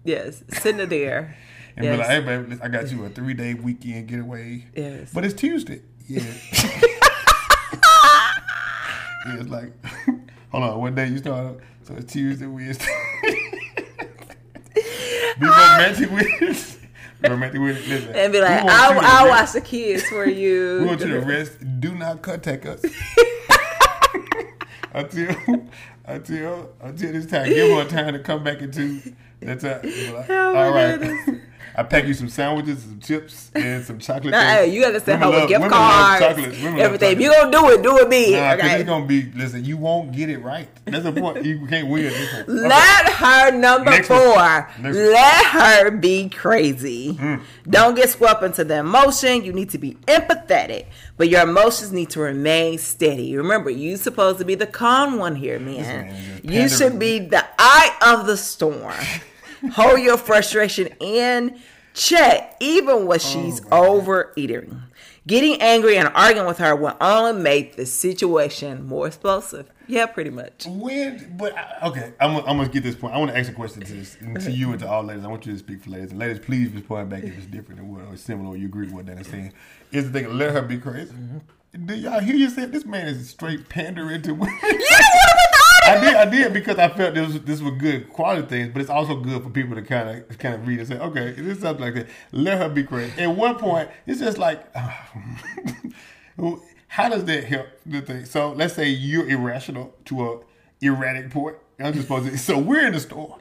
Yes, 0.05 0.45
send 0.49 0.79
her 0.79 0.87
there. 0.87 1.37
and 1.77 1.85
yes. 1.85 1.95
be 1.95 1.99
like, 1.99 2.09
hey, 2.09 2.21
baby, 2.21 2.63
I 2.63 2.69
got 2.69 2.91
you 2.91 3.05
a 3.05 3.09
three 3.09 3.35
day 3.35 3.55
weekend 3.55 4.09
getaway. 4.09 4.67
Yes. 4.75 5.11
But 5.13 5.25
it's 5.25 5.35
Tuesday. 5.35 5.83
Yeah. 6.07 6.23
yeah, 9.27 9.41
it's 9.41 9.49
like, 9.49 9.73
hold 10.51 10.65
on, 10.65 10.81
what 10.81 10.95
day 10.95 11.09
you 11.09 11.19
start? 11.19 11.59
So 11.83 11.95
it's 11.95 12.13
Tuesday, 12.13 12.47
Wednesday. 12.47 12.87
Be 15.39 15.47
romantic 15.47 16.11
with 16.11 16.27
it. 16.43 16.77
Romantic 17.29 17.61
with 17.61 17.77
it. 17.79 17.89
Listen, 17.89 18.15
and 18.15 18.33
be 18.33 18.41
like, 18.41 18.63
I'll, 18.65 18.99
I'll 19.01 19.29
watch 19.29 19.53
the 19.53 19.61
kids 19.61 20.03
for 20.05 20.25
you. 20.29 20.79
We 20.81 20.87
want 20.87 21.01
you 21.01 21.09
to 21.09 21.21
rest. 21.21 21.59
Do 21.81 21.95
not 21.95 22.23
contact 22.23 22.67
us. 22.67 22.85
until 24.93 25.35
until 26.07 26.71
until 26.81 27.13
this 27.13 27.27
time. 27.27 27.49
Give 27.49 27.71
her 27.77 27.85
time 27.89 28.13
to 28.15 28.19
come 28.21 28.43
back 28.45 28.61
into 28.61 29.01
that 29.41 29.61
time. 29.61 30.15
Like, 30.15 30.31
Oh, 30.31 30.55
All 30.57 30.71
right. 30.73 31.01
I 31.75 31.83
pack 31.83 32.07
you 32.07 32.15
some 32.15 32.29
sandwiches, 32.29 32.83
some 32.83 33.01
chips, 33.01 33.51
and 33.55 33.85
some 33.85 33.99
chocolate. 33.99 34.33
Nah, 34.33 34.41
hey, 34.41 34.73
you 34.73 34.83
got 34.83 34.91
to 34.91 35.01
send 35.01 35.23
her 35.23 35.29
Women 35.29 35.43
with 35.43 35.49
gift 35.49 35.69
cards. 35.69 36.23
Everything. 36.23 37.13
If 37.13 37.21
you 37.21 37.33
gonna 37.33 37.51
do 37.51 37.69
it, 37.71 37.83
do 37.83 37.99
it 37.99 38.09
me. 38.09 38.33
Nah, 38.33 38.53
okay? 38.53 38.81
it's 38.81 38.89
gonna 38.89 39.07
be. 39.07 39.31
Listen, 39.33 39.65
you 39.65 39.77
won't 39.77 40.13
get 40.13 40.29
it 40.29 40.39
right. 40.39 40.69
That's 40.85 41.05
the 41.05 41.13
point. 41.13 41.45
You 41.45 41.67
can't 41.67 41.89
win. 41.89 42.13
Okay. 42.31 42.45
Let 42.47 43.09
her 43.09 43.51
number 43.53 43.91
Next 43.91 44.09
four. 44.09 44.17
Let 44.17 45.47
her 45.47 45.91
be 45.91 46.29
crazy. 46.29 47.15
Mm. 47.15 47.43
Don't 47.69 47.95
get 47.95 48.11
swept 48.11 48.43
into 48.43 48.65
the 48.65 48.79
emotion. 48.79 49.45
You 49.45 49.53
need 49.53 49.71
to 49.71 49.79
be 49.79 49.95
empathetic, 50.07 50.87
but 51.17 51.29
your 51.29 51.43
emotions 51.43 51.93
need 51.93 52.11
to 52.11 52.21
remain 52.21 52.79
steady. 52.79 53.37
Remember, 53.37 53.71
you're 53.71 53.97
supposed 53.97 54.39
to 54.39 54.45
be 54.45 54.55
the 54.55 54.67
calm 54.67 55.19
one 55.19 55.37
here, 55.37 55.59
man. 55.59 56.09
man 56.09 56.41
You 56.43 56.69
should 56.69 56.99
be 56.99 57.21
the 57.21 57.47
eye 57.59 57.97
of 58.03 58.27
the 58.27 58.37
storm. 58.37 58.95
Hold 59.73 60.01
your 60.01 60.17
frustration 60.17 60.89
in 61.01 61.61
check, 61.95 62.57
even 62.61 63.07
when 63.07 63.17
oh 63.17 63.19
she's 63.19 63.61
overeating. 63.71 64.83
Getting 65.27 65.61
angry 65.61 65.97
and 65.97 66.09
arguing 66.15 66.47
with 66.47 66.59
her 66.59 66.75
will 66.75 66.97
only 67.01 67.41
make 67.41 67.77
the 67.77 67.85
situation 67.87 68.87
more 68.87 69.07
explosive. 69.07 69.71
Yeah, 69.87 70.07
pretty 70.07 70.31
much. 70.31 70.67
When, 70.67 71.37
but 71.37 71.57
I- 71.57 71.89
okay, 71.89 72.13
I'm, 72.21 72.37
I'm 72.37 72.57
gonna 72.57 72.69
get 72.69 72.83
this 72.83 72.95
point. 72.95 73.15
I 73.15 73.19
want 73.19 73.33
to 73.33 73.37
ask 73.39 73.51
a 73.51 73.55
question 73.55 73.83
to 73.83 73.93
this, 73.93 74.17
to 74.45 74.51
you 74.51 74.71
and 74.71 74.81
to 74.81 74.89
all 74.89 75.03
ladies. 75.03 75.25
I 75.25 75.29
want 75.29 75.45
you 75.47 75.53
to 75.53 75.59
speak 75.59 75.83
for 75.83 75.91
ladies. 75.91 76.11
And 76.11 76.19
ladies, 76.19 76.39
please 76.39 76.71
respond 76.73 77.11
back 77.11 77.25
if 77.25 77.37
it's 77.37 77.47
different 77.47 77.85
what 77.85 78.03
or 78.05 78.17
similar 78.17 78.51
or 78.51 78.57
you 78.57 78.67
agree 78.67 78.87
with 78.87 78.95
what 78.95 79.07
Danny's 79.07 79.29
saying. 79.29 79.53
Is 79.93 80.11
the 80.11 80.21
thing 80.21 80.39
let 80.39 80.53
her 80.53 80.63
be 80.63 80.79
crazy? 80.79 81.13
Mm-hmm. 81.13 81.87
Do 81.87 81.95
y'all 81.95 82.21
hear 82.21 82.35
you 82.35 82.51
say 82.51 82.65
this 82.65 82.85
man 82.85 83.07
is 83.09 83.29
straight 83.31 83.69
pandering 83.69 84.23
to 84.23 84.33
women? 84.33 84.59
I 85.91 86.01
did, 86.01 86.15
I 86.15 86.25
did 86.25 86.53
because 86.53 86.79
I 86.79 86.89
felt 86.89 87.15
this 87.15 87.27
was, 87.27 87.41
this 87.43 87.61
were 87.61 87.73
good 87.73 88.09
quality 88.11 88.47
things, 88.47 88.73
but 88.73 88.81
it's 88.81 88.91
also 88.91 89.17
good 89.17 89.43
for 89.43 89.51
people 89.51 89.75
to 89.75 89.83
kind 89.83 90.25
of 90.31 90.39
kind 90.39 90.55
of 90.55 90.67
read 90.67 90.79
and 90.79 90.89
say, 90.89 90.99
okay, 90.99 91.29
it 91.29 91.39
is 91.39 91.61
something 91.61 91.85
like 91.85 91.95
that. 91.95 92.07
Let 92.33 92.59
her 92.59 92.69
be 92.69 92.85
crazy. 92.85 93.21
At 93.21 93.35
one 93.35 93.57
point, 93.57 93.91
it's 94.07 94.21
just 94.21 94.39
like, 94.39 94.73
how 96.89 97.09
does 97.09 97.25
that 97.25 97.45
help 97.45 97.67
the 97.85 98.03
thing? 98.03 98.25
So 98.25 98.53
let's 98.53 98.75
say 98.75 98.89
you're 98.89 99.29
irrational 99.29 99.95
to 100.07 100.25
a 100.25 100.41
erratic 100.81 101.31
point. 101.31 101.57
I'm 101.79 101.93
just 101.93 102.07
supposed 102.07 102.31
to. 102.31 102.39
So 102.39 102.59
we're 102.59 102.87
in 102.87 102.93
the 102.93 103.01
store, 103.01 103.39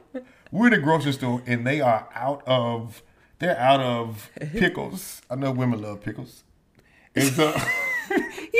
we're 0.50 0.66
in 0.66 0.72
the 0.72 0.78
grocery 0.78 1.12
store, 1.12 1.42
and 1.46 1.66
they 1.66 1.80
are 1.80 2.08
out 2.14 2.42
of 2.46 3.02
they're 3.38 3.58
out 3.58 3.80
of 3.80 4.30
pickles. 4.52 5.22
I 5.30 5.36
know 5.36 5.52
women 5.52 5.80
love 5.82 6.00
pickles, 6.02 6.42
and 7.14 7.28
so. 7.32 7.54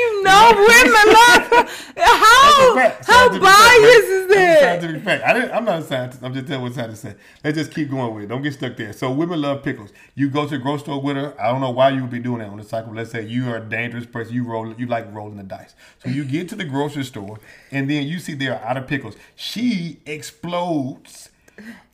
You 0.01 0.23
know 0.23 0.51
women 0.55 1.13
love 1.13 1.69
how 1.97 2.75
That's 2.75 2.99
a 2.99 3.03
fact. 3.03 3.05
how 3.05 3.29
biased 3.29 4.07
is 4.07 4.27
that? 4.29 4.59
scientific 4.61 5.03
fact. 5.03 5.23
I 5.23 5.33
didn't, 5.33 5.51
I'm 5.51 5.65
not 5.65 5.79
a 5.79 5.83
scientist. 5.83 6.23
I'm 6.23 6.33
just 6.33 6.47
telling 6.47 6.63
what 6.63 6.73
scientists 6.73 7.01
say. 7.01 7.15
Let's 7.43 7.57
just 7.57 7.71
keep 7.71 7.89
going 7.89 8.13
with 8.13 8.23
it. 8.23 8.27
Don't 8.27 8.41
get 8.41 8.53
stuck 8.53 8.77
there. 8.77 8.93
So 8.93 9.11
women 9.11 9.41
love 9.41 9.63
pickles. 9.63 9.91
You 10.15 10.29
go 10.29 10.45
to 10.45 10.49
the 10.51 10.57
grocery 10.57 10.85
store 10.85 11.01
with 11.01 11.15
her. 11.17 11.39
I 11.39 11.51
don't 11.51 11.61
know 11.61 11.69
why 11.69 11.89
you 11.89 12.01
would 12.01 12.09
be 12.09 12.19
doing 12.19 12.39
that 12.39 12.49
on 12.49 12.57
the 12.57 12.63
cycle. 12.63 12.93
Let's 12.93 13.11
say 13.11 13.25
you 13.25 13.49
are 13.49 13.57
a 13.57 13.61
dangerous 13.61 14.05
person. 14.05 14.33
You 14.33 14.43
roll. 14.45 14.73
You 14.73 14.87
like 14.87 15.13
rolling 15.13 15.37
the 15.37 15.43
dice. 15.43 15.75
So 16.03 16.09
you 16.09 16.23
get 16.25 16.49
to 16.49 16.55
the 16.55 16.65
grocery 16.65 17.03
store 17.03 17.39
and 17.71 17.89
then 17.89 18.07
you 18.07 18.19
see 18.19 18.33
they 18.33 18.47
are 18.47 18.59
out 18.63 18.77
of 18.77 18.87
pickles. 18.87 19.15
She 19.35 19.99
explodes. 20.05 21.29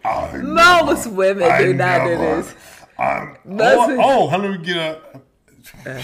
I 0.06 0.38
Most 0.38 1.08
women 1.08 1.44
I 1.44 1.62
do 1.62 1.74
not 1.74 2.06
do 2.06 2.18
this. 2.18 2.56
That's 3.46 3.78
oh, 3.80 4.30
oh, 4.32 4.38
let 4.38 4.52
me 4.52 4.58
get 4.66 4.78
uh. 4.78 5.00
a. 5.86 5.88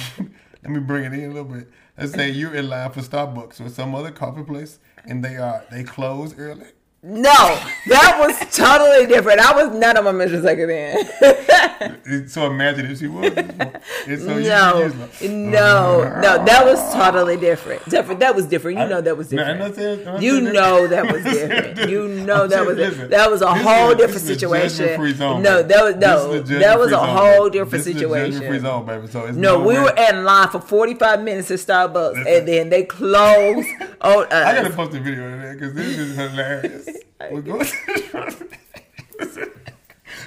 let 0.64 0.72
me 0.72 0.80
bring 0.80 1.06
it 1.06 1.14
in 1.14 1.32
a 1.32 1.34
little 1.34 1.46
bit. 1.46 1.70
Let's 1.98 2.14
say 2.14 2.32
you're 2.32 2.56
in 2.56 2.70
line 2.70 2.92
for 2.92 3.02
Starbucks 3.02 3.62
or 3.62 3.70
some 3.70 3.94
other 3.94 4.12
coffee 4.12 4.44
place, 4.44 4.80
and 5.06 5.24
they 5.24 5.38
are 5.38 5.64
they 5.72 5.84
close 5.84 6.38
early. 6.38 6.70
No, 7.06 7.34
that 7.88 8.18
was 8.18 8.40
totally 8.56 9.06
different. 9.08 9.42
I 9.42 9.54
was 9.54 9.76
none 9.78 9.98
of 9.98 10.06
my 10.06 10.14
mentions 10.14 10.46
taken 10.46 10.70
in. 10.70 12.28
So 12.30 12.46
imagine 12.48 12.86
if 12.92 13.00
she 13.00 13.08
was. 13.08 13.34
So 13.34 14.38
no, 14.40 14.94
like, 14.98 15.22
no, 15.30 16.20
no, 16.22 16.46
that 16.46 16.62
was 16.64 16.94
totally 16.94 17.36
different. 17.36 17.84
Different. 17.90 18.22
That 18.22 18.34
was 18.36 18.46
different. 18.46 18.80
You 18.80 18.88
know 18.88 19.02
that 19.02 19.18
was 19.18 19.32
No, 19.34 19.38
different. 19.40 19.60
not 19.60 19.76
saying- 19.76 20.06
not 20.06 20.22
You 20.22 20.40
know 20.42 20.88
different. 20.88 20.90
that 20.92 21.14
was 21.14 21.24
different. 21.24 21.90
You 21.90 22.08
know 22.08 22.48
that 22.48 22.66
was 22.66 22.78
listen, 22.84 23.10
that 23.10 23.30
was 23.30 23.42
a 23.42 23.54
whole 23.54 23.92
a- 23.92 23.96
different 23.96 24.14
this 24.14 24.24
is 24.24 24.30
a 24.30 24.34
situation. 24.36 25.16
zone, 25.18 25.42
No, 25.44 25.62
that 25.62 25.84
was 25.84 25.96
no, 25.98 26.32
a 26.32 26.42
that 26.42 26.80
was 26.80 26.88
a 26.88 26.92
zone, 26.92 27.10
whole 27.10 27.50
different 27.50 27.72
This 27.84 27.88
is 27.88 27.98
a 27.98 28.00
judgment-free 28.00 28.32
situation. 28.40 28.62
zone, 28.62 28.86
baby. 28.86 29.08
So 29.08 29.26
it's 29.26 29.36
No, 29.38 29.60
we 29.60 29.74
nowhere- 29.74 29.84
were 29.94 30.04
in 30.10 30.24
line 30.24 30.48
for 30.48 30.62
45 30.62 31.22
minutes 31.22 31.52
at 31.52 31.60
Starbucks 31.60 32.14
Listen. 32.16 32.34
and 32.34 32.48
then 32.48 32.70
they 32.70 32.84
closed 32.84 33.68
old 34.02 34.26
us. 34.28 34.32
I 34.32 34.56
gotta 34.56 34.70
post 34.70 34.96
a 34.96 35.00
video 35.02 35.34
of 35.34 35.42
that 35.42 35.54
because 35.60 35.74
this 35.74 35.98
is 35.98 36.16
hilarious. 36.16 36.90
We're 37.32 37.42
going 37.42 37.66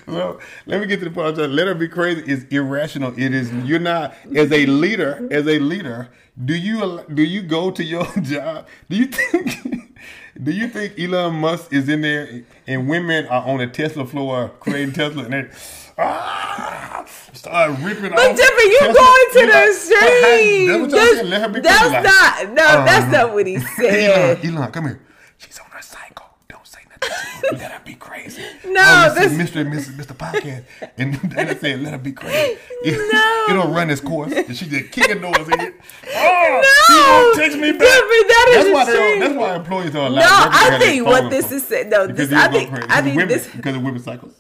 so 0.07 0.39
let 0.67 0.81
me 0.81 0.87
get 0.87 1.01
to 1.01 1.05
the 1.07 1.11
point. 1.11 1.37
Let 1.37 1.67
her 1.67 1.75
be 1.75 1.89
crazy 1.89 2.23
is 2.31 2.45
irrational. 2.45 3.13
It 3.19 3.35
is 3.35 3.53
you're 3.69 3.79
not 3.79 4.15
as 4.35 4.53
a 4.53 4.67
leader. 4.67 5.27
As 5.31 5.47
a 5.47 5.59
leader, 5.59 6.11
do 6.45 6.55
you 6.55 7.05
do 7.13 7.23
you 7.23 7.43
go 7.43 7.71
to 7.71 7.85
your 7.85 8.07
job? 8.23 8.67
Do 8.89 8.97
you 8.97 9.07
think? 9.07 9.83
Do 10.43 10.51
you 10.53 10.69
think 10.69 10.99
Elon 10.99 11.37
Musk 11.37 11.73
is 11.73 11.89
in 11.89 12.03
there 12.03 12.45
and 12.67 12.89
women 12.89 13.27
are 13.29 13.43
on 13.49 13.57
the 13.59 13.67
Tesla 13.67 14.05
floor 14.07 14.51
creating 14.61 14.93
Tesla 14.93 15.25
and 15.25 15.33
they 15.33 15.49
ah, 15.97 17.07
start 17.33 17.71
ripping 17.81 18.11
but 18.11 18.19
off? 18.19 18.37
Jeffrey, 18.37 18.65
you 18.65 18.79
Tesla? 18.81 18.95
going 18.95 19.27
to 19.33 19.41
the 19.41 19.53
like, 19.53 19.73
stream. 19.73 20.91
That's 20.91 20.93
That's. 20.93 21.29
Let 21.29 21.41
her 21.41 21.49
be 21.49 21.61
that's. 21.61 21.91
Like, 21.91 22.05
not, 22.05 22.55
no, 22.55 22.65
uh, 22.65 22.85
that's 22.85 23.11
not 23.13 23.33
what 23.33 23.47
he 23.47 23.59
said. 23.59 24.39
Elon, 24.45 24.57
Elon, 24.57 24.73
come 24.73 24.85
here. 24.85 25.01
She's 25.39 25.59
on 25.59 25.71
her 25.71 25.81
cycle. 25.83 26.27
Don't 26.49 26.67
say 26.67 26.81
nothing. 26.85 27.09
to 27.09 27.15
her. 27.15 27.36
Let 27.59 27.73
her 27.73 27.81
be 27.85 27.95
crazy. 27.95 28.43
No, 28.65 29.13
this- 29.15 29.33
Mr. 29.33 29.61
and 29.61 29.73
Mrs. 29.75 29.97
Mister 29.97 30.15
Podcast, 30.15 30.65
and 30.99 31.15
they 31.15 31.55
said, 31.57 31.81
"Let 31.81 31.93
her 31.93 31.99
be 31.99 32.13
crazy." 32.13 32.59
It, 32.85 33.13
No. 33.13 33.45
it 33.55 33.63
don't 33.63 33.73
run 33.75 33.91
its 33.91 34.01
course. 34.01 34.33
And 34.33 34.57
she 34.57 34.67
just 34.67 34.91
kicking 34.93 35.21
doors 35.21 35.49
in 35.49 35.61
it. 35.61 35.75
Oh, 36.15 36.63
No, 36.91 37.33
he 37.35 37.41
text 37.49 37.59
me 37.59 37.73
back. 37.73 37.81
That 37.81 38.55
is 38.59 38.65
that's 38.65 38.89
why 38.89 39.19
that's 39.21 39.35
why 39.35 39.55
employees 39.57 39.95
are 39.97 40.07
allowed. 40.07 40.21
No, 40.21 40.49
I 40.53 40.79
think 40.79 41.07
what 41.07 41.31
this 41.31 41.51
is 41.53 41.65
saying. 41.67 41.91
No, 41.91 42.07
this 42.07 42.33
I 42.33 42.49
think. 42.49 42.71
I 42.91 43.03
think 43.03 43.17
women, 43.17 43.29
this. 43.29 43.49
because 43.49 43.77
of 43.77 43.83
women's 43.83 44.05
cycles. 44.05 44.35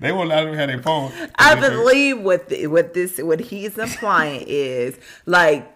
they 0.00 0.10
won't 0.12 0.30
allow 0.32 0.44
them 0.44 0.52
to 0.52 0.58
have 0.58 0.68
their 0.68 0.82
phone. 0.82 1.12
I 1.36 1.54
believe 1.54 2.20
what 2.20 2.48
the, 2.48 2.66
what 2.66 2.94
this 2.94 3.18
what 3.18 3.40
he's 3.40 3.78
implying 3.78 4.44
is 4.46 4.98
like 5.26 5.68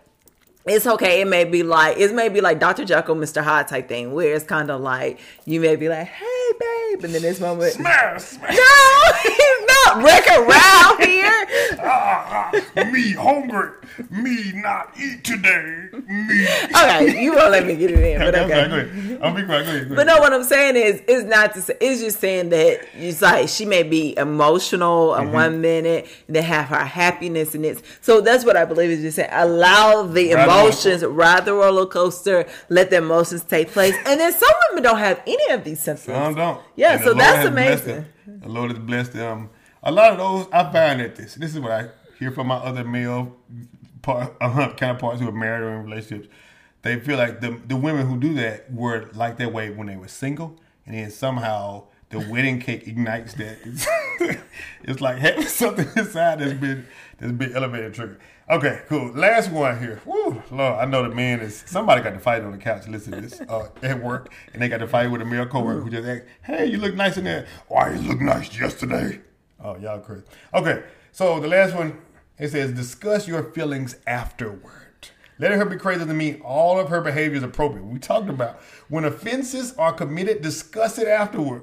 it's 0.67 0.87
okay. 0.87 1.21
It 1.21 1.29
may 1.29 1.45
be 1.45 1.63
like 1.63 1.97
it 1.99 2.15
may 2.15 2.29
be 2.29 2.41
like 2.41 2.59
Dr. 2.59 2.85
Jekyll, 2.85 3.15
Mr. 3.17 3.43
Hyde 3.43 3.69
type 3.69 3.89
thing, 3.89 4.13
where 4.13 4.35
it's 4.35 4.45
kind 4.45 4.71
of 4.71 4.81
like 4.81 5.21
you 5.45 5.61
may 5.61 5.77
be 5.77 5.89
like, 5.89 6.07
"Hey, 6.07 6.53
babe," 6.59 7.05
and 7.05 7.15
then 7.15 7.23
this 7.23 7.41
moment, 7.41 7.79
no, 7.79 7.83
Smash, 7.85 8.23
smash. 8.23 8.57
he's 9.23 9.67
not 9.85 10.03
wrecking 10.03 10.43
around 10.43 11.03
here. 11.03 11.33
Ah, 11.79 12.51
ah, 12.77 12.85
me 12.91 13.13
hungry. 13.13 13.71
Me 14.11 14.53
not 14.55 14.93
eat 14.99 15.23
today. 15.25 15.89
Me. 15.93 16.49
Okay, 16.75 17.23
you 17.23 17.35
won't 17.35 17.51
let 17.51 17.67
me 17.67 17.77
get 17.77 17.91
it 17.91 17.99
in, 17.99 18.19
but 18.19 18.35
Okay, 18.47 18.65
okay. 18.65 19.06
Ahead. 19.17 19.23
I'll 19.23 19.35
be 19.35 19.45
quiet. 19.45 19.65
Go 19.65 19.71
ahead. 19.71 19.89
Go 19.89 19.95
But 19.97 20.07
no, 20.07 20.19
what 20.19 20.33
I'm 20.33 20.45
saying 20.45 20.77
is, 20.77 21.01
is 21.03 21.25
not 21.25 21.55
to 21.55 21.63
say. 21.63 21.77
It's 21.81 22.01
just 22.01 22.21
saying 22.21 22.51
that 22.51 22.87
it's 22.95 23.23
like 23.23 23.49
she 23.49 23.65
may 23.65 23.83
be 23.83 24.17
emotional 24.17 25.15
in 25.17 25.33
one 25.33 25.61
minute, 25.61 26.09
then 26.29 26.45
have 26.45 26.67
her 26.67 26.85
happiness 26.85 27.55
in 27.55 27.65
it. 27.65 27.83
So 28.01 28.21
that's 28.21 28.45
what 28.45 28.57
I 28.57 28.65
believe 28.65 28.91
is 28.91 29.03
just 29.03 29.17
saying. 29.17 29.31
Allow 29.33 30.05
the 30.05 30.35
Ride 30.35 30.49
the 30.49 30.53
emotions, 30.53 31.05
ride 31.05 31.45
the 31.45 31.55
roller 31.55 31.87
coaster, 31.87 32.47
let 32.69 32.91
the 32.91 32.99
emotions 32.99 33.43
take 33.45 33.71
place, 33.71 33.95
and 34.07 34.21
then 34.21 34.33
some 34.33 34.49
women 34.71 34.83
don't 34.83 34.99
have 34.99 35.21
any 35.27 35.53
of 35.53 35.65
these 35.65 35.81
symptoms. 35.81 36.17
Some 36.17 36.35
don't. 36.35 36.61
Yeah, 36.77 36.95
And 36.95 37.05
so 37.05 37.15
that's 37.15 37.47
amazing. 37.47 38.07
The 38.27 38.49
Lord 38.49 38.71
has 38.71 38.79
blessed 38.79 39.13
them. 39.13 39.51
A 39.83 39.93
lot 39.93 40.13
of 40.13 40.19
those, 40.19 40.47
I 40.53 40.71
find 40.73 41.01
that 41.01 41.17
this. 41.17 41.35
This 41.35 41.55
is 41.55 41.61
what 41.61 41.71
I 41.71 41.89
hear 42.19 42.31
from 42.33 42.49
my 42.49 42.57
other 42.57 42.85
male 42.85 43.37
part, 44.03 44.35
uh, 44.41 44.73
counterparts 44.75 45.21
who 45.21 45.29
are 45.29 45.33
married 45.33 45.63
or 45.63 45.75
in 45.75 45.85
relationships. 45.85 46.29
They 46.87 47.01
feel 47.01 47.19
like 47.19 47.41
the 47.41 47.61
the 47.67 47.77
women 47.77 48.07
who 48.07 48.17
do 48.19 48.35
that 48.35 48.73
were 48.73 49.11
like 49.13 49.39
that 49.39 49.53
way 49.53 49.71
when 49.71 49.89
they 49.89 49.97
were 49.97 50.07
single, 50.07 50.57
and 50.87 50.95
then 50.95 51.11
somehow 51.11 51.89
the 52.11 52.21
wedding 52.21 52.61
cake 52.61 52.87
ignites 52.87 53.35
that. 53.35 53.59
It's, 54.85 55.01
like 55.01 55.19
having 55.19 55.43
something 55.47 55.87
inside 55.97 56.39
that's 56.39 56.55
been 56.55 56.87
that's 57.19 57.33
been 57.33 57.55
elevated 57.55 57.93
trigger. 57.93 58.19
Okay, 58.49 58.83
cool. 58.89 59.13
Last 59.13 59.51
one 59.51 59.79
here. 59.79 60.01
Woo, 60.07 60.43
Lord, 60.51 60.81
I 60.81 60.85
know 60.87 61.03
the 61.03 61.15
man 61.15 61.41
is 61.41 61.65
somebody 61.67 62.01
got 62.03 62.15
to 62.15 62.21
fight 62.21 62.43
on 62.43 62.53
the 62.53 62.59
couch. 62.59 62.87
Listen 62.89 63.13
to 63.15 63.21
this 63.21 63.41
uh, 63.41 63.69
at 63.83 64.03
work, 64.03 64.33
and 64.53 64.63
they 64.63 64.69
got 64.69 64.79
to 64.79 64.87
fight 64.87 65.11
with 65.11 65.21
a 65.21 65.25
male 65.25 65.47
coworker 65.47 65.81
who 65.81 65.91
just 65.91 66.07
asked, 66.07 66.25
"Hey, 66.43 66.67
you 66.67 66.79
look 66.79 66.95
nice 66.95 67.17
in 67.17 67.25
there. 67.25 67.47
Why 67.69 67.91
you 67.91 68.09
look 68.09 68.21
nice 68.21 68.59
yesterday?" 68.59 69.21
Oh, 69.63 69.77
y'all 69.77 69.99
crazy. 69.99 70.23
Okay, 70.55 70.85
so 71.11 71.41
the 71.41 71.49
last 71.49 71.75
one 71.75 71.99
it 72.39 72.49
says, 72.49 72.73
"Discuss 72.73 73.27
your 73.27 73.43
feelings 73.53 73.97
afterward." 74.07 74.86
Letting 75.39 75.59
her 75.59 75.67
be 75.67 75.77
crazy 75.77 76.01
doesn't 76.01 76.17
all 76.43 76.79
of 76.79 76.89
her 76.89 77.01
behavior 77.01 77.37
is 77.37 77.43
appropriate. 77.43 77.85
We 77.85 77.99
talked 77.99 78.31
about 78.31 78.61
when 78.89 79.05
offenses 79.05 79.75
are 79.77 79.93
committed, 79.93 80.41
discuss 80.41 80.99
it 80.99 81.09
afterward. 81.09 81.63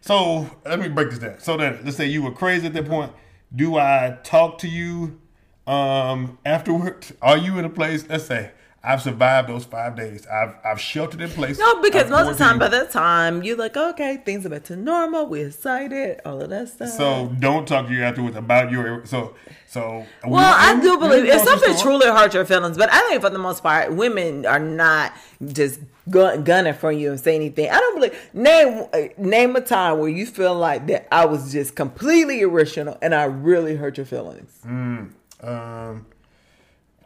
So 0.00 0.50
let 0.64 0.80
me 0.80 0.88
break 0.88 1.10
this 1.10 1.18
down. 1.18 1.38
So 1.40 1.56
then, 1.56 1.80
let's 1.84 1.96
say 1.96 2.06
you 2.06 2.22
were 2.22 2.32
crazy 2.32 2.66
at 2.66 2.72
that 2.72 2.86
point. 2.86 3.12
Do 3.54 3.76
I 3.76 4.18
talk 4.22 4.58
to 4.58 4.68
you 4.68 5.20
um, 5.66 6.38
afterward? 6.46 7.06
Are 7.20 7.36
you 7.36 7.58
in 7.58 7.66
a 7.66 7.70
place? 7.70 8.08
Let's 8.08 8.24
say 8.24 8.52
I've 8.82 9.02
survived 9.02 9.50
those 9.50 9.64
five 9.64 9.94
days. 9.94 10.26
I've 10.26 10.54
I've 10.64 10.80
sheltered 10.80 11.20
in 11.20 11.28
place. 11.28 11.58
No, 11.58 11.82
because 11.82 12.04
I've 12.04 12.10
most 12.10 12.30
of 12.30 12.38
the 12.38 12.44
time, 12.44 12.58
by 12.58 12.68
that 12.68 12.90
time, 12.90 13.42
you're 13.42 13.56
like, 13.56 13.76
okay, 13.76 14.16
things 14.24 14.46
are 14.46 14.48
back 14.48 14.64
to 14.64 14.76
normal. 14.76 15.26
We're 15.26 15.48
excited, 15.48 16.20
all 16.24 16.40
of 16.40 16.48
that 16.48 16.68
stuff. 16.70 16.88
So 16.88 17.30
don't 17.38 17.68
talk 17.68 17.88
to 17.88 17.92
you 17.92 18.02
afterwards 18.02 18.36
about 18.36 18.70
your 18.70 19.04
so 19.04 19.34
so. 19.66 20.06
Well, 20.26 20.54
I 20.56 20.80
do 20.80 20.98
believe 20.98 21.26
if 21.26 21.42
something 21.42 21.76
truly 21.78 22.06
hurts 22.06 22.34
your 22.34 22.46
feelings, 22.46 22.78
but 22.78 22.88
I 22.90 23.00
think 23.08 23.20
for 23.20 23.28
the 23.28 23.38
most 23.38 23.62
part, 23.62 23.92
women 23.92 24.46
are 24.46 24.58
not 24.58 25.12
just 25.52 25.80
gun, 26.08 26.42
gunning 26.42 26.72
for 26.72 26.90
you 26.90 27.10
and 27.10 27.20
say 27.20 27.34
anything. 27.34 27.68
I 27.68 27.78
don't 27.78 27.96
believe 27.96 28.30
name 28.32 28.86
name 29.18 29.56
a 29.56 29.60
time 29.60 29.98
where 29.98 30.08
you 30.08 30.24
feel 30.24 30.54
like 30.54 30.86
that 30.86 31.06
I 31.14 31.26
was 31.26 31.52
just 31.52 31.74
completely 31.74 32.40
irrational 32.40 32.96
and 33.02 33.14
I 33.14 33.24
really 33.24 33.76
hurt 33.76 33.98
your 33.98 34.06
feelings. 34.06 34.58
Um, 34.64 36.06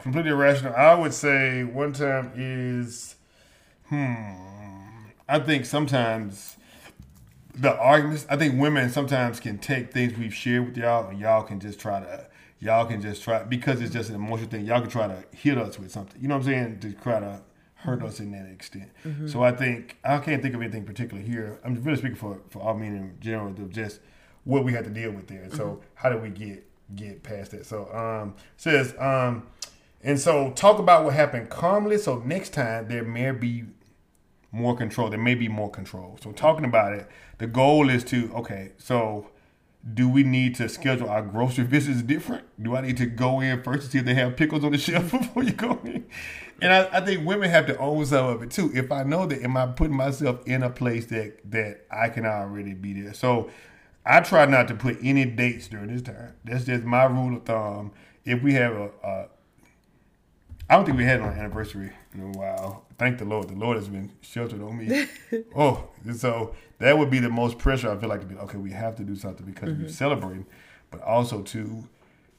completely 0.05 0.29
irrational. 0.29 0.71
I 0.75 0.93
would 0.93 1.15
say 1.15 1.63
one 1.63 1.91
time 1.91 2.31
is, 2.35 3.15
hmm. 3.89 5.07
I 5.27 5.39
think 5.39 5.65
sometimes 5.65 6.57
the 7.55 7.75
arguments. 7.75 8.27
I 8.29 8.37
think 8.37 8.61
women 8.61 8.91
sometimes 8.91 9.39
can 9.39 9.57
take 9.57 9.91
things 9.91 10.15
we've 10.15 10.33
shared 10.33 10.67
with 10.67 10.77
y'all, 10.77 11.07
and 11.09 11.19
y'all 11.19 11.41
can 11.41 11.59
just 11.59 11.79
try 11.79 11.99
to. 12.01 12.27
Y'all 12.59 12.85
can 12.85 13.01
just 13.01 13.23
try 13.23 13.43
because 13.43 13.81
it's 13.81 13.91
just 13.91 14.09
an 14.09 14.15
emotional 14.15 14.47
thing. 14.47 14.65
Y'all 14.65 14.79
can 14.79 14.89
try 14.89 15.07
to 15.07 15.23
hit 15.35 15.57
us 15.57 15.79
with 15.79 15.91
something. 15.91 16.21
You 16.21 16.27
know 16.27 16.37
what 16.37 16.45
I'm 16.45 16.51
saying? 16.53 16.79
To 16.81 16.93
try 16.93 17.19
to 17.19 17.41
hurt 17.73 18.03
us 18.03 18.19
in 18.19 18.31
that 18.31 18.47
extent. 18.51 18.91
So 19.27 19.43
I 19.43 19.51
think 19.51 19.97
I 20.03 20.19
can't 20.19 20.41
think 20.41 20.53
of 20.53 20.61
anything 20.61 20.85
particular 20.85 21.21
here. 21.21 21.59
I'm 21.63 21.83
really 21.83 21.97
speaking 21.97 22.15
for 22.15 22.41
for 22.49 22.61
all 22.61 22.75
men 22.75 22.95
in 22.95 23.17
general. 23.19 23.47
Of 23.47 23.71
just 23.71 24.01
what 24.43 24.63
we 24.63 24.71
had 24.71 24.83
to 24.83 24.91
deal 24.91 25.11
with 25.11 25.27
there. 25.27 25.49
So 25.51 25.81
how 25.95 26.09
do 26.09 26.17
we 26.17 26.29
get 26.29 26.63
get 26.95 27.23
past 27.23 27.51
that? 27.51 27.65
So 27.65 27.91
um 27.91 28.35
says 28.55 28.93
um 28.99 29.47
and 30.05 30.19
so 30.19 30.51
talk 30.51 30.77
about 30.77 31.03
what 31.03 31.15
happened 31.15 31.49
calmly. 31.49 31.97
So 31.97 32.19
next 32.19 32.53
time 32.53 32.87
there 32.87 33.03
may 33.03 33.31
be 33.31 33.63
more 34.51 34.75
control. 34.77 35.09
There 35.09 35.19
may 35.19 35.33
be 35.33 35.49
more 35.49 35.69
control. 35.69 36.19
So 36.21 36.31
talking 36.31 36.63
about 36.63 36.93
it, 36.93 37.09
the 37.39 37.47
goal 37.47 37.89
is 37.89 38.03
to 38.05 38.31
okay. 38.35 38.73
So 38.77 39.31
do 39.93 40.07
we 40.07 40.23
need 40.23 40.55
to 40.55 40.69
schedule 40.69 41.09
our 41.09 41.23
grocery 41.23 41.63
visits 41.65 42.03
different? 42.03 42.45
Do 42.61 42.75
I 42.75 42.81
need 42.81 42.97
to 42.97 43.07
go 43.07 43.39
in 43.41 43.63
first 43.63 43.85
to 43.85 43.91
see 43.91 43.97
if 43.97 44.05
they 44.05 44.13
have 44.13 44.37
pickles 44.37 44.63
on 44.63 44.71
the 44.71 44.77
shelf 44.79 45.09
before 45.09 45.43
you 45.43 45.53
go 45.53 45.79
in? 45.83 46.05
And 46.61 46.71
I, 46.71 46.97
I 46.97 47.01
think 47.01 47.25
women 47.25 47.49
have 47.49 47.65
to 47.65 47.77
own 47.79 48.05
some 48.05 48.27
of 48.27 48.43
it 48.43 48.51
too. 48.51 48.71
If 48.75 48.91
I 48.91 49.01
know 49.01 49.25
that, 49.25 49.41
am 49.41 49.57
I 49.57 49.65
putting 49.65 49.95
myself 49.95 50.45
in 50.45 50.61
a 50.61 50.69
place 50.69 51.07
that 51.07 51.39
that 51.51 51.85
I 51.89 52.09
can 52.09 52.27
already 52.27 52.75
be 52.75 53.01
there? 53.01 53.15
So 53.15 53.49
I 54.05 54.19
try 54.19 54.45
not 54.45 54.67
to 54.67 54.75
put 54.75 54.99
any 55.01 55.25
dates 55.25 55.67
during 55.67 55.87
this 55.91 56.03
time. 56.03 56.33
That's 56.43 56.65
just 56.65 56.83
my 56.83 57.05
rule 57.05 57.37
of 57.37 57.43
thumb. 57.43 57.91
If 58.23 58.43
we 58.43 58.53
have 58.53 58.73
a, 58.73 58.89
a 59.03 59.27
I 60.69 60.75
don't 60.75 60.85
think 60.85 60.97
we 60.97 61.03
had 61.03 61.19
an 61.19 61.27
anniversary 61.27 61.91
in 62.13 62.21
a 62.21 62.37
while. 62.37 62.85
Thank 62.97 63.19
the 63.19 63.25
Lord. 63.25 63.49
The 63.49 63.55
Lord 63.55 63.77
has 63.77 63.87
been 63.87 64.11
sheltered 64.21 64.61
on 64.61 64.77
me. 64.77 65.07
oh, 65.55 65.89
so 66.15 66.55
that 66.79 66.97
would 66.97 67.11
be 67.11 67.19
the 67.19 67.29
most 67.29 67.59
pressure 67.59 67.91
I 67.91 67.97
feel 67.97 68.09
like 68.09 68.21
to 68.21 68.25
be 68.25 68.35
okay. 68.35 68.57
We 68.57 68.71
have 68.71 68.95
to 68.95 69.03
do 69.03 69.15
something 69.15 69.45
because 69.45 69.69
we're 69.69 69.75
mm-hmm. 69.75 69.89
celebrating, 69.89 70.47
but 70.89 71.01
also 71.01 71.43
too, 71.43 71.87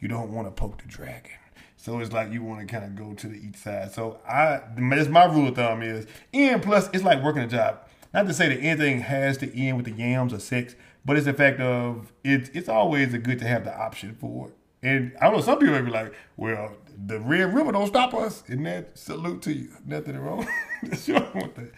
you 0.00 0.08
don't 0.08 0.32
want 0.32 0.48
to 0.48 0.50
poke 0.50 0.82
the 0.82 0.88
dragon. 0.88 1.32
So 1.76 2.00
it's 2.00 2.12
like 2.12 2.32
you 2.32 2.42
want 2.42 2.66
to 2.66 2.66
kind 2.66 2.84
of 2.84 2.96
go 2.96 3.14
to 3.14 3.28
the 3.28 3.36
each 3.36 3.56
side. 3.56 3.92
So 3.92 4.18
I, 4.28 4.60
that's 4.76 5.08
my 5.08 5.26
rule 5.26 5.48
of 5.48 5.54
thumb 5.54 5.82
is, 5.82 6.06
and 6.34 6.60
plus 6.60 6.90
it's 6.92 7.04
like 7.04 7.22
working 7.22 7.42
a 7.42 7.46
job. 7.46 7.80
Not 8.12 8.26
to 8.26 8.34
say 8.34 8.48
that 8.48 8.58
anything 8.58 9.00
has 9.02 9.36
to 9.38 9.56
end 9.56 9.76
with 9.76 9.86
the 9.86 9.92
yams 9.92 10.32
or 10.32 10.40
sex, 10.40 10.74
but 11.04 11.16
it's 11.16 11.26
the 11.26 11.32
fact 11.32 11.60
of 11.60 12.12
it's 12.24 12.48
it's 12.54 12.68
always 12.68 13.14
a 13.14 13.18
good 13.18 13.38
to 13.38 13.46
have 13.46 13.64
the 13.64 13.78
option 13.78 14.16
for 14.18 14.48
it. 14.48 14.56
And 14.82 15.12
I 15.20 15.26
don't 15.26 15.36
know, 15.36 15.42
some 15.42 15.58
people 15.58 15.74
may 15.74 15.82
be 15.82 15.90
like, 15.90 16.12
well, 16.36 16.72
the 17.06 17.20
Red 17.20 17.54
River 17.54 17.72
don't 17.72 17.86
stop 17.86 18.14
us. 18.14 18.42
And 18.48 18.66
that 18.66 18.96
salute 18.98 19.42
to 19.42 19.52
you. 19.52 19.68
Nothing 19.84 20.18
wrong. 20.18 20.46
That's 20.82 21.06
your 21.08 21.26
own 21.34 21.50
thing. 21.50 21.70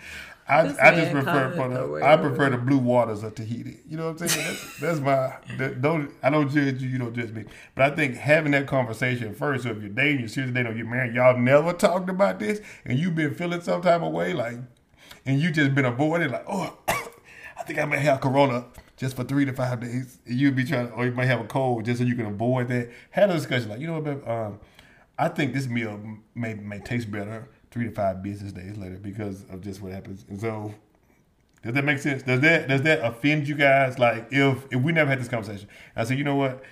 I, 0.51 0.63
This 0.63 0.79
I 0.79 0.95
just 0.95 1.13
prefer 1.13 1.55
for 1.55 1.69
the 1.69 1.87
the 1.87 2.05
I 2.05 2.17
prefer 2.17 2.49
the 2.49 2.57
blue 2.57 2.79
waters 2.79 3.23
of 3.23 3.35
Tahiti. 3.35 3.81
You 3.87 3.99
know 3.99 4.13
what 4.13 4.23
I'm 4.23 4.29
saying? 4.29 4.47
That's, 4.47 4.81
that's 4.81 5.01
my 5.01 5.37
that, 5.59 5.83
don't 5.83 6.11
I 6.23 6.31
don't 6.31 6.49
judge 6.49 6.81
you, 6.81 6.89
you 6.89 6.99
don't 6.99 7.15
judge 7.15 7.33
me. 7.33 7.45
But 7.75 7.93
I 7.93 7.95
think 7.95 8.17
having 8.17 8.53
that 8.53 8.67
conversation 8.67 9.35
first, 9.35 9.65
so 9.65 9.71
if 9.71 9.81
you're 9.81 9.91
dating, 9.91 10.21
you're 10.21 10.29
serious, 10.29 10.55
they 10.55 10.63
don't 10.63 10.75
get 10.75 10.87
married, 10.87 11.15
y'all 11.15 11.37
never 11.37 11.75
talked 11.75 12.09
about 12.09 12.39
this, 12.39 12.63
and 12.87 12.99
you've 12.99 13.15
been 13.15 13.35
feeling 13.35 13.61
some 13.61 13.83
type 13.83 14.01
of 14.01 14.11
way, 14.11 14.33
like 14.33 14.57
and 15.27 15.39
you 15.41 15.51
just 15.51 15.75
been 15.75 15.85
avoiding, 15.85 16.31
like, 16.31 16.47
oh 16.49 16.79
I 16.89 17.63
think 17.65 17.79
I 17.79 17.85
may 17.85 17.99
have 17.99 18.23
corona 18.23 18.65
just 18.97 19.17
for 19.17 19.25
three 19.25 19.45
to 19.45 19.53
five 19.53 19.81
days. 19.81 20.19
And 20.27 20.39
you'd 20.39 20.57
be 20.57 20.65
trying, 20.65 20.91
or 20.93 21.05
you 21.05 21.13
might 21.13 21.27
have 21.27 21.41
a 21.41 21.45
cold 21.45 21.85
just 21.85 21.99
so 21.99 22.05
you 22.05 22.15
can 22.15 22.27
avoid 22.27 22.69
that. 22.69 22.91
Have 23.11 23.29
a 23.29 23.35
discussion 23.35 23.69
like, 23.69 23.81
you 23.81 23.87
know 23.87 24.01
what, 24.01 24.05
babe, 24.05 24.29
um, 24.29 24.61
I 25.19 25.29
think 25.29 25.53
this 25.53 25.67
meal 25.67 26.01
may 26.35 26.55
may 26.55 26.79
taste 26.79 27.11
better 27.11 27.49
three 27.71 27.85
to 27.85 27.91
five 27.91 28.23
business 28.23 28.53
days 28.53 28.77
later 28.77 28.99
because 28.99 29.45
of 29.51 29.61
just 29.61 29.83
what 29.83 29.93
happens. 29.93 30.25
And 30.29 30.41
so, 30.41 30.73
does 31.63 31.75
that 31.75 31.85
make 31.85 31.99
sense? 31.99 32.23
Does 32.23 32.41
that 32.41 32.69
does 32.69 32.83
that 32.83 33.05
offend 33.05 33.49
you 33.49 33.57
guys? 33.57 33.99
Like, 33.99 34.29
if 34.31 34.65
if 34.71 34.81
we 34.81 34.93
never 34.93 35.11
had 35.11 35.21
this 35.21 35.29
conversation, 35.29 35.69
I 35.97 36.05
said, 36.05 36.19
you 36.19 36.25
know 36.25 36.37
what? 36.37 36.63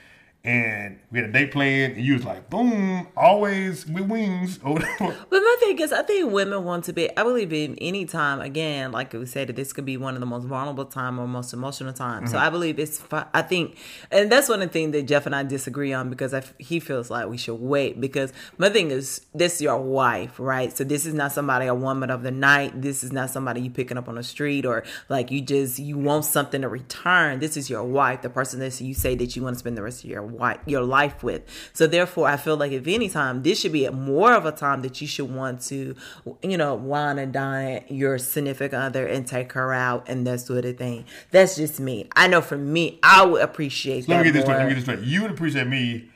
And 0.46 1.00
we 1.10 1.18
had 1.18 1.30
a 1.30 1.32
date 1.32 1.50
planned, 1.50 1.94
and 1.94 2.04
you 2.04 2.14
was 2.14 2.24
like, 2.24 2.48
boom, 2.48 3.08
always 3.16 3.84
with 3.84 4.08
wings 4.08 4.60
or 4.62 4.74
whatever. 4.74 5.16
But 5.28 5.40
my 5.40 5.56
thing 5.58 5.78
is, 5.80 5.92
I 5.92 6.02
think 6.02 6.30
women 6.30 6.62
want 6.64 6.84
to 6.84 6.92
be. 6.92 7.14
I 7.16 7.24
believe 7.24 7.52
in 7.52 7.76
any 7.78 8.04
time. 8.04 8.40
Again, 8.40 8.92
like 8.92 9.12
we 9.12 9.26
said, 9.26 9.48
this 9.48 9.72
could 9.72 9.84
be 9.84 9.96
one 9.96 10.14
of 10.14 10.20
the 10.20 10.26
most 10.26 10.44
vulnerable 10.44 10.84
time 10.84 11.18
or 11.18 11.26
most 11.26 11.52
emotional 11.52 11.92
times. 11.92 12.30
So 12.30 12.36
mm-hmm. 12.36 12.46
I 12.46 12.50
believe 12.50 12.78
it's. 12.78 13.02
I 13.10 13.42
think, 13.42 13.76
and 14.12 14.30
that's 14.30 14.48
one 14.48 14.62
of 14.62 14.68
the 14.68 14.72
things 14.72 14.92
that 14.92 15.02
Jeff 15.02 15.26
and 15.26 15.34
I 15.34 15.42
disagree 15.42 15.92
on 15.92 16.10
because 16.10 16.32
I 16.32 16.44
he 16.58 16.78
feels 16.78 17.10
like 17.10 17.28
we 17.28 17.36
should 17.36 17.56
wait. 17.56 18.00
Because 18.00 18.32
my 18.56 18.68
thing 18.68 18.92
is, 18.92 19.22
this 19.34 19.56
is 19.56 19.62
your 19.62 19.78
wife, 19.78 20.38
right? 20.38 20.76
So 20.76 20.84
this 20.84 21.06
is 21.06 21.14
not 21.14 21.32
somebody 21.32 21.66
a 21.66 21.74
woman 21.74 22.08
of 22.08 22.22
the 22.22 22.30
night. 22.30 22.80
This 22.80 23.02
is 23.02 23.10
not 23.12 23.30
somebody 23.30 23.62
you 23.62 23.70
picking 23.70 23.98
up 23.98 24.08
on 24.08 24.14
the 24.14 24.22
street 24.22 24.64
or 24.64 24.84
like 25.08 25.32
you 25.32 25.40
just 25.40 25.80
you 25.80 25.98
want 25.98 26.24
something 26.24 26.62
to 26.62 26.68
return. 26.68 27.40
This 27.40 27.56
is 27.56 27.68
your 27.68 27.82
wife, 27.82 28.22
the 28.22 28.30
person 28.30 28.60
that 28.60 28.80
you 28.80 28.94
say 28.94 29.16
that 29.16 29.34
you 29.34 29.42
want 29.42 29.54
to 29.54 29.58
spend 29.58 29.76
the 29.76 29.82
rest 29.82 30.04
of 30.04 30.10
your 30.10 30.35
your 30.66 30.82
life 30.82 31.22
with. 31.22 31.42
So 31.72 31.86
therefore, 31.86 32.28
I 32.28 32.36
feel 32.36 32.56
like 32.56 32.72
if 32.72 32.86
any 32.86 33.08
time, 33.08 33.42
this 33.42 33.60
should 33.60 33.72
be 33.72 33.88
more 33.88 34.32
of 34.34 34.46
a 34.46 34.52
time 34.52 34.82
that 34.82 35.00
you 35.00 35.06
should 35.06 35.32
want 35.32 35.60
to, 35.62 35.94
you 36.42 36.56
know, 36.56 36.74
wine 36.74 37.18
and 37.18 37.32
dine 37.32 37.84
your 37.88 38.18
significant 38.18 38.82
other 38.82 39.06
and 39.06 39.26
take 39.26 39.52
her 39.52 39.72
out 39.72 40.08
and 40.08 40.26
that 40.26 40.40
sort 40.40 40.64
of 40.64 40.76
thing. 40.78 41.04
That's 41.30 41.56
just 41.56 41.80
me. 41.80 42.08
I 42.14 42.28
know 42.28 42.40
for 42.40 42.56
me, 42.56 42.98
I 43.02 43.24
would 43.24 43.42
appreciate 43.42 44.08
Let 44.08 44.18
that 44.18 44.18
me 44.18 44.24
get 44.24 44.32
this 44.34 44.42
straight. 44.42 44.56
Let 44.56 44.64
me 44.64 44.68
get 44.70 44.74
this 44.74 44.84
straight. 44.84 45.00
You 45.00 45.22
would 45.22 45.30
appreciate 45.30 45.66
me 45.66 46.10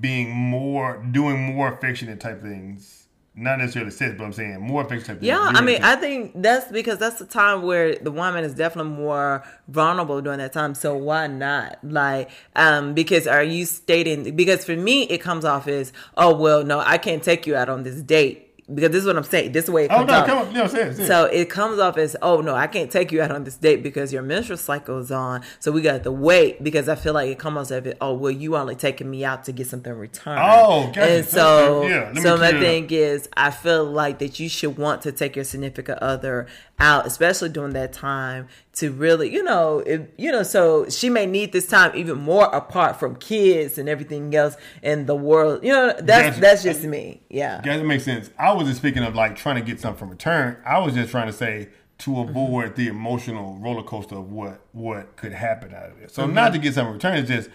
being 0.00 0.30
more, 0.30 1.04
doing 1.10 1.54
more 1.54 1.72
affectionate 1.72 2.20
type 2.20 2.42
things. 2.42 3.03
Not 3.36 3.58
necessarily 3.58 3.90
sex, 3.90 4.14
but 4.16 4.24
I'm 4.24 4.32
saying 4.32 4.60
more 4.60 4.82
affectionate 4.82 5.16
type 5.16 5.22
Yeah. 5.22 5.40
I 5.40 5.60
mean, 5.60 5.82
I 5.82 5.96
think 5.96 6.32
that's 6.36 6.70
because 6.70 6.98
that's 6.98 7.18
the 7.18 7.26
time 7.26 7.62
where 7.62 7.96
the 7.96 8.12
woman 8.12 8.44
is 8.44 8.54
definitely 8.54 8.92
more 8.92 9.44
vulnerable 9.66 10.20
during 10.22 10.38
that 10.38 10.52
time. 10.52 10.76
So 10.76 10.96
why 10.96 11.26
not? 11.26 11.78
Like, 11.82 12.30
um, 12.54 12.94
because 12.94 13.26
are 13.26 13.42
you 13.42 13.64
stating? 13.66 14.36
Because 14.36 14.64
for 14.64 14.76
me, 14.76 15.02
it 15.04 15.18
comes 15.18 15.44
off 15.44 15.66
as, 15.66 15.92
oh 16.16 16.36
well, 16.36 16.62
no, 16.64 16.78
I 16.78 16.96
can't 16.96 17.24
take 17.24 17.44
you 17.44 17.56
out 17.56 17.68
on 17.68 17.82
this 17.82 18.00
date 18.02 18.53
because 18.72 18.90
this 18.92 19.00
is 19.02 19.06
what 19.06 19.16
I'm 19.16 19.24
saying. 19.24 19.52
This 19.52 19.68
way 19.68 19.84
it 19.84 19.90
oh 19.90 20.04
no, 20.04 20.14
off. 20.14 20.26
come 20.26 20.38
on, 20.38 20.52
no, 20.54 20.66
say 20.66 20.82
it, 20.82 20.96
say 20.96 21.02
it. 21.04 21.06
So 21.06 21.24
it 21.26 21.50
comes 21.50 21.78
off 21.78 21.98
as, 21.98 22.16
oh 22.22 22.40
no, 22.40 22.54
I 22.54 22.66
can't 22.66 22.90
take 22.90 23.12
you 23.12 23.20
out 23.20 23.30
on 23.30 23.44
this 23.44 23.56
date 23.56 23.82
because 23.82 24.12
your 24.12 24.22
menstrual 24.22 24.56
cycle 24.56 24.98
is 24.98 25.10
on. 25.10 25.42
So 25.60 25.70
we 25.70 25.82
got 25.82 26.02
to 26.04 26.12
wait 26.12 26.62
because 26.64 26.88
I 26.88 26.94
feel 26.94 27.12
like 27.12 27.28
it 27.28 27.38
comes 27.38 27.70
off 27.70 27.84
as, 27.84 27.94
oh 28.00 28.14
well, 28.14 28.30
you 28.30 28.56
only 28.56 28.74
taking 28.74 29.10
me 29.10 29.24
out 29.24 29.44
to 29.44 29.52
get 29.52 29.66
something 29.66 29.92
returned. 29.92 30.40
Oh, 30.42 30.86
gotcha. 30.86 31.02
and 31.02 31.26
so 31.26 31.86
Yeah, 31.86 32.12
so 32.14 32.36
my 32.36 32.48
clear 32.48 32.48
it 32.48 32.54
up. 32.54 32.60
thing 32.62 32.90
is, 32.90 33.28
I 33.36 33.50
feel 33.50 33.84
like 33.84 34.18
that 34.20 34.40
you 34.40 34.48
should 34.48 34.78
want 34.78 35.02
to 35.02 35.12
take 35.12 35.36
your 35.36 35.44
significant 35.44 35.98
other 35.98 36.46
out, 36.78 37.06
especially 37.06 37.50
during 37.50 37.72
that 37.74 37.92
time, 37.92 38.48
to 38.74 38.90
really, 38.90 39.32
you 39.32 39.42
know, 39.42 39.80
if, 39.80 40.02
you 40.16 40.32
know, 40.32 40.42
so 40.42 40.88
she 40.88 41.08
may 41.08 41.26
need 41.26 41.52
this 41.52 41.66
time 41.66 41.92
even 41.94 42.18
more 42.18 42.46
apart 42.46 42.98
from 42.98 43.16
kids 43.16 43.78
and 43.78 43.88
everything 43.88 44.34
else 44.34 44.56
in 44.82 45.06
the 45.06 45.14
world. 45.14 45.64
You 45.64 45.72
know, 45.72 45.94
that's 45.98 46.30
Gotcha. 46.30 46.40
that's 46.40 46.62
just 46.62 46.82
me. 46.82 47.22
Yeah. 47.30 47.60
Guys, 47.62 47.80
that 47.80 47.86
makes 47.86 48.04
sense. 48.04 48.30
I 48.38 48.52
wasn't 48.52 48.76
speaking 48.76 49.02
of 49.04 49.14
like 49.14 49.36
trying 49.36 49.56
to 49.56 49.62
get 49.62 49.80
something 49.80 49.98
from 49.98 50.10
return. 50.10 50.56
I 50.64 50.78
was 50.78 50.94
just 50.94 51.10
trying 51.10 51.26
to 51.28 51.32
say 51.32 51.68
to 51.98 52.20
avoid 52.20 52.70
mm-hmm. 52.70 52.82
the 52.82 52.88
emotional 52.88 53.56
roller 53.60 53.82
coaster 53.82 54.16
of 54.16 54.30
what 54.30 54.60
what 54.72 55.16
could 55.16 55.32
happen 55.32 55.74
out 55.74 55.90
of 55.90 56.00
it. 56.00 56.12
So 56.12 56.24
mm-hmm. 56.24 56.34
not 56.34 56.52
to 56.52 56.58
get 56.58 56.74
something 56.74 56.90
in 56.90 56.94
return, 56.94 57.16
it's 57.16 57.28
just 57.28 57.50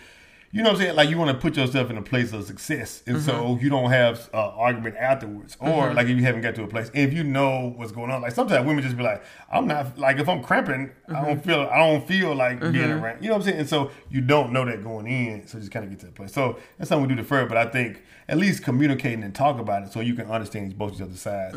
you 0.51 0.63
know 0.63 0.69
what 0.69 0.77
I'm 0.77 0.81
saying. 0.81 0.95
Like 0.95 1.09
you 1.09 1.17
want 1.17 1.29
to 1.29 1.37
put 1.37 1.55
yourself 1.55 1.91
in 1.91 1.97
a 1.97 2.01
place 2.01 2.33
of 2.33 2.43
success, 2.45 3.03
and 3.05 3.21
so 3.21 3.33
mm-hmm. 3.33 3.63
you 3.63 3.69
don't 3.69 3.91
have 3.91 4.29
uh, 4.33 4.49
argument 4.49 4.95
afterwards, 4.97 5.55
or 5.59 5.67
mm-hmm. 5.67 5.95
like 5.95 6.07
if 6.07 6.17
you 6.17 6.23
haven't 6.23 6.41
got 6.41 6.55
to 6.55 6.63
a 6.63 6.67
place, 6.67 6.89
and 6.93 7.07
if 7.07 7.13
you 7.13 7.23
know 7.23 7.73
what's 7.75 7.91
going 7.91 8.09
on. 8.09 8.21
Like 8.21 8.31
sometimes 8.31 8.65
women 8.65 8.83
just 8.83 8.97
be 8.97 9.03
like, 9.03 9.23
I'm 9.51 9.67
not 9.67 9.99
like 9.99 10.17
if 10.17 10.27
I'm 10.27 10.41
cramping, 10.41 10.91
I 11.07 11.13
don't 11.21 11.37
mm-hmm. 11.37 11.49
feel 11.49 11.69
I 11.71 11.77
don't 11.77 12.07
feel 12.07 12.33
like 12.33 12.59
being 12.59 12.91
around. 12.91 13.21
You 13.21 13.29
know 13.29 13.35
what 13.35 13.41
I'm 13.41 13.45
saying? 13.47 13.59
And 13.59 13.69
so 13.69 13.91
you 14.09 14.21
don't 14.21 14.51
know 14.51 14.65
that 14.65 14.83
going 14.83 15.07
in, 15.07 15.45
so 15.45 15.59
just 15.59 15.71
kind 15.71 15.85
of 15.85 15.91
get 15.91 15.99
to 15.99 16.07
the 16.07 16.11
place. 16.11 16.33
So 16.33 16.57
that's 16.77 16.89
something 16.89 17.07
we 17.07 17.13
do 17.15 17.21
defer, 17.21 17.45
but 17.45 17.57
I 17.57 17.65
think 17.65 18.03
at 18.27 18.37
least 18.37 18.63
communicating 18.63 19.23
and 19.23 19.35
talk 19.35 19.59
about 19.59 19.83
it 19.83 19.91
so 19.91 19.99
you 19.99 20.15
can 20.15 20.29
understand 20.31 20.77
both 20.77 20.95
each 20.95 21.01
other's 21.01 21.21
sides. 21.21 21.55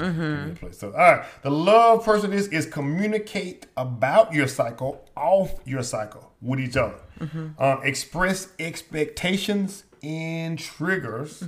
place. 0.58 0.78
So 0.78 0.88
all 0.92 0.98
right, 0.98 1.24
the 1.42 1.50
love 1.50 2.04
person 2.04 2.32
is 2.32 2.48
is 2.48 2.66
communicate 2.66 3.66
about 3.76 4.34
your 4.34 4.48
cycle 4.48 5.08
off 5.16 5.52
your 5.64 5.82
cycle 5.82 6.32
with 6.40 6.60
each 6.60 6.76
other. 6.76 7.00
Um, 7.58 7.80
express 7.84 8.48
expectations 8.58 9.84
and 10.02 10.58
triggers, 10.58 11.44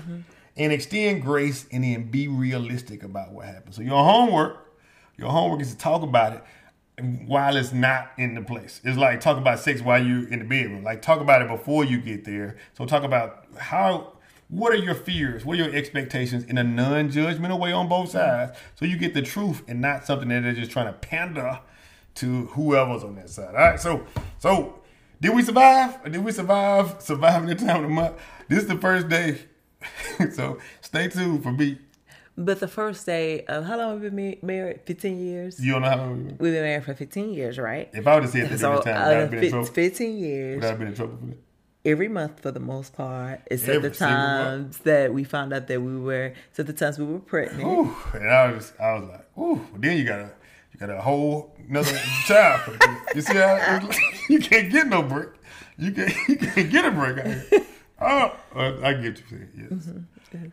and 0.56 0.72
extend 0.72 1.22
grace, 1.22 1.66
and 1.72 1.82
then 1.82 2.10
be 2.10 2.28
realistic 2.28 3.02
about 3.02 3.32
what 3.32 3.46
happens. 3.46 3.76
So 3.76 3.82
your 3.82 4.04
homework, 4.04 4.72
your 5.16 5.30
homework 5.30 5.60
is 5.62 5.72
to 5.72 5.78
talk 5.78 6.02
about 6.02 6.34
it 6.34 6.44
while 7.26 7.56
it's 7.56 7.72
not 7.72 8.12
in 8.18 8.34
the 8.34 8.42
place. 8.42 8.80
It's 8.84 8.96
like 8.96 9.20
talk 9.20 9.36
about 9.36 9.58
sex 9.58 9.80
while 9.80 10.00
you're 10.00 10.28
in 10.28 10.38
the 10.38 10.44
bedroom. 10.44 10.84
Like 10.84 11.02
talk 11.02 11.20
about 11.20 11.42
it 11.42 11.48
before 11.48 11.84
you 11.84 12.00
get 12.00 12.24
there. 12.24 12.56
So 12.74 12.86
talk 12.86 13.02
about 13.02 13.46
how 13.58 14.12
what 14.48 14.72
are 14.72 14.76
your 14.76 14.94
fears? 14.94 15.44
What 15.44 15.58
are 15.58 15.64
your 15.64 15.74
expectations 15.74 16.44
in 16.44 16.58
a 16.58 16.62
non-judgmental 16.62 17.58
way 17.58 17.72
on 17.72 17.88
both 17.88 18.10
sides? 18.10 18.56
So 18.76 18.84
you 18.84 18.96
get 18.96 19.14
the 19.14 19.22
truth 19.22 19.62
and 19.66 19.80
not 19.80 20.06
something 20.06 20.28
that 20.28 20.44
they're 20.44 20.52
just 20.52 20.70
trying 20.70 20.86
to 20.86 20.92
pander 20.92 21.58
to 22.16 22.46
whoever's 22.46 23.04
on 23.04 23.16
that 23.16 23.30
side. 23.30 23.48
All 23.54 23.60
right. 23.60 23.80
So 23.80 24.06
so 24.38 24.80
did 25.20 25.34
we 25.34 25.42
survive? 25.42 26.02
Did 26.04 26.24
we 26.24 26.32
survive? 26.32 26.96
Surviving 27.00 27.48
the 27.48 27.54
time 27.54 27.76
of 27.76 27.82
the 27.82 27.88
month. 27.88 28.14
This 28.48 28.62
is 28.62 28.68
the 28.68 28.76
first 28.78 29.08
day. 29.08 29.38
so 30.32 30.58
stay 30.80 31.08
tuned 31.08 31.42
for 31.42 31.52
me. 31.52 31.78
But 32.36 32.58
the 32.58 32.66
first 32.68 33.06
day 33.06 33.44
of 33.44 33.64
how 33.64 33.76
long 33.78 33.92
have 33.92 34.00
we 34.02 34.10
been 34.10 34.38
married? 34.42 34.80
Fifteen 34.84 35.24
years. 35.24 35.60
You 35.64 35.72
don't 35.72 35.82
know 35.82 35.88
how 35.90 35.96
long 35.98 36.16
we've 36.16 36.26
been. 36.28 36.36
We've 36.38 36.52
been 36.52 36.62
married 36.62 36.84
for 36.84 36.94
fifteen 36.94 37.32
years, 37.32 37.58
right? 37.58 37.88
If 37.92 38.06
I 38.06 38.14
would 38.14 38.24
have 38.24 38.32
said 38.32 38.50
that 38.50 38.58
So 38.58 38.72
every 38.72 38.84
time, 38.84 38.94
would 38.94 39.00
I 39.00 39.04
out 39.06 39.12
have 39.14 39.24
of 39.24 39.30
been 39.30 39.44
in 39.44 39.50
trouble? 39.50 39.66
fifteen 39.66 40.18
years, 40.18 40.54
Would 40.56 40.64
I 40.64 40.68
have 40.68 40.78
been 40.78 40.88
in 40.88 40.94
trouble 40.94 41.16
for 41.18 41.26
that? 41.26 41.36
every 41.84 42.08
month 42.08 42.40
for 42.40 42.50
the 42.50 42.60
most 42.60 42.94
part, 42.94 43.42
except 43.50 43.68
Every 43.76 43.90
the 43.90 43.94
times 43.94 44.78
that 44.78 45.12
we 45.12 45.22
found 45.22 45.52
out 45.52 45.66
that 45.68 45.80
we 45.82 45.96
were, 45.98 46.32
except 46.50 46.66
the 46.66 46.72
times 46.72 46.98
we 46.98 47.04
were 47.04 47.18
pregnant. 47.20 47.62
Ooh, 47.62 47.94
and 48.14 48.28
I 48.28 48.50
was, 48.52 48.72
I 48.80 48.94
was 48.94 49.08
like, 49.10 49.38
ooh. 49.38 49.60
Then 49.76 49.98
you 49.98 50.04
got 50.04 50.20
a, 50.20 50.30
you 50.74 50.80
got 50.80 50.90
a 50.90 51.00
whole 51.00 51.54
another 51.68 51.96
child. 52.26 52.60
For 52.62 52.78
You 53.14 53.22
see 53.22 53.34
how 53.34 53.80
you 54.28 54.40
can't 54.40 54.70
get 54.70 54.88
no 54.88 55.02
break. 55.02 55.28
You 55.78 55.92
can't, 55.92 56.12
you 56.28 56.36
can't 56.36 56.70
get 56.70 56.84
a 56.84 56.90
break 56.90 57.18
out 57.18 57.26
here. 57.26 57.66
Oh, 58.00 58.36
uh, 58.56 58.76
I 58.82 58.94
get 58.94 59.18
you 59.20 59.24
saying 59.30 59.48
yes. 59.70 59.88
Yes. 60.32 60.50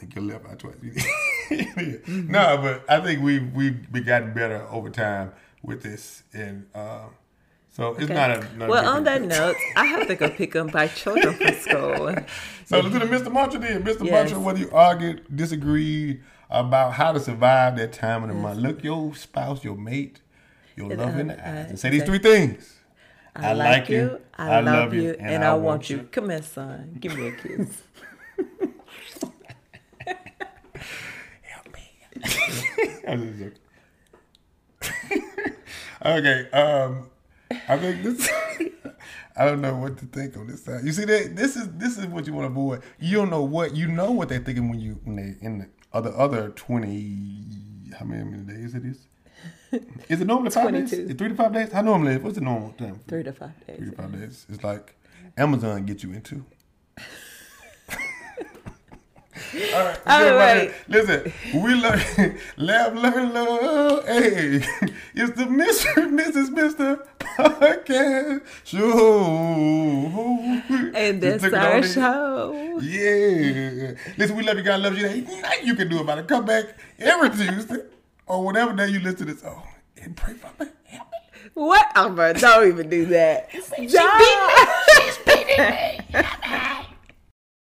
Like 0.00 0.14
your 0.14 0.24
left 0.24 0.46
eye 0.46 0.54
twice. 0.54 0.74
yeah. 1.50 1.96
No, 2.06 2.56
but 2.58 2.84
I 2.88 3.00
think 3.00 3.22
we 3.22 3.38
we've 3.38 3.90
been 3.92 4.04
gotten 4.04 4.32
better 4.32 4.66
over 4.70 4.88
time 4.90 5.32
with 5.62 5.82
this, 5.82 6.22
and 6.32 6.66
um, 6.74 7.10
so 7.70 7.92
it's 7.92 8.04
Okay. 8.04 8.14
not 8.14 8.30
a. 8.30 8.56
Not 8.56 8.68
well, 8.70 8.82
big 8.82 8.90
on 8.90 9.04
that 9.04 9.22
note, 9.22 9.56
I 9.76 9.84
have 9.84 10.06
to 10.08 10.14
go 10.14 10.30
pick 10.30 10.56
up 10.56 10.72
my 10.72 10.86
children 10.88 11.34
from 11.34 11.54
school. 11.54 12.14
So 12.64 12.80
let's 12.80 12.90
do 12.90 12.98
the 12.98 13.04
Mr. 13.04 13.30
Mantra 13.30 13.60
then. 13.60 13.82
Mr. 13.82 14.06
Yes. 14.06 14.32
Whether 14.32 14.60
you 14.60 14.70
argued, 14.72 15.24
disagreed 15.36 16.22
about 16.50 16.94
how 16.94 17.12
to 17.12 17.20
survive 17.20 17.76
that 17.76 17.92
time 17.92 18.22
of 18.24 18.28
the 18.28 18.34
month, 18.34 18.58
look 18.58 18.82
your 18.82 19.14
spouse, 19.14 19.62
your 19.62 19.76
mate, 19.76 20.20
your 20.76 20.94
love 20.94 21.16
in 21.18 21.28
the 21.28 21.34
uh, 21.34 21.36
eyes 21.36 21.66
uh, 21.66 21.68
and 21.68 21.78
say 21.78 21.90
these 21.90 22.02
three 22.02 22.18
things. 22.18 22.78
I, 23.36 23.52
like 23.52 23.88
you, 23.88 24.20
I, 24.36 24.60
love 24.60 24.92
you, 24.92 25.14
and, 25.18 25.44
I 25.44 25.54
want 25.54 25.88
you. 25.88 25.98
you. 25.98 26.02
Come 26.10 26.30
here, 26.30 26.42
son. 26.42 26.96
Give 26.98 27.16
me 27.16 27.28
a 27.28 27.32
kiss. 27.32 27.82
Help 31.42 31.72
me. 31.72 31.92
I'm 33.06 33.38
just 33.38 33.38
joking. 33.38 35.22
okay. 36.04 36.50
Um, 36.50 37.08
I 37.68 37.78
think 37.78 38.02
this. 38.02 38.28
I 39.36 39.44
don't 39.44 39.60
know 39.60 39.76
what 39.76 39.96
to 39.98 40.06
think 40.06 40.36
on 40.36 40.48
this 40.48 40.64
side. 40.64 40.84
You 40.84 40.92
see 40.92 41.04
that 41.04 41.36
this 41.36 41.56
is 41.56 41.68
this 41.74 41.96
is 41.96 42.06
what 42.06 42.26
you 42.26 42.32
want 42.32 42.46
to 42.46 42.50
avoid. 42.50 42.82
You 42.98 43.18
don't 43.18 43.30
know 43.30 43.42
what 43.42 43.76
you 43.76 43.86
know 43.86 44.10
what 44.10 44.28
they're 44.28 44.40
thinking 44.40 44.68
when 44.68 44.80
you 44.80 44.98
when 45.04 45.16
they 45.16 45.36
in 45.40 45.58
the 45.60 45.68
other 45.92 46.12
other 46.16 46.50
twenty. 46.50 47.42
How 47.98 48.04
many, 48.06 48.24
many 48.24 48.42
days 48.44 48.74
it 48.74 48.84
is? 48.84 49.06
Is 50.08 50.20
it 50.20 50.26
normally 50.26 50.50
five 50.50 50.72
days? 50.72 50.90
22. 50.90 51.10
Is 51.10 51.16
three 51.16 51.28
to 51.28 51.34
five 51.34 51.52
days? 51.52 51.72
How 51.72 51.82
normally? 51.82 52.16
What's 52.18 52.36
the 52.36 52.40
normal 52.40 52.72
time? 52.72 53.00
Three 53.08 53.22
to 53.22 53.32
five 53.32 53.66
days. 53.66 53.78
Three 53.78 53.90
to 53.90 53.96
five 53.96 54.12
days. 54.12 54.46
It's 54.48 54.62
like 54.62 54.94
Amazon 55.36 55.84
get 55.86 56.02
you 56.02 56.12
into. 56.12 56.44
All 59.74 59.84
right, 59.84 60.00
All 60.06 60.22
everybody, 60.22 60.68
right. 60.68 60.74
listen. 60.88 61.32
We 61.54 61.74
love, 61.74 62.02
laugh, 62.56 62.94
learn, 62.94 63.32
love. 63.34 64.06
Hey, 64.06 64.56
it's 65.14 65.36
the 65.36 65.44
Mr. 65.44 66.08
Mrs. 66.10 66.50
Mister 66.54 67.06
podcast 67.20 68.42
show. 68.64 70.62
And 70.94 71.20
that's 71.20 71.42
took 71.42 71.52
our 71.54 71.82
show. 71.82 72.78
Yeah. 72.82 73.92
Listen, 74.16 74.36
we 74.36 74.42
love 74.42 74.56
you. 74.58 74.62
God 74.62 74.80
loves 74.80 74.98
you. 74.98 75.06
Ain't 75.06 75.26
nothing 75.28 75.66
you 75.66 75.74
can 75.74 75.88
do 75.88 76.00
about 76.00 76.18
it. 76.18 76.28
Come 76.28 76.44
back 76.44 76.64
every 76.98 77.30
Tuesday 77.30 77.82
or 78.26 78.44
whatever 78.44 78.72
day 78.74 78.88
you 78.88 79.00
listen 79.00 79.26
to 79.26 79.34
this. 79.34 79.42
Oh, 79.44 79.62
and 80.02 80.16
pray 80.16 80.34
for 80.34 80.50
me. 80.62 80.70
Help 80.84 81.08
me. 81.10 81.50
What? 81.54 81.86
Amber, 81.94 82.32
don't 82.34 82.68
even 82.68 82.88
do 82.88 83.06
that. 83.06 83.48
She 83.50 83.60
beat 83.76 83.92
me. 83.92 84.26
She's 84.94 85.18
beating 85.18 85.58
me. 86.22 86.86